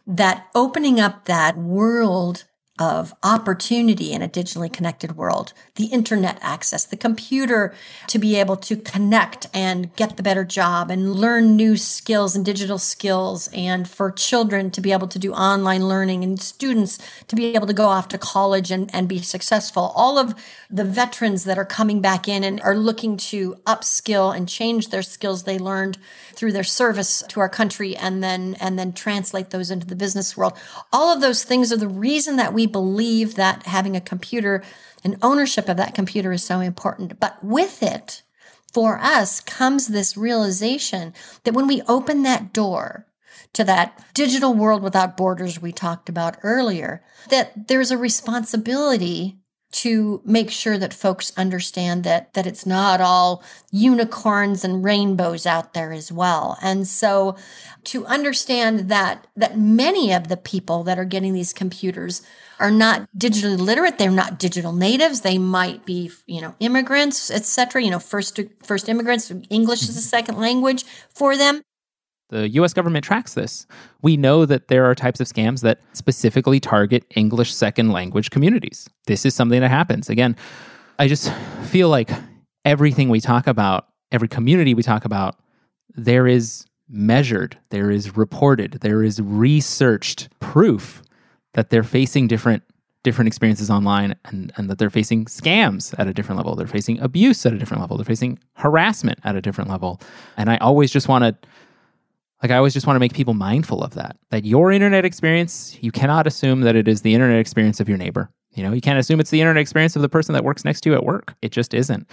that 0.07 0.47
opening 0.55 0.99
up 0.99 1.25
that 1.25 1.57
world 1.57 2.45
of 2.77 3.13
opportunity 3.23 4.11
in 4.11 4.21
a 4.21 4.27
digitally 4.27 4.71
connected 4.71 5.15
world, 5.15 5.53
the 5.75 5.85
internet 5.85 6.37
access, 6.41 6.83
the 6.83 6.97
computer 6.97 7.73
to 8.07 8.19
be 8.19 8.35
able 8.35 8.57
to 8.57 8.75
connect 8.75 9.47
and 9.53 9.95
get 9.95 10.17
the 10.17 10.23
better 10.23 10.43
job 10.43 10.91
and 10.91 11.15
learn 11.15 11.55
new 11.55 11.77
skills 11.77 12.35
and 12.35 12.45
digital 12.45 12.77
skills, 12.77 13.49
and 13.53 13.87
for 13.87 14.11
children 14.11 14.69
to 14.69 14.81
be 14.81 14.91
able 14.91 15.07
to 15.07 15.17
do 15.17 15.31
online 15.33 15.87
learning 15.87 16.23
and 16.23 16.41
students 16.41 16.99
to 17.27 17.35
be 17.35 17.55
able 17.55 17.67
to 17.67 17.73
go 17.73 17.85
off 17.85 18.09
to 18.09 18.17
college 18.17 18.71
and, 18.71 18.93
and 18.93 19.07
be 19.07 19.21
successful. 19.21 19.93
All 19.95 20.17
of 20.17 20.35
the 20.69 20.83
veterans 20.83 21.45
that 21.45 21.57
are 21.57 21.65
coming 21.65 22.01
back 22.01 22.27
in 22.27 22.43
and 22.43 22.59
are 22.61 22.75
looking 22.75 23.15
to 23.15 23.55
upskill 23.65 24.35
and 24.35 24.49
change 24.49 24.89
their 24.89 25.01
skills 25.01 25.43
they 25.43 25.57
learned 25.57 25.97
through 26.35 26.51
their 26.51 26.63
service 26.63 27.23
to 27.29 27.39
our 27.39 27.49
country 27.49 27.95
and 27.95 28.23
then 28.23 28.55
and 28.59 28.77
then 28.77 28.93
translate 28.93 29.49
those 29.49 29.71
into 29.71 29.87
the 29.87 29.95
business 29.95 30.35
world. 30.35 30.53
All 30.91 31.13
of 31.13 31.21
those 31.21 31.43
things 31.43 31.71
are 31.71 31.77
the 31.77 31.87
reason 31.87 32.35
that 32.35 32.53
we 32.53 32.65
believe 32.65 33.35
that 33.35 33.63
having 33.63 33.95
a 33.95 34.01
computer 34.01 34.63
and 35.03 35.17
ownership 35.21 35.69
of 35.69 35.77
that 35.77 35.95
computer 35.95 36.31
is 36.31 36.43
so 36.43 36.59
important. 36.59 37.19
But 37.19 37.43
with 37.43 37.83
it, 37.83 38.23
for 38.73 38.97
us 38.99 39.39
comes 39.39 39.87
this 39.87 40.17
realization 40.17 41.13
that 41.43 41.53
when 41.53 41.67
we 41.67 41.81
open 41.83 42.23
that 42.23 42.51
door 42.51 43.07
to 43.53 43.63
that 43.63 44.03
digital 44.13 44.53
world 44.53 44.83
without 44.83 45.15
borders 45.15 45.61
we 45.61 45.71
talked 45.71 46.09
about 46.09 46.37
earlier, 46.43 47.01
that 47.29 47.67
there's 47.67 47.91
a 47.91 47.97
responsibility 47.97 49.37
to 49.75 50.21
make 50.23 50.49
sure 50.51 50.77
that 50.77 50.93
folks 50.93 51.33
understand 51.35 52.05
that 52.05 52.33
that 52.33 52.47
it's 52.47 52.65
not 52.65 53.01
all 53.01 53.43
unicorns 53.71 54.63
and 54.63 54.85
rainbows 54.85 55.45
out 55.45 55.73
there 55.73 55.91
as 55.91 56.13
well. 56.13 56.57
And 56.61 56.87
so 56.87 57.35
to 57.85 58.05
understand 58.05 58.87
that 58.89 59.27
that 59.35 59.57
many 59.57 60.13
of 60.13 60.29
the 60.29 60.37
people 60.37 60.83
that 60.83 60.97
are 60.97 61.03
getting 61.03 61.33
these 61.33 61.51
computers 61.51 62.21
are 62.57 62.71
not 62.71 63.05
digitally 63.17 63.59
literate 63.59 63.97
they're 63.97 64.09
not 64.09 64.39
digital 64.39 64.71
natives 64.71 65.21
they 65.21 65.37
might 65.37 65.85
be 65.85 66.09
you 66.25 66.39
know 66.39 66.55
immigrants 66.61 67.29
etc 67.29 67.83
you 67.83 67.91
know 67.91 67.99
first 67.99 68.39
first 68.63 68.87
immigrants 68.87 69.29
english 69.49 69.81
is 69.83 69.89
a 69.89 69.91
mm-hmm. 69.91 69.99
second 69.99 70.37
language 70.37 70.85
for 71.09 71.35
them 71.35 71.61
the 72.35 72.49
US 72.49 72.73
government 72.73 73.05
tracks 73.05 73.33
this. 73.33 73.65
We 74.01 74.17
know 74.17 74.45
that 74.45 74.67
there 74.67 74.85
are 74.85 74.95
types 74.95 75.19
of 75.19 75.27
scams 75.27 75.61
that 75.61 75.79
specifically 75.93 76.59
target 76.59 77.05
English 77.15 77.53
second 77.53 77.91
language 77.91 78.29
communities. 78.29 78.89
This 79.07 79.25
is 79.25 79.33
something 79.33 79.61
that 79.61 79.69
happens. 79.69 80.09
Again, 80.09 80.35
I 80.99 81.07
just 81.07 81.31
feel 81.65 81.89
like 81.89 82.09
everything 82.63 83.09
we 83.09 83.21
talk 83.21 83.47
about 83.47 83.87
every 84.11 84.27
community 84.27 84.73
we 84.73 84.83
talk 84.83 85.05
about, 85.05 85.37
there 85.95 86.27
is 86.27 86.65
measured, 86.87 87.57
there 87.69 87.91
is 87.91 88.15
reported, 88.15 88.73
there 88.81 89.03
is 89.03 89.21
researched 89.21 90.29
proof 90.39 91.03
that 91.53 91.69
they're 91.69 91.83
facing 91.83 92.27
different 92.27 92.63
different 93.03 93.27
experiences 93.27 93.69
online 93.69 94.15
and, 94.25 94.51
and 94.57 94.67
that 94.67 94.79
they're 94.79 94.89
facing 94.89 95.25
scams 95.25 95.93
at 95.99 96.07
a 96.07 96.13
different 96.13 96.37
level. 96.37 96.55
They're 96.55 96.65
facing 96.65 96.99
abuse 97.01 97.45
at 97.45 97.53
a 97.53 97.57
different 97.59 97.81
level. 97.81 97.97
They're 97.97 98.03
facing 98.03 98.39
harassment 98.53 99.19
at 99.23 99.35
a 99.35 99.41
different 99.41 99.69
level. 99.69 100.01
And 100.37 100.49
I 100.49 100.57
always 100.57 100.89
just 100.89 101.07
want 101.07 101.23
to 101.23 101.49
like 102.41 102.51
I 102.51 102.57
always 102.57 102.73
just 102.73 102.85
want 102.85 102.95
to 102.95 102.99
make 102.99 103.13
people 103.13 103.33
mindful 103.33 103.83
of 103.83 103.93
that. 103.95 104.17
That 104.29 104.45
your 104.45 104.71
internet 104.71 105.05
experience, 105.05 105.77
you 105.81 105.91
cannot 105.91 106.27
assume 106.27 106.61
that 106.61 106.75
it 106.75 106.87
is 106.87 107.01
the 107.01 107.13
internet 107.13 107.39
experience 107.39 107.79
of 107.79 107.89
your 107.89 107.97
neighbor. 107.97 108.29
You 108.53 108.63
know, 108.63 108.71
you 108.71 108.81
can't 108.81 108.99
assume 108.99 109.19
it's 109.19 109.29
the 109.29 109.41
internet 109.41 109.61
experience 109.61 109.95
of 109.95 110.01
the 110.01 110.09
person 110.09 110.33
that 110.33 110.43
works 110.43 110.63
next 110.63 110.81
to 110.81 110.89
you 110.89 110.95
at 110.95 111.03
work. 111.03 111.35
It 111.41 111.51
just 111.51 111.73
isn't. 111.73 112.09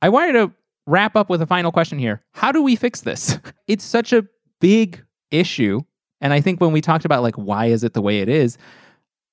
I 0.00 0.08
wanted 0.08 0.32
to 0.32 0.52
wrap 0.86 1.16
up 1.16 1.30
with 1.30 1.40
a 1.42 1.46
final 1.46 1.72
question 1.72 1.98
here. 1.98 2.22
How 2.32 2.52
do 2.52 2.62
we 2.62 2.76
fix 2.76 3.02
this? 3.02 3.38
It's 3.68 3.84
such 3.84 4.12
a 4.12 4.26
big 4.60 5.02
issue. 5.30 5.80
And 6.20 6.34
I 6.34 6.42
think 6.42 6.60
when 6.60 6.72
we 6.72 6.82
talked 6.82 7.06
about 7.06 7.22
like 7.22 7.36
why 7.36 7.66
is 7.66 7.84
it 7.84 7.94
the 7.94 8.02
way 8.02 8.20
it 8.20 8.28
is, 8.28 8.58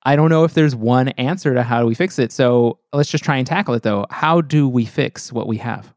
I 0.03 0.15
don't 0.15 0.29
know 0.29 0.45
if 0.45 0.53
there's 0.53 0.75
one 0.75 1.09
answer 1.09 1.53
to 1.53 1.63
how 1.63 1.81
do 1.81 1.85
we 1.85 1.93
fix 1.93 2.19
it. 2.19 2.31
So 2.31 2.79
let's 2.93 3.11
just 3.11 3.23
try 3.23 3.35
and 3.35 3.45
tackle 3.45 3.73
it 3.73 3.83
though. 3.83 4.05
How 4.11 4.39
do 4.39 4.69
we 4.69 4.85
fix 4.85 5.33
what 5.33 5.47
we 5.47 5.57
have? 5.57 5.93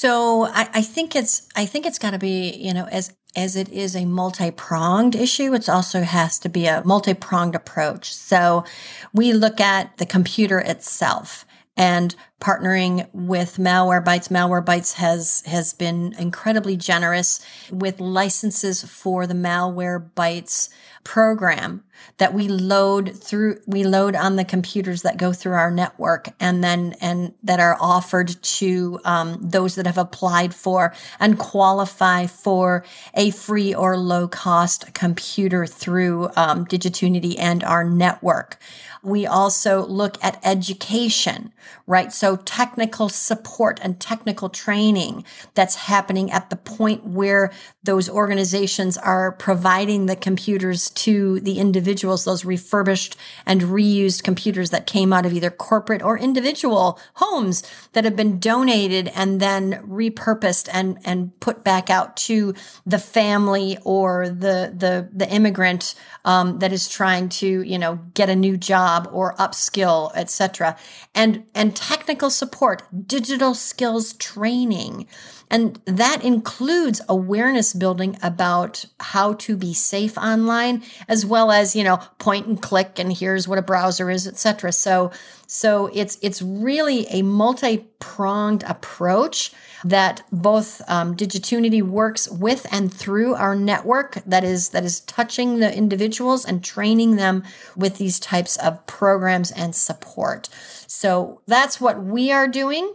So 0.00 0.46
I, 0.46 0.66
I 0.72 0.80
think 0.80 1.14
it's 1.14 1.46
I 1.54 1.66
think 1.66 1.84
it's 1.84 1.98
got 1.98 2.12
to 2.12 2.18
be 2.18 2.56
you 2.56 2.72
know 2.72 2.86
as 2.90 3.12
as 3.36 3.54
it 3.54 3.68
is 3.68 3.94
a 3.94 4.06
multi 4.06 4.50
pronged 4.50 5.14
issue, 5.14 5.52
it 5.52 5.68
also 5.68 6.00
has 6.00 6.38
to 6.38 6.48
be 6.48 6.64
a 6.64 6.82
multi 6.86 7.12
pronged 7.12 7.54
approach. 7.54 8.14
So 8.14 8.64
we 9.12 9.34
look 9.34 9.60
at 9.60 9.98
the 9.98 10.06
computer 10.06 10.58
itself 10.58 11.44
and 11.76 12.16
partnering 12.40 13.10
with 13.12 13.58
Malwarebytes. 13.58 14.30
Malwarebytes 14.30 14.94
has 14.94 15.42
has 15.44 15.74
been 15.74 16.14
incredibly 16.18 16.78
generous 16.78 17.38
with 17.70 18.00
licenses 18.00 18.82
for 18.82 19.26
the 19.26 19.34
Malwarebytes 19.34 20.70
program 21.04 21.84
that 22.18 22.34
we 22.34 22.48
load 22.48 23.16
through 23.16 23.58
we 23.66 23.84
load 23.84 24.14
on 24.14 24.36
the 24.36 24.44
computers 24.44 25.02
that 25.02 25.16
go 25.16 25.32
through 25.32 25.54
our 25.54 25.70
network 25.70 26.28
and 26.38 26.62
then 26.62 26.94
and 27.00 27.34
that 27.42 27.60
are 27.60 27.76
offered 27.80 28.40
to 28.42 29.00
um, 29.04 29.38
those 29.40 29.74
that 29.74 29.86
have 29.86 29.98
applied 29.98 30.54
for 30.54 30.94
and 31.18 31.38
qualify 31.38 32.26
for 32.26 32.84
a 33.14 33.30
free 33.30 33.74
or 33.74 33.96
low 33.96 34.28
cost 34.28 34.92
computer 34.94 35.66
through 35.66 36.30
um, 36.36 36.64
digitunity 36.64 37.38
and 37.38 37.64
our 37.64 37.84
network 37.84 38.58
we 39.02 39.26
also 39.26 39.86
look 39.86 40.22
at 40.22 40.38
education, 40.44 41.52
right? 41.86 42.12
So 42.12 42.36
technical 42.36 43.08
support 43.08 43.80
and 43.82 43.98
technical 43.98 44.50
training 44.50 45.24
that's 45.54 45.74
happening 45.74 46.30
at 46.30 46.50
the 46.50 46.56
point 46.56 47.06
where 47.06 47.50
those 47.82 48.10
organizations 48.10 48.98
are 48.98 49.32
providing 49.32 50.06
the 50.06 50.16
computers 50.16 50.90
to 50.90 51.40
the 51.40 51.58
individuals, 51.90 52.24
those 52.24 52.44
refurbished 52.44 53.16
and 53.44 53.62
reused 53.62 54.22
computers 54.22 54.70
that 54.70 54.86
came 54.86 55.12
out 55.12 55.26
of 55.26 55.32
either 55.32 55.50
corporate 55.50 56.02
or 56.02 56.16
individual 56.16 57.00
homes 57.14 57.64
that 57.94 58.04
have 58.04 58.14
been 58.14 58.38
donated 58.38 59.08
and 59.08 59.40
then 59.40 59.72
repurposed 59.88 60.68
and, 60.72 60.98
and 61.04 61.38
put 61.40 61.64
back 61.64 61.90
out 61.90 62.16
to 62.16 62.54
the 62.86 62.98
family 62.98 63.76
or 63.84 64.28
the, 64.28 64.72
the, 64.76 65.08
the 65.12 65.28
immigrant, 65.28 65.96
um, 66.24 66.58
that 66.60 66.72
is 66.72 66.88
trying 66.88 67.28
to, 67.28 67.62
you 67.62 67.78
know, 67.78 67.98
get 68.14 68.28
a 68.28 68.36
new 68.36 68.56
job 68.56 69.08
or 69.10 69.34
upskill, 69.34 70.12
etc. 70.14 70.76
And 71.14 71.44
and 71.54 71.74
technical 71.74 72.30
support, 72.30 72.82
digital 73.06 73.54
skills 73.54 74.12
training. 74.14 75.06
And 75.50 75.80
that 75.84 76.24
includes 76.24 77.00
awareness 77.08 77.72
building 77.72 78.16
about 78.22 78.84
how 79.00 79.34
to 79.34 79.56
be 79.56 79.74
safe 79.74 80.16
online, 80.16 80.82
as 81.08 81.26
well 81.26 81.50
as, 81.50 81.74
you 81.74 81.82
know, 81.82 81.96
point 82.18 82.46
and 82.46 82.60
click 82.60 82.98
and 82.98 83.12
here's 83.12 83.48
what 83.48 83.58
a 83.58 83.62
browser 83.62 84.10
is, 84.10 84.26
etc. 84.26 84.72
So 84.72 85.10
so 85.52 85.90
it's 85.92 86.16
it's 86.22 86.40
really 86.40 87.08
a 87.08 87.22
multi-pronged 87.22 88.62
approach 88.62 89.50
that 89.82 90.22
both 90.30 90.80
um, 90.88 91.16
Digitunity 91.16 91.82
works 91.82 92.28
with 92.30 92.68
and 92.70 92.94
through 92.94 93.34
our 93.34 93.56
network 93.56 94.22
that 94.26 94.44
is 94.44 94.68
that 94.68 94.84
is 94.84 95.00
touching 95.00 95.58
the 95.58 95.76
individuals 95.76 96.44
and 96.44 96.62
training 96.62 97.16
them 97.16 97.42
with 97.74 97.98
these 97.98 98.20
types 98.20 98.58
of 98.58 98.86
programs 98.86 99.50
and 99.50 99.74
support. 99.74 100.48
So 100.86 101.40
that's 101.48 101.80
what 101.80 102.00
we 102.00 102.30
are 102.30 102.46
doing. 102.46 102.94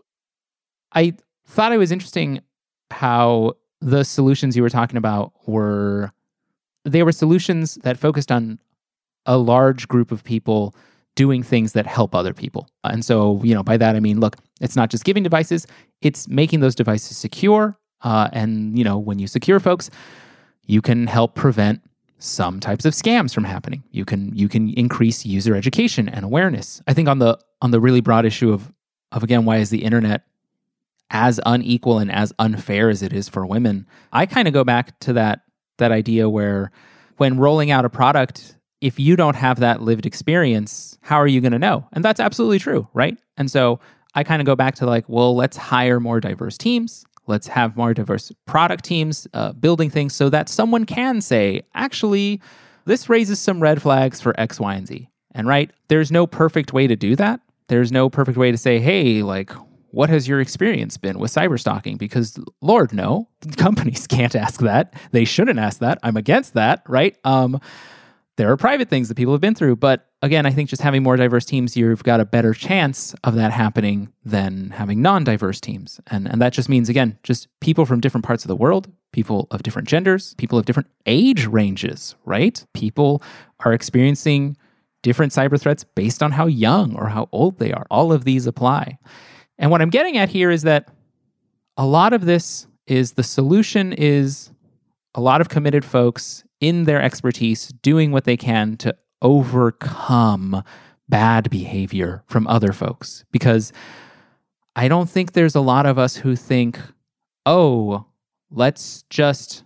I 0.94 1.16
thought 1.46 1.74
it 1.74 1.78
was 1.78 1.92
interesting 1.92 2.40
how 2.92 3.54
the 3.82 4.04
solutions 4.04 4.56
you 4.56 4.64
were 4.64 4.70
talking 4.70 4.98
about 4.98 5.34
were 5.48 6.12
they 6.86 7.04
were 7.04 7.12
solutions 7.12 7.76
that 7.84 7.98
focused 7.98 8.32
on 8.32 8.60
a 9.26 9.38
large 9.38 9.88
group 9.88 10.12
of 10.12 10.24
people 10.24 10.76
doing 11.16 11.42
things 11.42 11.74
that 11.74 11.88
help 11.88 12.14
other 12.14 12.34
people. 12.34 12.68
And 12.84 13.04
so, 13.04 13.42
you 13.44 13.56
know, 13.56 13.64
by 13.64 13.78
that 13.78 13.96
I 13.96 14.00
mean, 14.00 14.20
look, 14.20 14.36
it's 14.62 14.76
not 14.76 14.90
just 14.90 15.04
giving 15.04 15.24
devices, 15.24 15.66
it's 16.02 16.28
making 16.28 16.60
those 16.60 16.76
devices 16.76 17.18
secure. 17.18 17.78
Uh, 18.02 18.30
and, 18.34 18.78
you 18.78 18.84
know, 18.84 18.98
when 18.98 19.18
you 19.18 19.28
secure 19.28 19.60
folks, 19.60 19.90
you 20.68 20.82
can 20.82 21.08
help 21.08 21.34
prevent 21.34 21.82
some 22.20 22.60
types 22.60 22.86
of 22.86 22.94
scams 22.94 23.34
from 23.34 23.44
happening. 23.44 23.84
You 23.92 24.06
can 24.06 24.34
you 24.36 24.48
can 24.48 24.70
increase 24.74 25.26
user 25.26 25.56
education 25.56 26.10
and 26.10 26.24
awareness. 26.24 26.82
I 26.88 26.94
think 26.94 27.08
on 27.08 27.20
the 27.20 27.40
on 27.62 27.72
the 27.72 27.80
really 27.80 28.02
broad 28.02 28.26
issue 28.26 28.52
of 28.52 28.72
of 29.12 29.24
again 29.24 29.46
why 29.46 29.58
is 29.58 29.70
the 29.70 29.84
internet 29.84 30.24
as 31.10 31.40
unequal 31.46 32.00
and 32.00 32.12
as 32.12 32.34
unfair 32.40 32.90
as 32.90 33.02
it 33.02 33.14
is 33.14 33.30
for 33.30 33.46
women, 33.46 33.86
I 34.12 34.26
kind 34.26 34.48
of 34.48 34.54
go 34.54 34.64
back 34.64 35.00
to 35.02 35.14
that 35.14 35.42
that 35.78 35.92
idea 35.92 36.30
where 36.30 36.72
when 37.18 37.38
rolling 37.38 37.70
out 37.72 37.86
a 37.86 37.90
product 37.90 38.56
if 38.82 39.00
you 39.00 39.16
don't 39.16 39.36
have 39.36 39.60
that 39.62 39.82
lived 39.82 40.06
experience, 40.06 40.98
how 41.02 41.16
are 41.18 41.28
you 41.28 41.42
going 41.42 41.54
to 41.54 41.60
know? 41.60 41.88
And 41.94 42.04
that's 42.04 42.20
absolutely 42.20 42.60
true, 42.60 42.88
right? 42.94 43.18
And 43.38 43.50
so 43.50 43.80
I 44.14 44.24
kind 44.24 44.42
of 44.42 44.46
go 44.46 44.56
back 44.56 44.76
to 44.76 44.86
like, 44.86 45.08
well, 45.08 45.36
let's 45.36 45.58
hire 45.58 46.00
more 46.00 46.20
diverse 46.20 46.58
teams. 46.58 47.06
Let's 47.28 47.48
have 47.48 47.76
more 47.76 47.94
diverse 47.94 48.32
product 48.46 48.84
teams 48.86 49.28
uh, 49.34 49.54
building 49.54 49.90
things 49.90 50.14
so 50.14 50.30
that 50.30 50.50
someone 50.50 50.86
can 50.86 51.22
say, 51.22 51.64
actually, 51.74 52.40
this 52.86 53.10
raises 53.10 53.40
some 53.40 53.60
red 53.60 53.82
flags 53.82 54.22
for 54.22 54.40
X, 54.40 54.60
Y, 54.60 54.76
and 54.76 54.88
Z. 54.88 55.10
And 55.32 55.48
right, 55.48 55.72
there's 55.88 56.12
no 56.12 56.28
perfect 56.28 56.72
way 56.72 56.86
to 56.86 56.96
do 56.96 57.16
that. 57.16 57.40
There's 57.68 57.92
no 57.92 58.10
perfect 58.10 58.38
way 58.38 58.52
to 58.52 58.58
say, 58.58 58.80
hey, 58.80 59.24
like, 59.24 59.52
what 59.96 60.10
has 60.10 60.28
your 60.28 60.42
experience 60.42 60.98
been 60.98 61.18
with 61.18 61.34
cyber 61.34 61.58
stalking? 61.58 61.96
Because 61.96 62.38
Lord, 62.62 62.92
no, 62.92 63.30
companies 63.56 64.08
can't 64.08 64.36
ask 64.36 64.60
that. 64.60 64.94
They 65.12 65.24
shouldn't 65.24 65.58
ask 65.58 65.80
that. 65.80 66.00
I'm 66.04 66.18
against 66.18 66.54
that, 66.56 66.84
right? 66.86 67.18
Um, 67.24 67.62
there 68.36 68.52
are 68.52 68.58
private 68.58 68.90
things 68.90 69.08
that 69.08 69.16
people 69.16 69.34
have 69.34 69.40
been 69.40 69.56
through. 69.56 69.78
But 69.78 70.10
again, 70.22 70.46
I 70.46 70.52
think 70.52 70.70
just 70.70 70.82
having 70.82 71.02
more 71.02 71.16
diverse 71.16 71.46
teams, 71.46 71.78
you've 71.78 72.04
got 72.04 72.20
a 72.20 72.26
better 72.26 72.54
chance 72.54 73.16
of 73.24 73.36
that 73.36 73.54
happening 73.54 74.12
than 74.26 74.72
having 74.72 75.02
non 75.02 75.24
diverse 75.24 75.62
teams. 75.62 76.02
And, 76.08 76.28
and 76.28 76.42
that 76.42 76.52
just 76.52 76.68
means, 76.68 76.90
again, 76.90 77.18
just 77.24 77.48
people 77.62 77.86
from 77.86 78.02
different 78.02 78.26
parts 78.26 78.44
of 78.44 78.50
the 78.50 78.56
world, 78.58 78.92
people 79.14 79.48
of 79.52 79.64
different 79.64 79.88
genders, 79.88 80.34
people 80.34 80.60
of 80.60 80.66
different 80.66 80.90
age 81.06 81.46
ranges, 81.46 82.16
right? 82.26 82.66
People 82.74 83.24
are 83.62 83.72
experiencing 83.72 84.58
different 85.04 85.32
cyber 85.32 85.58
threats 85.58 85.86
based 85.86 86.22
on 86.22 86.34
how 86.34 86.48
young 86.48 86.96
or 86.96 87.08
how 87.08 87.30
old 87.32 87.60
they 87.60 87.72
are. 87.72 87.86
All 87.90 88.12
of 88.12 88.26
these 88.26 88.46
apply. 88.46 88.98
And 89.58 89.72
what 89.72 89.82
I'm 89.82 89.90
getting 89.90 90.18
at 90.18 90.30
here 90.30 90.52
is 90.52 90.64
that 90.64 90.90
a 91.78 91.86
lot 91.86 92.14
of 92.14 92.26
this 92.26 92.68
is 92.88 93.14
the 93.14 93.24
solution 93.24 93.94
is 93.94 94.52
a 95.14 95.22
lot 95.22 95.42
of 95.42 95.50
committed 95.50 95.86
folks 95.86 96.44
in 96.60 96.84
their 96.84 97.02
expertise 97.02 97.70
doing 97.82 98.12
what 98.12 98.26
they 98.26 98.38
can 98.38 98.78
to 98.78 98.96
overcome 99.22 100.64
bad 101.08 101.50
behavior 101.50 102.24
from 102.28 102.48
other 102.48 102.74
folks. 102.74 103.24
Because 103.32 103.72
I 104.76 104.88
don't 104.88 105.10
think 105.10 105.32
there's 105.32 105.56
a 105.56 105.62
lot 105.62 105.86
of 105.86 105.98
us 105.98 106.16
who 106.16 106.36
think, 106.36 106.80
oh, 107.46 108.06
let's 108.52 109.04
just 109.10 109.64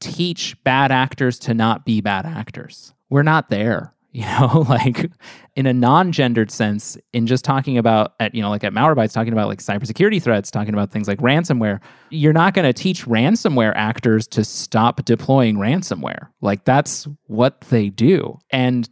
teach 0.00 0.62
bad 0.64 0.92
actors 0.92 1.38
to 1.40 1.54
not 1.54 1.86
be 1.86 2.00
bad 2.00 2.26
actors. 2.26 2.92
We're 3.08 3.22
not 3.22 3.48
there 3.48 3.93
you 4.18 4.24
know 4.24 4.64
like 4.68 5.10
in 5.56 5.66
a 5.66 5.72
non-gendered 5.72 6.50
sense 6.50 6.96
in 7.12 7.26
just 7.26 7.44
talking 7.44 7.76
about 7.76 8.14
at 8.20 8.34
you 8.34 8.40
know 8.40 8.48
like 8.48 8.62
at 8.62 8.72
malwarebytes 8.72 9.12
talking 9.12 9.32
about 9.32 9.48
like 9.48 9.58
cybersecurity 9.58 10.22
threats 10.22 10.50
talking 10.50 10.72
about 10.72 10.92
things 10.92 11.08
like 11.08 11.18
ransomware 11.18 11.80
you're 12.10 12.32
not 12.32 12.54
going 12.54 12.64
to 12.64 12.72
teach 12.72 13.04
ransomware 13.06 13.72
actors 13.74 14.28
to 14.28 14.44
stop 14.44 15.04
deploying 15.04 15.56
ransomware. 15.56 16.28
Like 16.40 16.64
that's 16.64 17.08
what 17.26 17.60
they 17.62 17.88
do. 17.88 18.38
And 18.50 18.88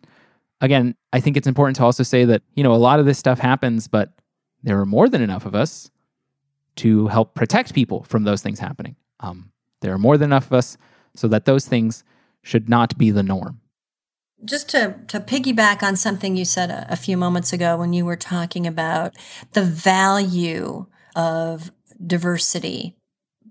again 0.60 0.94
i 1.12 1.20
think 1.20 1.36
it's 1.36 1.48
important 1.48 1.76
to 1.76 1.82
also 1.84 2.02
say 2.02 2.24
that 2.24 2.42
you 2.54 2.62
know 2.62 2.72
a 2.72 2.76
lot 2.76 3.00
of 3.00 3.06
this 3.06 3.18
stuff 3.18 3.38
happens 3.38 3.88
but 3.88 4.12
there 4.62 4.78
are 4.78 4.86
more 4.86 5.08
than 5.08 5.20
enough 5.20 5.44
of 5.44 5.54
us 5.54 5.90
to 6.76 7.08
help 7.08 7.34
protect 7.34 7.74
people 7.74 8.04
from 8.04 8.24
those 8.24 8.42
things 8.42 8.58
happening. 8.58 8.96
Um, 9.20 9.50
there 9.80 9.92
are 9.92 9.98
more 9.98 10.16
than 10.16 10.30
enough 10.30 10.46
of 10.46 10.52
us 10.52 10.76
so 11.14 11.28
that 11.28 11.44
those 11.44 11.66
things 11.66 12.04
should 12.42 12.68
not 12.68 12.96
be 12.96 13.10
the 13.10 13.22
norm 13.22 13.60
just 14.44 14.68
to, 14.70 14.96
to 15.08 15.20
piggyback 15.20 15.82
on 15.82 15.96
something 15.96 16.36
you 16.36 16.44
said 16.44 16.70
a, 16.70 16.86
a 16.90 16.96
few 16.96 17.16
moments 17.16 17.52
ago 17.52 17.76
when 17.76 17.92
you 17.92 18.04
were 18.04 18.16
talking 18.16 18.66
about 18.66 19.14
the 19.52 19.62
value 19.62 20.86
of 21.14 21.70
diversity 22.04 22.96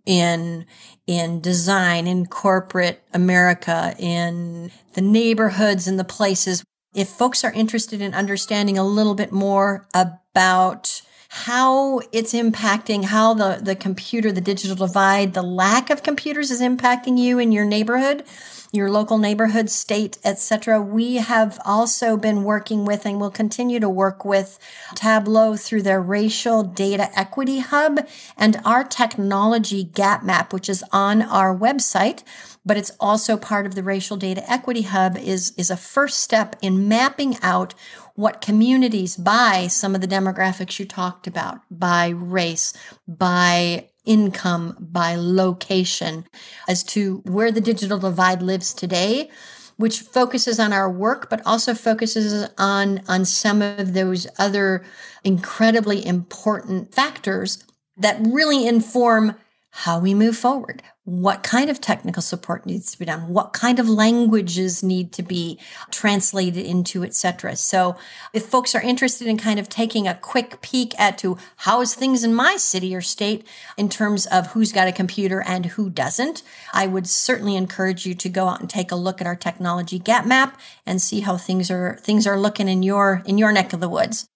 in 0.05 0.65
in 1.07 1.41
design 1.41 2.07
in 2.07 2.25
corporate 2.25 3.03
America 3.13 3.93
in 3.99 4.71
the 4.93 5.01
neighborhoods 5.01 5.87
and 5.87 5.99
the 5.99 6.03
places. 6.03 6.63
If 6.95 7.07
folks 7.07 7.43
are 7.43 7.53
interested 7.53 8.01
in 8.01 8.13
understanding 8.13 8.77
a 8.77 8.83
little 8.83 9.15
bit 9.15 9.31
more 9.31 9.87
about 9.93 11.01
how 11.29 11.99
it's 12.11 12.33
impacting 12.33 13.05
how 13.05 13.33
the 13.33 13.59
the 13.61 13.75
computer 13.75 14.33
the 14.33 14.41
digital 14.41 14.75
divide 14.75 15.33
the 15.33 15.41
lack 15.41 15.89
of 15.89 16.03
computers 16.03 16.51
is 16.51 16.59
impacting 16.59 17.17
you 17.17 17.39
in 17.39 17.53
your 17.53 17.63
neighborhood 17.63 18.25
your 18.71 18.89
local 18.89 19.17
neighborhood, 19.17 19.69
state, 19.69 20.17
etc. 20.23 20.81
We 20.81 21.15
have 21.15 21.59
also 21.65 22.17
been 22.17 22.43
working 22.43 22.85
with 22.85 23.05
and 23.05 23.19
will 23.19 23.31
continue 23.31 23.79
to 23.79 23.89
work 23.89 24.23
with 24.23 24.57
Tableau 24.95 25.55
through 25.55 25.81
their 25.81 26.01
racial 26.01 26.63
data 26.63 27.09
equity 27.17 27.59
hub 27.59 28.07
and 28.37 28.61
our 28.63 28.83
technology 28.83 29.83
gap 29.83 30.23
map, 30.23 30.53
which 30.53 30.69
is 30.69 30.83
on 30.91 31.21
our 31.21 31.55
website 31.55 32.23
but 32.65 32.77
it's 32.77 32.91
also 32.99 33.37
part 33.37 33.65
of 33.65 33.75
the 33.75 33.83
racial 33.83 34.17
data 34.17 34.43
equity 34.51 34.83
hub 34.83 35.17
is 35.17 35.53
is 35.57 35.69
a 35.69 35.77
first 35.77 36.19
step 36.19 36.55
in 36.61 36.87
mapping 36.87 37.37
out 37.41 37.73
what 38.15 38.41
communities 38.41 39.15
by 39.15 39.67
some 39.67 39.95
of 39.95 40.01
the 40.01 40.07
demographics 40.07 40.79
you 40.79 40.85
talked 40.85 41.27
about 41.27 41.59
by 41.71 42.09
race 42.09 42.73
by 43.07 43.87
income 44.05 44.75
by 44.79 45.15
location 45.15 46.25
as 46.67 46.83
to 46.83 47.17
where 47.25 47.51
the 47.51 47.61
digital 47.61 47.99
divide 47.99 48.41
lives 48.41 48.73
today 48.73 49.29
which 49.77 49.99
focuses 49.99 50.59
on 50.59 50.73
our 50.73 50.89
work 50.89 51.29
but 51.29 51.41
also 51.45 51.73
focuses 51.73 52.49
on 52.57 53.01
on 53.07 53.25
some 53.25 53.61
of 53.61 53.93
those 53.93 54.27
other 54.37 54.83
incredibly 55.23 56.05
important 56.05 56.93
factors 56.93 57.63
that 57.97 58.19
really 58.25 58.65
inform 58.65 59.35
how 59.71 59.99
we 59.99 60.13
move 60.13 60.35
forward 60.35 60.83
what 61.03 61.41
kind 61.41 61.69
of 61.69 61.81
technical 61.81 62.21
support 62.21 62.65
needs 62.65 62.91
to 62.91 62.99
be 62.99 63.05
done 63.05 63.27
what 63.29 63.53
kind 63.53 63.79
of 63.79 63.89
languages 63.89 64.83
need 64.83 65.11
to 65.11 65.23
be 65.23 65.59
translated 65.89 66.65
into 66.65 67.03
etc 67.03 67.55
so 67.55 67.95
if 68.33 68.45
folks 68.45 68.75
are 68.75 68.81
interested 68.81 69.27
in 69.27 69.37
kind 69.37 69.59
of 69.59 69.67
taking 69.67 70.07
a 70.07 70.15
quick 70.15 70.61
peek 70.61 70.97
at 70.99 71.17
to 71.17 71.37
how's 71.57 71.95
things 71.95 72.23
in 72.23 72.33
my 72.33 72.55
city 72.55 72.95
or 72.95 73.01
state 73.01 73.45
in 73.77 73.89
terms 73.89 74.25
of 74.27 74.47
who's 74.47 74.71
got 74.71 74.87
a 74.87 74.91
computer 74.91 75.41
and 75.41 75.65
who 75.67 75.89
doesn't 75.89 76.43
i 76.73 76.85
would 76.85 77.07
certainly 77.07 77.55
encourage 77.55 78.05
you 78.05 78.13
to 78.13 78.29
go 78.29 78.47
out 78.47 78.59
and 78.59 78.69
take 78.69 78.91
a 78.91 78.95
look 78.95 79.19
at 79.19 79.27
our 79.27 79.35
technology 79.35 79.97
gap 79.97 80.25
map 80.25 80.59
and 80.85 81.01
see 81.01 81.21
how 81.21 81.37
things 81.37 81.71
are 81.71 81.97
things 82.01 82.27
are 82.27 82.39
looking 82.39 82.67
in 82.67 82.83
your 82.83 83.23
in 83.25 83.37
your 83.37 83.51
neck 83.51 83.73
of 83.73 83.79
the 83.79 83.89
woods. 83.89 84.27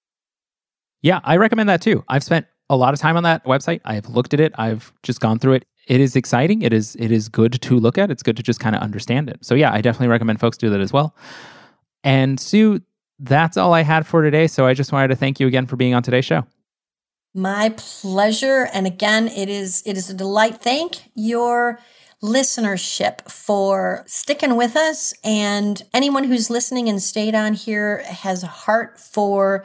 Yeah 1.01 1.19
i 1.23 1.37
recommend 1.37 1.69
that 1.69 1.81
too. 1.81 2.03
I've 2.07 2.23
spent 2.23 2.47
a 2.69 2.75
lot 2.75 2.93
of 2.93 2.99
time 2.99 3.17
on 3.17 3.23
that 3.23 3.43
website. 3.45 3.81
I've 3.85 4.07
looked 4.07 4.33
at 4.33 4.39
it. 4.39 4.53
I've 4.57 4.91
just 5.03 5.19
gone 5.19 5.39
through 5.39 5.53
it. 5.53 5.65
It 5.87 6.01
is 6.01 6.15
exciting. 6.15 6.61
It 6.61 6.73
is 6.73 6.95
it 6.99 7.11
is 7.11 7.29
good 7.29 7.61
to 7.61 7.77
look 7.77 7.97
at. 7.97 8.09
It's 8.09 8.23
good 8.23 8.37
to 8.37 8.43
just 8.43 8.59
kind 8.59 8.75
of 8.75 8.81
understand 8.81 9.29
it. 9.29 9.37
So 9.45 9.53
yeah, 9.55 9.71
I 9.71 9.81
definitely 9.81 10.07
recommend 10.07 10.39
folks 10.39 10.57
do 10.57 10.69
that 10.71 10.81
as 10.81 10.91
well. 10.91 11.15
And 12.03 12.39
Sue, 12.39 12.81
that's 13.19 13.57
all 13.57 13.73
I 13.73 13.81
had 13.81 14.07
for 14.07 14.23
today. 14.23 14.47
So 14.47 14.65
I 14.65 14.73
just 14.73 14.91
wanted 14.91 15.09
to 15.09 15.15
thank 15.15 15.39
you 15.39 15.47
again 15.47 15.67
for 15.67 15.75
being 15.75 15.93
on 15.93 16.03
today's 16.03 16.25
show. 16.25 16.45
My 17.33 17.73
pleasure. 17.77 18.69
And 18.73 18.87
again, 18.87 19.27
it 19.27 19.49
is 19.49 19.83
it 19.85 19.97
is 19.97 20.09
a 20.09 20.13
delight. 20.13 20.61
Thank 20.61 21.09
your 21.13 21.79
listenership 22.23 23.29
for 23.29 24.03
sticking 24.07 24.55
with 24.55 24.75
us 24.75 25.13
and 25.23 25.83
anyone 25.93 26.23
who's 26.23 26.49
listening 26.49 26.89
and 26.89 27.03
stayed 27.03 27.35
on 27.35 27.53
here 27.53 27.99
has 28.03 28.41
a 28.41 28.47
heart 28.47 28.99
for 28.99 29.63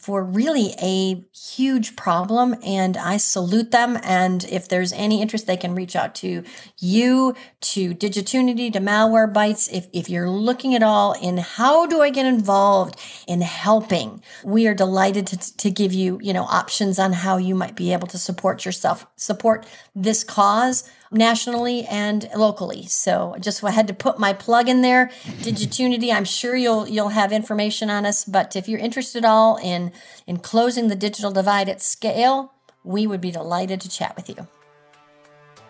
for 0.00 0.24
really 0.24 0.74
a 0.80 1.22
huge 1.36 1.94
problem 1.94 2.56
and 2.64 2.96
I 2.96 3.18
salute 3.18 3.70
them. 3.70 3.98
And 4.02 4.44
if 4.44 4.66
there's 4.66 4.94
any 4.94 5.20
interest, 5.20 5.46
they 5.46 5.58
can 5.58 5.74
reach 5.74 5.94
out 5.94 6.14
to 6.16 6.42
you, 6.78 7.34
to 7.60 7.92
Digitunity, 7.92 8.70
to 8.70 8.80
Malwarebytes. 8.80 9.70
If, 9.70 9.88
if 9.92 10.08
you're 10.08 10.30
looking 10.30 10.74
at 10.74 10.82
all 10.82 11.12
in 11.12 11.36
how 11.36 11.84
do 11.84 12.00
I 12.00 12.08
get 12.08 12.24
involved 12.24 12.98
in 13.28 13.42
helping, 13.42 14.22
we 14.42 14.66
are 14.66 14.74
delighted 14.74 15.26
to, 15.26 15.56
to 15.58 15.70
give 15.70 15.92
you, 15.92 16.18
you 16.22 16.32
know, 16.32 16.44
options 16.44 16.98
on 16.98 17.12
how 17.12 17.36
you 17.36 17.54
might 17.54 17.76
be 17.76 17.92
able 17.92 18.08
to 18.08 18.18
support 18.18 18.64
yourself, 18.64 19.06
support 19.16 19.66
this 19.94 20.24
cause 20.24 20.90
nationally 21.10 21.84
and 21.84 22.28
locally. 22.36 22.86
So 22.86 23.34
just 23.40 23.64
I 23.64 23.70
had 23.70 23.88
to 23.88 23.94
put 23.94 24.18
my 24.18 24.32
plug 24.32 24.68
in 24.68 24.80
there. 24.80 25.10
Digitunity, 25.42 26.12
I'm 26.12 26.24
sure 26.24 26.56
you'll 26.56 26.88
you'll 26.88 27.08
have 27.08 27.32
information 27.32 27.90
on 27.90 28.06
us, 28.06 28.24
but 28.24 28.56
if 28.56 28.68
you're 28.68 28.80
interested 28.80 29.24
at 29.24 29.28
all 29.28 29.56
in 29.56 29.92
in 30.26 30.38
closing 30.38 30.88
the 30.88 30.96
digital 30.96 31.30
divide 31.30 31.68
at 31.68 31.82
scale, 31.82 32.52
we 32.84 33.06
would 33.06 33.20
be 33.20 33.30
delighted 33.30 33.80
to 33.82 33.88
chat 33.88 34.16
with 34.16 34.28
you. 34.28 34.46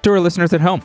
To 0.03 0.13
our 0.13 0.21
listeners 0.21 0.53
at 0.53 0.61
home, 0.61 0.83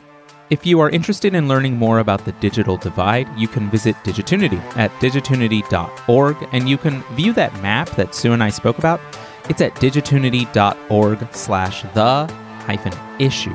if 0.50 0.64
you 0.64 0.80
are 0.80 0.90
interested 0.90 1.34
in 1.34 1.48
learning 1.48 1.76
more 1.76 1.98
about 1.98 2.24
the 2.24 2.32
digital 2.32 2.76
divide, 2.76 3.28
you 3.36 3.48
can 3.48 3.68
visit 3.70 3.96
Digitunity 4.04 4.58
at 4.76 4.92
digitunity.org 5.00 6.48
and 6.52 6.68
you 6.68 6.78
can 6.78 7.02
view 7.14 7.32
that 7.32 7.52
map 7.62 7.90
that 7.90 8.14
Sue 8.14 8.32
and 8.32 8.42
I 8.42 8.50
spoke 8.50 8.78
about. 8.78 9.00
It's 9.48 9.60
at 9.60 9.74
digitunity.org 9.76 11.28
slash 11.32 11.82
the 11.94 12.26
hyphen 12.66 12.92
issue. 13.18 13.54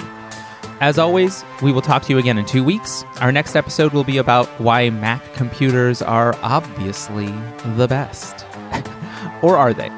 As 0.82 0.98
always, 0.98 1.46
we 1.62 1.72
will 1.72 1.84
talk 1.84 2.02
to 2.04 2.12
you 2.12 2.18
again 2.18 2.40
in 2.40 2.46
two 2.46 2.64
weeks. 2.64 3.04
Our 3.20 3.32
next 3.32 3.56
episode 3.56 3.94
will 3.94 4.04
be 4.04 4.18
about 4.18 4.48
why 4.60 4.90
Mac 4.90 5.22
computers 5.36 6.02
are 6.02 6.36
obviously 6.42 7.28
the 7.76 7.88
best. 7.88 8.48
or 9.44 9.58
are 9.58 9.76
they? 9.76 9.92